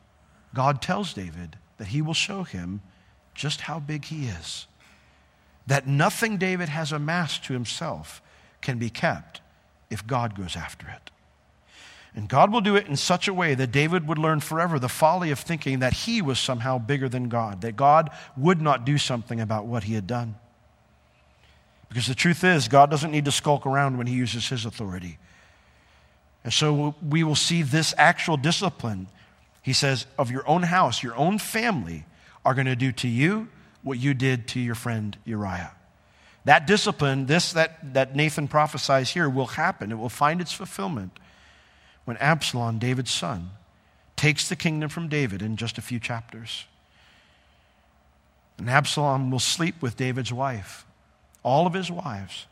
God 0.53 0.83
tells 0.83 1.15
David 1.15 1.57
that 1.77 1.89
he 1.89 2.03
will 2.03 2.13
show 2.13 2.43
him 2.43 2.83
just 3.35 3.63
how 3.63 3.79
big 3.79 4.07
he 4.07 4.27
is. 4.27 4.67
That 5.69 5.87
nothing 5.87 6.39
David 6.39 6.69
has 6.69 6.91
amassed 6.91 7.45
to 7.45 7.53
himself 7.53 8.21
can 8.61 8.79
be 8.79 8.91
kept 8.91 9.43
if 9.91 10.05
God 10.05 10.37
goes 10.37 10.57
after 10.57 10.89
it. 10.89 11.13
And 12.17 12.29
God 12.29 12.51
will 12.51 12.63
do 12.63 12.75
it 12.75 12.89
in 12.89 12.97
such 12.97 13.29
a 13.29 13.35
way 13.35 13.55
that 13.55 13.71
David 13.71 14.09
would 14.09 14.19
learn 14.19 14.41
forever 14.41 14.81
the 14.81 14.89
folly 14.89 15.31
of 15.31 15.39
thinking 15.39 15.79
that 15.79 15.93
he 15.93 16.21
was 16.21 16.41
somehow 16.41 16.79
bigger 16.79 17.09
than 17.09 17.29
God, 17.29 17.61
that 17.61 17.77
God 17.77 18.11
would 18.37 18.61
not 18.61 18.85
do 18.85 18.99
something 18.99 19.41
about 19.41 19.67
what 19.67 19.85
he 19.85 19.95
had 19.95 20.09
done. 20.09 20.35
Because 21.89 22.07
the 22.07 22.15
truth 22.15 22.45
is, 22.45 22.69
God 22.69 22.91
doesn't 22.91 23.11
need 23.11 23.25
to 23.25 23.33
skulk 23.33 23.67
around 23.67 23.97
when 23.97 24.07
he 24.07 24.15
uses 24.15 24.49
his 24.49 24.67
authority. 24.67 25.19
And 26.45 26.53
so 26.53 26.95
we 27.07 27.25
will 27.25 27.35
see 27.35 27.63
this 27.63 27.95
actual 27.97 28.37
discipline. 28.37 29.09
He 29.63 29.73
says, 29.73 30.07
of 30.19 30.31
your 30.31 30.47
own 30.49 30.63
house, 30.63 31.03
your 31.03 31.17
own 31.17 31.39
family 31.39 32.05
are 32.45 32.55
going 32.55 32.67
to 32.67 32.77
do 32.77 32.93
to 32.93 33.09
you 33.09 33.49
what 33.83 33.99
you 33.99 34.15
did 34.15 34.49
to 34.49 34.61
your 34.61 34.75
friend 34.75 35.17
Uriah. 35.25 35.73
That 36.45 36.67
discipline, 36.67 37.27
this 37.27 37.53
that, 37.53 37.95
that 37.95 38.17
Nathan 38.17 38.49
prophesies 38.49 39.11
here, 39.11 39.29
will 39.29 39.47
happen. 39.47 39.93
It 39.93 39.99
will 39.99 40.09
find 40.09 40.41
its 40.41 40.53
fulfillment 40.53 41.19
when 42.05 42.17
Absalom, 42.19 42.79
David's 42.79 43.11
son, 43.11 43.51
takes 44.17 44.49
the 44.49 44.57
kingdom 44.57 44.89
from 44.89 45.09
David 45.09 45.43
in 45.43 45.57
just 45.57 45.77
a 45.77 45.83
few 45.83 46.01
chapters. 46.01 46.65
And 48.57 48.71
Absalom 48.71 49.31
will 49.31 49.39
sleep 49.39 49.83
with 49.83 49.97
David's 49.97 50.33
wife, 50.33 50.87
all 51.49 51.67
of 51.67 51.73
his 51.73 51.91
wives, 51.91 52.47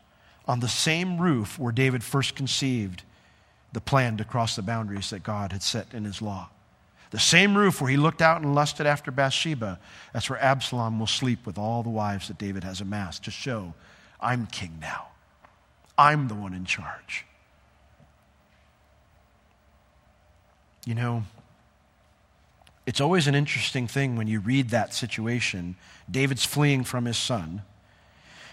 on 0.48 0.60
the 0.60 0.68
same 0.68 1.20
roof 1.20 1.58
where 1.58 1.70
David 1.70 2.02
first 2.02 2.34
conceived 2.34 3.02
the 3.74 3.80
plan 3.80 4.16
to 4.16 4.24
cross 4.24 4.56
the 4.56 4.62
boundaries 4.62 5.10
that 5.10 5.22
God 5.22 5.52
had 5.52 5.62
set 5.62 5.92
in 5.92 6.04
his 6.04 6.22
law. 6.22 6.48
The 7.10 7.18
same 7.18 7.58
roof 7.58 7.80
where 7.80 7.90
he 7.90 7.98
looked 7.98 8.22
out 8.22 8.40
and 8.40 8.54
lusted 8.54 8.86
after 8.86 9.10
Bathsheba, 9.10 9.78
that's 10.14 10.30
where 10.30 10.42
Absalom 10.42 10.98
will 10.98 11.06
sleep 11.06 11.44
with 11.44 11.58
all 11.58 11.82
the 11.82 11.90
wives 11.90 12.28
that 12.28 12.38
David 12.38 12.64
has 12.64 12.80
amassed 12.80 13.24
to 13.24 13.30
show 13.30 13.74
I'm 14.18 14.46
king 14.46 14.78
now. 14.80 15.08
I'm 15.98 16.28
the 16.28 16.34
one 16.34 16.54
in 16.54 16.64
charge. 16.64 17.26
You 20.86 20.94
know, 20.94 21.24
it's 22.86 23.00
always 23.00 23.26
an 23.26 23.34
interesting 23.34 23.86
thing 23.86 24.16
when 24.16 24.26
you 24.26 24.40
read 24.40 24.70
that 24.70 24.94
situation. 24.94 25.76
David's 26.10 26.46
fleeing 26.46 26.82
from 26.82 27.04
his 27.04 27.18
son, 27.18 27.62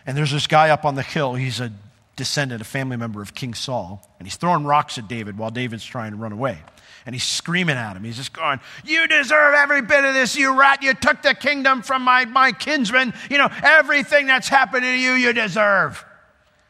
and 0.05 0.17
there's 0.17 0.31
this 0.31 0.47
guy 0.47 0.69
up 0.69 0.85
on 0.85 0.95
the 0.95 1.01
hill. 1.01 1.35
He's 1.35 1.59
a 1.59 1.71
descendant, 2.15 2.61
a 2.61 2.65
family 2.65 2.97
member 2.97 3.21
of 3.21 3.33
King 3.33 3.53
Saul, 3.53 4.07
and 4.19 4.27
he's 4.27 4.35
throwing 4.35 4.65
rocks 4.65 4.97
at 4.97 5.07
David 5.07 5.37
while 5.37 5.49
David's 5.49 5.85
trying 5.85 6.11
to 6.11 6.17
run 6.17 6.31
away. 6.31 6.59
And 7.05 7.13
he's 7.13 7.23
screaming 7.23 7.75
at 7.75 7.97
him. 7.97 8.03
He's 8.05 8.15
just 8.15 8.31
going, 8.31 8.61
You 8.85 9.07
deserve 9.07 9.55
every 9.55 9.81
bit 9.81 10.05
of 10.05 10.13
this, 10.13 10.37
you 10.37 10.57
rat. 10.57 10.81
You 10.81 10.93
took 10.93 11.21
the 11.21 11.33
kingdom 11.33 11.81
from 11.81 12.01
my, 12.01 12.23
my 12.25 12.53
kinsman. 12.53 13.13
You 13.29 13.39
know, 13.39 13.49
everything 13.61 14.27
that's 14.27 14.47
happened 14.47 14.83
to 14.83 14.97
you, 14.97 15.11
you 15.11 15.33
deserve. 15.33 16.03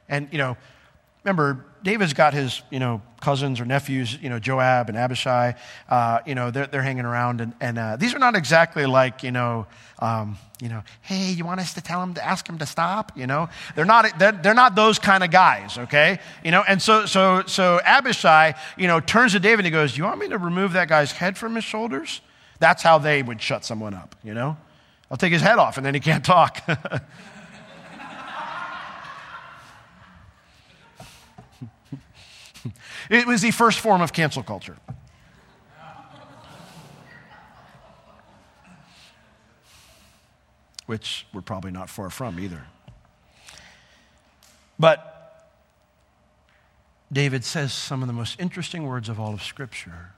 And, 0.09 0.27
you 0.31 0.39
know, 0.39 0.57
remember, 1.23 1.63
David's 1.83 2.13
got 2.13 2.33
his, 2.33 2.63
you 2.71 2.79
know, 2.79 3.01
cousins 3.23 3.59
or 3.59 3.65
nephews, 3.65 4.17
you 4.21 4.29
know, 4.29 4.37
Joab 4.37 4.89
and 4.89 4.97
Abishai, 4.97 5.55
uh, 5.89 6.19
you 6.27 6.35
know, 6.35 6.51
they're, 6.51 6.67
they're 6.67 6.83
hanging 6.83 7.05
around. 7.05 7.39
And, 7.41 7.53
and 7.61 7.79
uh, 7.79 7.95
these 7.95 8.13
are 8.13 8.19
not 8.19 8.35
exactly 8.35 8.85
like, 8.85 9.23
you 9.23 9.31
know, 9.31 9.65
um, 9.99 10.37
you 10.61 10.67
know, 10.67 10.83
hey, 11.01 11.31
you 11.31 11.45
want 11.45 11.61
us 11.61 11.73
to 11.75 11.81
tell 11.81 12.03
him 12.03 12.13
to 12.15 12.23
ask 12.23 12.47
him 12.47 12.57
to 12.57 12.65
stop? 12.65 13.17
You 13.17 13.25
know, 13.25 13.49
they're 13.75 13.85
not, 13.85 14.19
they're, 14.19 14.33
they're 14.33 14.53
not 14.53 14.75
those 14.75 14.99
kind 14.99 15.23
of 15.23 15.31
guys, 15.31 15.77
okay? 15.77 16.19
You 16.43 16.51
know, 16.51 16.63
and 16.67 16.81
so, 16.81 17.05
so, 17.05 17.43
so 17.45 17.79
Abishai, 17.85 18.53
you 18.77 18.87
know, 18.87 18.99
turns 18.99 19.31
to 19.31 19.39
David 19.39 19.59
and 19.59 19.65
he 19.67 19.71
goes, 19.71 19.93
Do 19.93 19.99
you 19.99 20.03
want 20.03 20.19
me 20.19 20.27
to 20.29 20.37
remove 20.37 20.73
that 20.73 20.89
guy's 20.89 21.13
head 21.13 21.37
from 21.37 21.55
his 21.55 21.63
shoulders? 21.63 22.21
That's 22.59 22.83
how 22.83 22.97
they 22.97 23.23
would 23.23 23.41
shut 23.41 23.63
someone 23.63 23.93
up, 23.93 24.15
you 24.23 24.33
know? 24.33 24.57
I'll 25.09 25.17
take 25.17 25.31
his 25.31 25.41
head 25.41 25.59
off 25.59 25.77
and 25.77 25.85
then 25.85 25.93
he 25.93 25.99
can't 25.99 26.25
talk. 26.25 26.61
It 33.09 33.27
was 33.27 33.41
the 33.41 33.51
first 33.51 33.79
form 33.79 34.01
of 34.01 34.13
cancel 34.13 34.43
culture. 34.43 34.77
Which 40.85 41.25
we're 41.33 41.41
probably 41.41 41.71
not 41.71 41.89
far 41.89 42.09
from 42.09 42.39
either. 42.39 42.63
But 44.77 45.13
David 47.11 47.45
says 47.45 47.73
some 47.73 48.01
of 48.01 48.07
the 48.07 48.13
most 48.13 48.39
interesting 48.39 48.85
words 48.85 49.07
of 49.07 49.19
all 49.19 49.33
of 49.33 49.43
Scripture. 49.43 50.11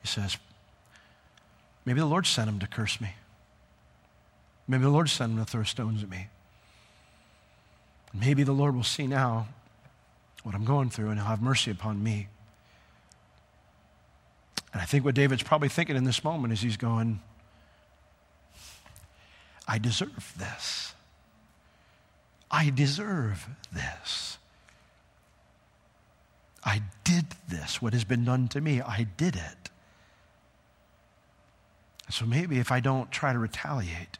He 0.00 0.08
says, 0.08 0.38
Maybe 1.84 2.00
the 2.00 2.06
Lord 2.06 2.26
sent 2.26 2.48
him 2.48 2.58
to 2.60 2.66
curse 2.66 3.00
me. 3.00 3.10
Maybe 4.68 4.82
the 4.82 4.90
Lord 4.90 5.08
sent 5.08 5.32
him 5.32 5.38
to 5.38 5.44
throw 5.44 5.62
stones 5.64 6.02
at 6.02 6.08
me. 6.08 6.28
Maybe 8.14 8.42
the 8.44 8.52
Lord 8.52 8.76
will 8.76 8.84
see 8.84 9.06
now 9.06 9.48
what 10.42 10.54
I'm 10.54 10.64
going 10.64 10.90
through, 10.90 11.10
and 11.10 11.18
He'll 11.18 11.28
have 11.28 11.42
mercy 11.42 11.70
upon 11.70 12.02
me. 12.02 12.28
And 14.72 14.80
I 14.80 14.84
think 14.84 15.04
what 15.04 15.14
David's 15.14 15.42
probably 15.42 15.68
thinking 15.68 15.96
in 15.96 16.04
this 16.04 16.22
moment 16.22 16.52
is 16.52 16.60
he's 16.60 16.76
going, 16.76 17.20
I 19.66 19.78
deserve 19.78 20.34
this. 20.38 20.94
I 22.50 22.70
deserve 22.70 23.48
this. 23.72 24.38
I 26.64 26.82
did 27.04 27.26
this. 27.48 27.80
What 27.80 27.92
has 27.92 28.04
been 28.04 28.24
done 28.24 28.48
to 28.48 28.60
me, 28.60 28.80
I 28.80 29.06
did 29.16 29.34
it. 29.36 29.70
So 32.10 32.26
maybe 32.26 32.58
if 32.58 32.72
I 32.72 32.80
don't 32.80 33.10
try 33.10 33.32
to 33.32 33.38
retaliate, 33.38 34.18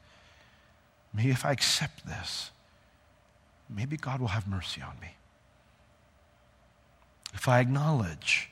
maybe 1.12 1.30
if 1.30 1.44
I 1.44 1.52
accept 1.52 2.06
this, 2.06 2.50
maybe 3.68 3.96
God 3.96 4.20
will 4.20 4.28
have 4.28 4.46
mercy 4.48 4.80
on 4.80 4.98
me 5.00 5.08
if 7.34 7.48
I 7.48 7.60
acknowledge 7.60 8.50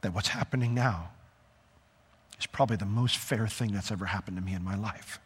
that 0.00 0.14
what's 0.14 0.28
happening 0.28 0.74
now 0.74 1.10
is 2.38 2.46
probably 2.46 2.76
the 2.76 2.86
most 2.86 3.16
fair 3.16 3.46
thing 3.46 3.72
that's 3.72 3.90
ever 3.90 4.06
happened 4.06 4.36
to 4.36 4.42
me 4.42 4.54
in 4.54 4.64
my 4.64 4.74
life, 4.74 5.20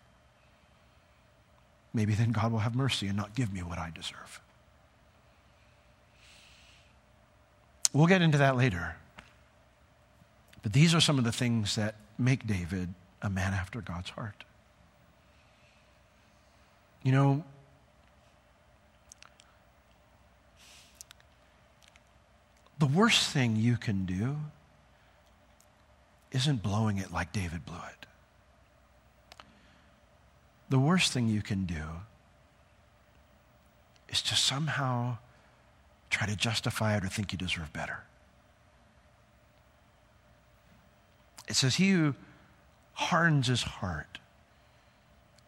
maybe 1.92 2.14
then 2.14 2.32
God 2.32 2.50
will 2.50 2.58
have 2.60 2.74
mercy 2.74 3.06
and 3.06 3.16
not 3.16 3.34
give 3.34 3.52
me 3.52 3.62
what 3.62 3.78
I 3.78 3.90
deserve. 3.94 4.40
We'll 7.92 8.08
get 8.08 8.22
into 8.22 8.38
that 8.38 8.56
later. 8.56 8.96
But 10.62 10.72
these 10.72 10.94
are 10.94 11.00
some 11.00 11.18
of 11.18 11.24
the 11.24 11.32
things 11.32 11.76
that 11.76 11.94
make 12.18 12.46
David 12.46 12.92
a 13.22 13.30
man 13.30 13.54
after 13.54 13.80
God's 13.80 14.10
heart. 14.10 14.44
You 17.04 17.12
know, 17.12 17.44
The 22.84 22.90
worst 22.90 23.30
thing 23.30 23.56
you 23.56 23.78
can 23.78 24.04
do 24.04 24.36
isn't 26.32 26.62
blowing 26.62 26.98
it 26.98 27.10
like 27.10 27.32
David 27.32 27.64
blew 27.64 27.78
it. 27.78 28.06
The 30.68 30.78
worst 30.78 31.10
thing 31.10 31.26
you 31.26 31.40
can 31.40 31.64
do 31.64 31.82
is 34.10 34.20
to 34.20 34.34
somehow 34.34 35.16
try 36.10 36.26
to 36.26 36.36
justify 36.36 36.94
it 36.94 37.02
or 37.02 37.08
think 37.08 37.32
you 37.32 37.38
deserve 37.38 37.72
better. 37.72 38.00
It 41.48 41.56
says, 41.56 41.76
He 41.76 41.90
who 41.92 42.14
hardens 42.92 43.46
his 43.46 43.62
heart 43.62 44.18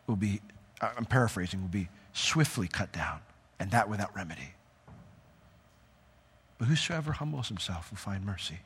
will 0.07 0.17
be, 0.17 0.41
I'm 0.81 1.05
paraphrasing, 1.05 1.61
will 1.61 1.69
be 1.69 1.91
swiftly 2.15 2.67
cut 2.67 2.93
down, 2.93 3.21
and 3.61 3.73
that 3.73 3.91
without 3.91 4.17
remedy. 4.17 4.56
But 6.59 6.69
whosoever 6.69 7.13
humbles 7.13 7.49
himself 7.49 7.91
will 7.91 7.99
find 7.99 8.25
mercy. 8.25 8.61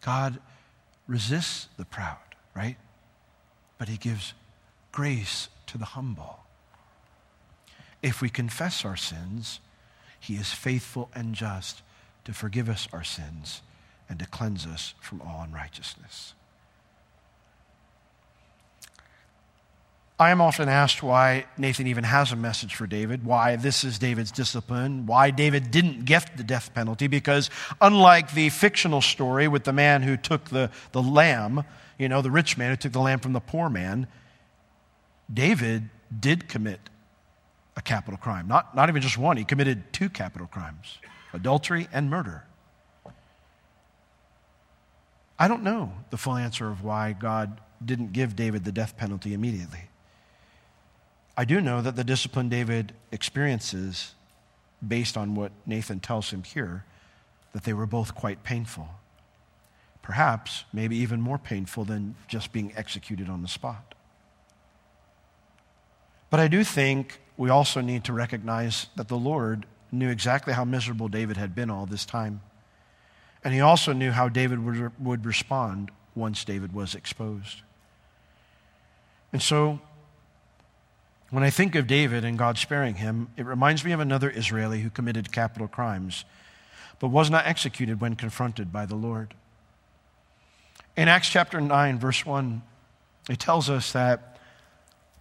God 0.00 0.38
resists 1.06 1.68
the 1.76 1.84
proud, 1.84 2.16
right? 2.54 2.76
But 3.78 3.88
he 3.88 3.96
gives 3.96 4.34
grace 4.92 5.48
to 5.66 5.78
the 5.78 5.84
humble. 5.84 6.40
If 8.02 8.20
we 8.20 8.28
confess 8.28 8.84
our 8.84 8.96
sins, 8.96 9.60
he 10.20 10.34
is 10.34 10.52
faithful 10.52 11.10
and 11.14 11.34
just 11.34 11.82
to 12.24 12.32
forgive 12.32 12.68
us 12.68 12.88
our 12.92 13.04
sins 13.04 13.62
and 14.08 14.18
to 14.18 14.26
cleanse 14.26 14.66
us 14.66 14.94
from 15.00 15.20
all 15.20 15.42
unrighteousness. 15.42 16.34
I 20.20 20.30
am 20.30 20.40
often 20.40 20.68
asked 20.68 21.00
why 21.00 21.46
Nathan 21.56 21.86
even 21.86 22.02
has 22.02 22.32
a 22.32 22.36
message 22.36 22.74
for 22.74 22.88
David, 22.88 23.24
why 23.24 23.54
this 23.54 23.84
is 23.84 24.00
David's 24.00 24.32
discipline, 24.32 25.06
why 25.06 25.30
David 25.30 25.70
didn't 25.70 26.06
get 26.06 26.36
the 26.36 26.42
death 26.42 26.74
penalty, 26.74 27.06
because 27.06 27.50
unlike 27.80 28.34
the 28.34 28.48
fictional 28.48 29.00
story 29.00 29.46
with 29.46 29.62
the 29.62 29.72
man 29.72 30.02
who 30.02 30.16
took 30.16 30.46
the, 30.46 30.70
the 30.90 31.02
lamb, 31.02 31.64
you 31.98 32.08
know, 32.08 32.20
the 32.20 32.32
rich 32.32 32.58
man 32.58 32.70
who 32.70 32.76
took 32.76 32.90
the 32.90 33.00
lamb 33.00 33.20
from 33.20 33.32
the 33.32 33.40
poor 33.40 33.70
man, 33.70 34.08
David 35.32 35.88
did 36.18 36.48
commit 36.48 36.80
a 37.76 37.80
capital 37.80 38.18
crime. 38.18 38.48
Not, 38.48 38.74
not 38.74 38.88
even 38.88 39.00
just 39.00 39.18
one, 39.18 39.36
he 39.36 39.44
committed 39.44 39.92
two 39.92 40.08
capital 40.08 40.48
crimes 40.48 40.98
adultery 41.32 41.86
and 41.92 42.10
murder. 42.10 42.42
I 45.38 45.46
don't 45.46 45.62
know 45.62 45.92
the 46.10 46.16
full 46.16 46.34
answer 46.34 46.68
of 46.68 46.82
why 46.82 47.12
God 47.12 47.60
didn't 47.84 48.12
give 48.12 48.34
David 48.34 48.64
the 48.64 48.72
death 48.72 48.96
penalty 48.96 49.34
immediately. 49.34 49.87
I 51.38 51.44
do 51.44 51.60
know 51.60 51.80
that 51.80 51.94
the 51.94 52.02
discipline 52.02 52.48
David 52.48 52.94
experiences, 53.12 54.16
based 54.86 55.16
on 55.16 55.36
what 55.36 55.52
Nathan 55.66 56.00
tells 56.00 56.30
him 56.30 56.42
here, 56.42 56.84
that 57.52 57.62
they 57.62 57.72
were 57.72 57.86
both 57.86 58.12
quite 58.12 58.42
painful. 58.42 58.88
Perhaps, 60.02 60.64
maybe 60.72 60.96
even 60.96 61.20
more 61.20 61.38
painful 61.38 61.84
than 61.84 62.16
just 62.26 62.50
being 62.50 62.72
executed 62.74 63.28
on 63.28 63.42
the 63.42 63.48
spot. 63.48 63.94
But 66.28 66.40
I 66.40 66.48
do 66.48 66.64
think 66.64 67.20
we 67.36 67.50
also 67.50 67.80
need 67.82 68.02
to 68.04 68.12
recognize 68.12 68.88
that 68.96 69.06
the 69.06 69.16
Lord 69.16 69.64
knew 69.92 70.08
exactly 70.08 70.54
how 70.54 70.64
miserable 70.64 71.06
David 71.06 71.36
had 71.36 71.54
been 71.54 71.70
all 71.70 71.86
this 71.86 72.04
time. 72.04 72.40
And 73.44 73.54
he 73.54 73.60
also 73.60 73.92
knew 73.92 74.10
how 74.10 74.28
David 74.28 74.64
would, 74.64 74.92
would 75.00 75.24
respond 75.24 75.92
once 76.16 76.44
David 76.44 76.72
was 76.72 76.96
exposed. 76.96 77.62
And 79.32 79.40
so, 79.40 79.78
when 81.30 81.42
I 81.42 81.50
think 81.50 81.74
of 81.74 81.86
David 81.86 82.24
and 82.24 82.38
God 82.38 82.56
sparing 82.56 82.96
him, 82.96 83.28
it 83.36 83.44
reminds 83.44 83.84
me 83.84 83.92
of 83.92 84.00
another 84.00 84.30
Israeli 84.30 84.80
who 84.80 84.88
committed 84.88 85.30
capital 85.30 85.68
crimes, 85.68 86.24
but 86.98 87.08
was 87.08 87.30
not 87.30 87.46
executed 87.46 88.00
when 88.00 88.16
confronted 88.16 88.72
by 88.72 88.86
the 88.86 88.94
Lord. 88.94 89.34
In 90.96 91.06
Acts 91.06 91.28
chapter 91.28 91.60
9, 91.60 91.98
verse 91.98 92.24
1, 92.24 92.62
it 93.28 93.38
tells 93.38 93.68
us 93.68 93.92
that 93.92 94.38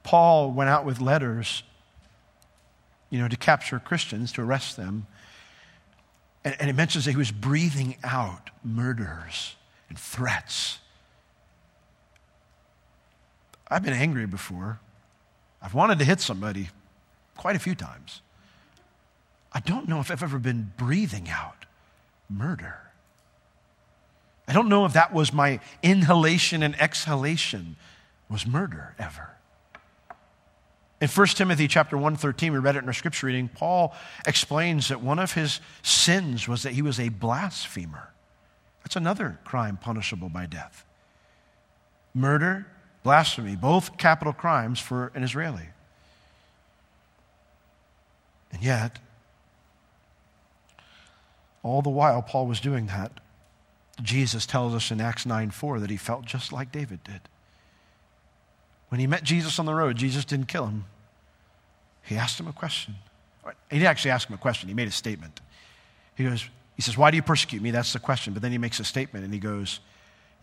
Paul 0.03 0.51
went 0.51 0.69
out 0.69 0.85
with 0.85 1.01
letters, 1.01 1.63
you 3.09 3.19
know, 3.19 3.27
to 3.27 3.35
capture 3.35 3.77
Christians, 3.77 4.31
to 4.33 4.41
arrest 4.41 4.77
them. 4.77 5.07
And, 6.45 6.55
and 6.59 6.69
it 6.69 6.73
mentions 6.73 7.03
that 7.05 7.11
he 7.11 7.17
was 7.17 7.31
breathing 7.31 7.97
out 8.03 8.49
murders 8.63 9.55
and 9.89 9.99
threats. 9.99 10.79
I've 13.67 13.83
been 13.83 13.93
angry 13.93 14.25
before. 14.25 14.79
I've 15.61 15.73
wanted 15.73 15.99
to 15.99 16.05
hit 16.05 16.19
somebody 16.19 16.69
quite 17.35 17.55
a 17.55 17.59
few 17.59 17.75
times. 17.75 18.21
I 19.51 19.59
don't 19.59 19.87
know 19.87 19.99
if 19.99 20.11
I've 20.11 20.23
ever 20.23 20.39
been 20.39 20.71
breathing 20.77 21.29
out 21.29 21.65
murder. 22.29 22.79
I 24.47 24.53
don't 24.53 24.69
know 24.69 24.85
if 24.85 24.93
that 24.93 25.13
was 25.13 25.33
my 25.33 25.59
inhalation 25.83 26.63
and 26.63 26.79
exhalation 26.79 27.75
was 28.29 28.45
murder 28.45 28.95
ever. 28.97 29.31
In 30.99 31.07
1 31.07 31.27
Timothy 31.27 31.67
chapter 31.67 31.95
1:13, 31.95 32.51
we 32.53 32.59
read 32.59 32.75
it 32.75 32.79
in 32.79 32.87
our 32.87 32.93
scripture 32.93 33.27
reading, 33.27 33.49
Paul 33.49 33.95
explains 34.25 34.87
that 34.87 35.01
one 35.01 35.19
of 35.19 35.33
his 35.33 35.59
sins 35.83 36.47
was 36.47 36.63
that 36.63 36.73
he 36.73 36.81
was 36.81 36.99
a 36.99 37.09
blasphemer. 37.09 38.09
That's 38.83 38.95
another 38.95 39.39
crime 39.43 39.77
punishable 39.77 40.29
by 40.29 40.45
death. 40.45 40.85
Murder, 42.13 42.67
blasphemy, 43.07 43.55
both 43.55 43.97
capital 43.97 44.33
crimes 44.33 44.81
for 44.81 45.13
an 45.15 45.23
Israeli. 45.23 45.69
And 48.51 48.61
yet, 48.61 48.99
all 51.63 51.81
the 51.81 51.89
while 51.89 52.21
Paul 52.21 52.47
was 52.47 52.59
doing 52.59 52.87
that, 52.87 53.13
Jesus 54.01 54.45
tells 54.45 54.75
us 54.75 54.91
in 54.91 54.99
Acts 54.99 55.25
9 55.25 55.51
4 55.51 55.79
that 55.79 55.89
he 55.89 55.95
felt 55.95 56.25
just 56.25 56.51
like 56.51 56.69
David 56.69 57.01
did. 57.05 57.21
When 58.89 58.99
he 58.99 59.07
met 59.07 59.23
Jesus 59.23 59.57
on 59.57 59.65
the 59.65 59.73
road, 59.73 59.95
Jesus 59.95 60.25
didn't 60.25 60.49
kill 60.49 60.65
him. 60.65 60.83
He 62.03 62.17
asked 62.17 62.37
him 62.37 62.47
a 62.49 62.53
question. 62.53 62.95
He 63.71 63.77
didn't 63.77 63.87
actually 63.87 64.11
ask 64.11 64.27
him 64.27 64.35
a 64.35 64.37
question, 64.37 64.67
he 64.67 64.75
made 64.75 64.89
a 64.89 64.91
statement. 64.91 65.39
He 66.15 66.25
goes, 66.25 66.49
he 66.75 66.81
says, 66.81 66.97
Why 66.97 67.09
do 67.09 67.15
you 67.15 67.23
persecute 67.23 67.61
me? 67.61 67.71
That's 67.71 67.93
the 67.93 67.99
question. 67.99 68.33
But 68.33 68.41
then 68.41 68.51
he 68.51 68.57
makes 68.57 68.81
a 68.81 68.83
statement 68.83 69.23
and 69.23 69.33
he 69.33 69.39
goes, 69.39 69.79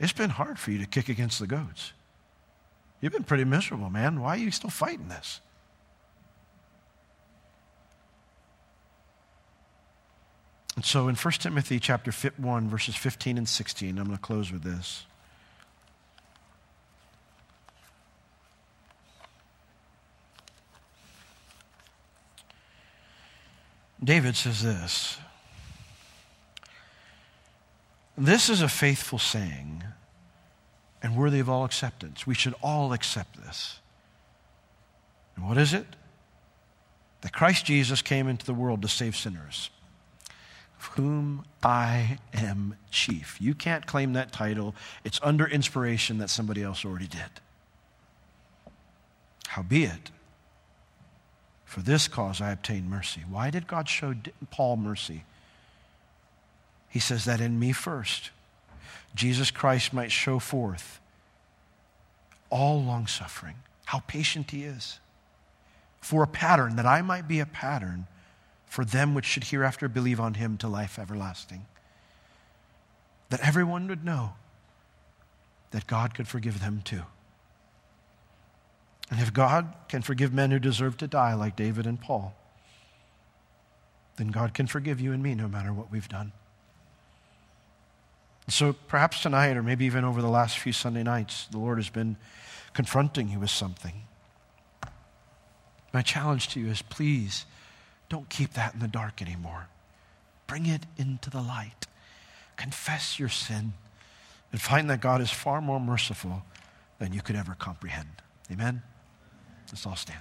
It's 0.00 0.14
been 0.14 0.30
hard 0.30 0.58
for 0.58 0.70
you 0.70 0.78
to 0.78 0.86
kick 0.86 1.10
against 1.10 1.38
the 1.38 1.46
goats. 1.46 1.92
You've 3.04 3.12
been 3.12 3.22
pretty 3.22 3.44
miserable, 3.44 3.90
man. 3.90 4.22
Why 4.22 4.30
are 4.30 4.38
you 4.38 4.50
still 4.50 4.70
fighting 4.70 5.08
this? 5.08 5.42
And 10.74 10.86
so 10.86 11.08
in 11.08 11.14
1 11.14 11.32
Timothy 11.34 11.78
chapter 11.78 12.10
1, 12.10 12.68
verses 12.70 12.96
15 12.96 13.36
and 13.36 13.46
16, 13.46 13.98
I'm 13.98 14.06
going 14.06 14.16
to 14.16 14.22
close 14.22 14.50
with 14.50 14.62
this. 14.62 15.04
David 24.02 24.34
says 24.34 24.62
this 24.62 25.18
This 28.16 28.48
is 28.48 28.62
a 28.62 28.68
faithful 28.70 29.18
saying 29.18 29.84
and 31.04 31.14
worthy 31.14 31.38
of 31.38 31.50
all 31.50 31.66
acceptance. 31.66 32.26
We 32.26 32.34
should 32.34 32.54
all 32.62 32.94
accept 32.94 33.36
this. 33.44 33.78
And 35.36 35.46
what 35.46 35.58
is 35.58 35.74
it? 35.74 35.84
That 37.20 37.30
Christ 37.30 37.66
Jesus 37.66 38.00
came 38.00 38.26
into 38.26 38.46
the 38.46 38.54
world 38.54 38.80
to 38.80 38.88
save 38.88 39.14
sinners, 39.14 39.68
of 40.78 40.86
whom 40.86 41.44
I 41.62 42.16
am 42.32 42.76
chief. 42.90 43.36
You 43.38 43.54
can't 43.54 43.86
claim 43.86 44.14
that 44.14 44.32
title, 44.32 44.74
it's 45.04 45.20
under 45.22 45.46
inspiration 45.46 46.16
that 46.18 46.30
somebody 46.30 46.62
else 46.62 46.86
already 46.86 47.06
did. 47.06 47.20
Howbeit, 49.48 50.10
for 51.66 51.80
this 51.80 52.08
cause 52.08 52.40
I 52.40 52.50
obtained 52.50 52.88
mercy. 52.88 53.24
Why 53.28 53.50
did 53.50 53.66
God 53.66 53.90
show 53.90 54.14
Paul 54.50 54.78
mercy? 54.78 55.24
He 56.88 56.98
says 56.98 57.26
that 57.26 57.42
in 57.42 57.58
me 57.58 57.72
first, 57.72 58.30
Jesus 59.14 59.50
Christ 59.50 59.92
might 59.92 60.10
show 60.10 60.38
forth 60.38 61.00
all 62.50 62.82
long 62.82 63.06
suffering, 63.06 63.56
how 63.86 64.00
patient 64.00 64.50
he 64.50 64.64
is, 64.64 65.00
for 66.00 66.22
a 66.22 66.26
pattern, 66.26 66.76
that 66.76 66.86
I 66.86 67.02
might 67.02 67.26
be 67.26 67.40
a 67.40 67.46
pattern 67.46 68.06
for 68.66 68.84
them 68.84 69.14
which 69.14 69.24
should 69.24 69.44
hereafter 69.44 69.88
believe 69.88 70.20
on 70.20 70.34
him 70.34 70.56
to 70.58 70.68
life 70.68 70.98
everlasting. 70.98 71.66
That 73.30 73.40
everyone 73.40 73.88
would 73.88 74.04
know 74.04 74.34
that 75.70 75.86
God 75.86 76.14
could 76.14 76.28
forgive 76.28 76.60
them 76.60 76.82
too. 76.84 77.02
And 79.10 79.20
if 79.20 79.32
God 79.32 79.74
can 79.88 80.02
forgive 80.02 80.32
men 80.32 80.50
who 80.50 80.58
deserve 80.58 80.96
to 80.98 81.06
die, 81.06 81.34
like 81.34 81.56
David 81.56 81.86
and 81.86 82.00
Paul, 82.00 82.34
then 84.16 84.28
God 84.28 84.54
can 84.54 84.66
forgive 84.66 85.00
you 85.00 85.12
and 85.12 85.22
me 85.22 85.34
no 85.34 85.48
matter 85.48 85.72
what 85.72 85.90
we've 85.90 86.08
done. 86.08 86.32
So 88.48 88.72
perhaps 88.72 89.22
tonight, 89.22 89.56
or 89.56 89.62
maybe 89.62 89.86
even 89.86 90.04
over 90.04 90.20
the 90.20 90.28
last 90.28 90.58
few 90.58 90.72
Sunday 90.72 91.02
nights, 91.02 91.46
the 91.50 91.58
Lord 91.58 91.78
has 91.78 91.88
been 91.88 92.16
confronting 92.74 93.28
you 93.28 93.38
with 93.38 93.50
something. 93.50 94.02
My 95.92 96.02
challenge 96.02 96.48
to 96.48 96.60
you 96.60 96.68
is 96.68 96.82
please 96.82 97.46
don't 98.08 98.28
keep 98.28 98.52
that 98.54 98.74
in 98.74 98.80
the 98.80 98.88
dark 98.88 99.22
anymore. 99.22 99.68
Bring 100.46 100.66
it 100.66 100.84
into 100.98 101.30
the 101.30 101.40
light. 101.40 101.86
Confess 102.56 103.18
your 103.18 103.28
sin 103.28 103.72
and 104.52 104.60
find 104.60 104.90
that 104.90 105.00
God 105.00 105.20
is 105.20 105.30
far 105.30 105.60
more 105.60 105.80
merciful 105.80 106.44
than 106.98 107.12
you 107.12 107.22
could 107.22 107.36
ever 107.36 107.54
comprehend. 107.54 108.22
Amen? 108.52 108.82
Let's 109.68 109.86
all 109.86 109.96
stand. 109.96 110.20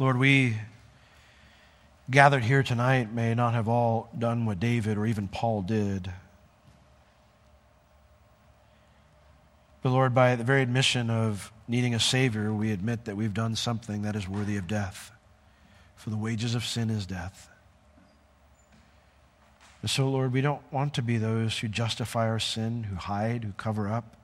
Lord, 0.00 0.16
we 0.16 0.56
gathered 2.10 2.42
here 2.42 2.62
tonight 2.62 3.12
may 3.12 3.34
not 3.34 3.52
have 3.52 3.68
all 3.68 4.08
done 4.18 4.46
what 4.46 4.58
David 4.58 4.96
or 4.96 5.04
even 5.04 5.28
Paul 5.28 5.60
did. 5.60 6.10
But 9.82 9.90
Lord, 9.90 10.14
by 10.14 10.36
the 10.36 10.42
very 10.42 10.62
admission 10.62 11.10
of 11.10 11.52
needing 11.68 11.94
a 11.94 12.00
Savior, 12.00 12.50
we 12.50 12.72
admit 12.72 13.04
that 13.04 13.14
we've 13.14 13.34
done 13.34 13.56
something 13.56 14.00
that 14.00 14.16
is 14.16 14.26
worthy 14.26 14.56
of 14.56 14.66
death 14.66 15.12
for 15.96 16.08
the 16.08 16.16
wages 16.16 16.54
of 16.54 16.64
sin 16.64 16.88
is 16.88 17.04
death. 17.04 17.50
And 19.82 19.90
so, 19.90 20.08
Lord, 20.08 20.32
we 20.32 20.40
don't 20.40 20.62
want 20.72 20.94
to 20.94 21.02
be 21.02 21.18
those 21.18 21.58
who 21.58 21.68
justify 21.68 22.26
our 22.26 22.38
sin, 22.38 22.84
who 22.84 22.96
hide, 22.96 23.44
who 23.44 23.52
cover 23.52 23.86
up, 23.86 24.16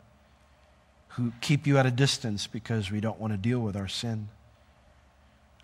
who 1.08 1.34
keep 1.42 1.66
you 1.66 1.76
at 1.76 1.84
a 1.84 1.90
distance 1.90 2.46
because 2.46 2.90
we 2.90 3.02
don't 3.02 3.20
want 3.20 3.34
to 3.34 3.36
deal 3.36 3.60
with 3.60 3.76
our 3.76 3.88
sin. 3.88 4.28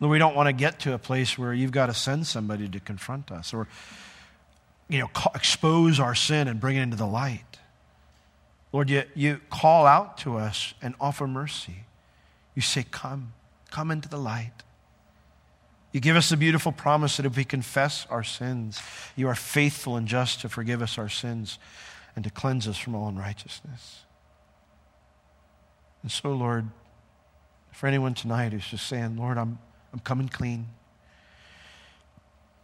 We 0.08 0.18
don't 0.18 0.34
want 0.34 0.48
to 0.48 0.52
get 0.52 0.80
to 0.80 0.94
a 0.94 0.98
place 0.98 1.38
where 1.38 1.54
you've 1.54 1.70
got 1.70 1.86
to 1.86 1.94
send 1.94 2.26
somebody 2.26 2.68
to 2.68 2.80
confront 2.80 3.30
us 3.30 3.54
or, 3.54 3.68
you 4.88 4.98
know, 4.98 5.10
expose 5.34 6.00
our 6.00 6.14
sin 6.14 6.48
and 6.48 6.60
bring 6.60 6.76
it 6.76 6.82
into 6.82 6.96
the 6.96 7.06
light. 7.06 7.58
Lord, 8.72 8.90
you, 8.90 9.04
you 9.14 9.40
call 9.50 9.86
out 9.86 10.18
to 10.18 10.38
us 10.38 10.74
and 10.82 10.94
offer 11.00 11.26
mercy. 11.26 11.84
You 12.54 12.62
say, 12.62 12.84
Come, 12.90 13.34
come 13.70 13.90
into 13.90 14.08
the 14.08 14.18
light. 14.18 14.52
You 15.92 16.00
give 16.00 16.16
us 16.16 16.30
the 16.30 16.38
beautiful 16.38 16.72
promise 16.72 17.18
that 17.18 17.26
if 17.26 17.36
we 17.36 17.44
confess 17.44 18.06
our 18.08 18.24
sins, 18.24 18.80
you 19.14 19.28
are 19.28 19.34
faithful 19.34 19.96
and 19.96 20.08
just 20.08 20.40
to 20.40 20.48
forgive 20.48 20.80
us 20.80 20.96
our 20.96 21.10
sins 21.10 21.58
and 22.16 22.24
to 22.24 22.30
cleanse 22.30 22.66
us 22.66 22.78
from 22.78 22.94
all 22.94 23.08
unrighteousness. 23.08 24.00
And 26.02 26.10
so, 26.10 26.32
Lord, 26.32 26.68
for 27.72 27.86
anyone 27.86 28.14
tonight 28.14 28.52
who's 28.52 28.66
just 28.66 28.86
saying, 28.86 29.16
Lord, 29.16 29.36
I'm, 29.36 29.58
I'm 29.92 30.00
coming 30.00 30.28
clean. 30.28 30.68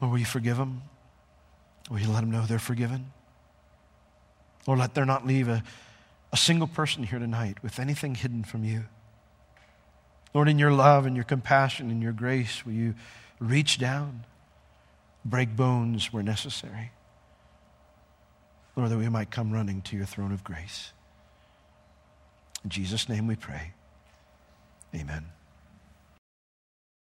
Lord, 0.01 0.13
will 0.13 0.19
you 0.19 0.25
forgive 0.25 0.57
them? 0.57 0.83
Will 1.91 2.01
you 2.01 2.09
let 2.09 2.21
them 2.21 2.31
know 2.31 2.45
they're 2.47 2.59
forgiven? 2.59 3.13
Lord, 4.67 4.79
let 4.79 4.95
there 4.95 5.07
not 5.07 5.27
leave 5.27 5.49
a, 5.49 5.63
a 6.33 6.37
single 6.37 6.69
person 6.69 7.03
here 7.03 7.19
tonight 7.19 7.63
with 7.63 7.79
anything 7.79 8.15
hidden 8.15 8.45
from 8.45 8.65
you. 8.65 8.85
Lord, 10.35 10.49
in 10.49 10.59
your 10.59 10.73
love 10.73 11.07
and 11.07 11.17
your 11.17 11.25
compassion 11.25 11.91
and 11.91 12.03
your 12.03 12.13
grace, 12.13 12.65
will 12.67 12.75
you 12.75 12.95
reach 13.41 13.79
down, 13.79 14.25
break 15.25 15.57
bones 15.57 16.13
where 16.13 16.23
necessary? 16.23 16.93
Lord, 18.77 18.91
that 18.91 18.99
we 18.99 19.09
might 19.09 19.31
come 19.31 19.51
running 19.51 19.83
to 19.83 19.97
your 19.97 20.07
throne 20.07 20.33
of 20.33 20.45
grace. 20.45 20.93
In 22.63 22.71
Jesus' 22.71 23.09
name 23.09 23.27
we 23.27 23.37
pray. 23.37 23.73
Amen. 24.95 25.25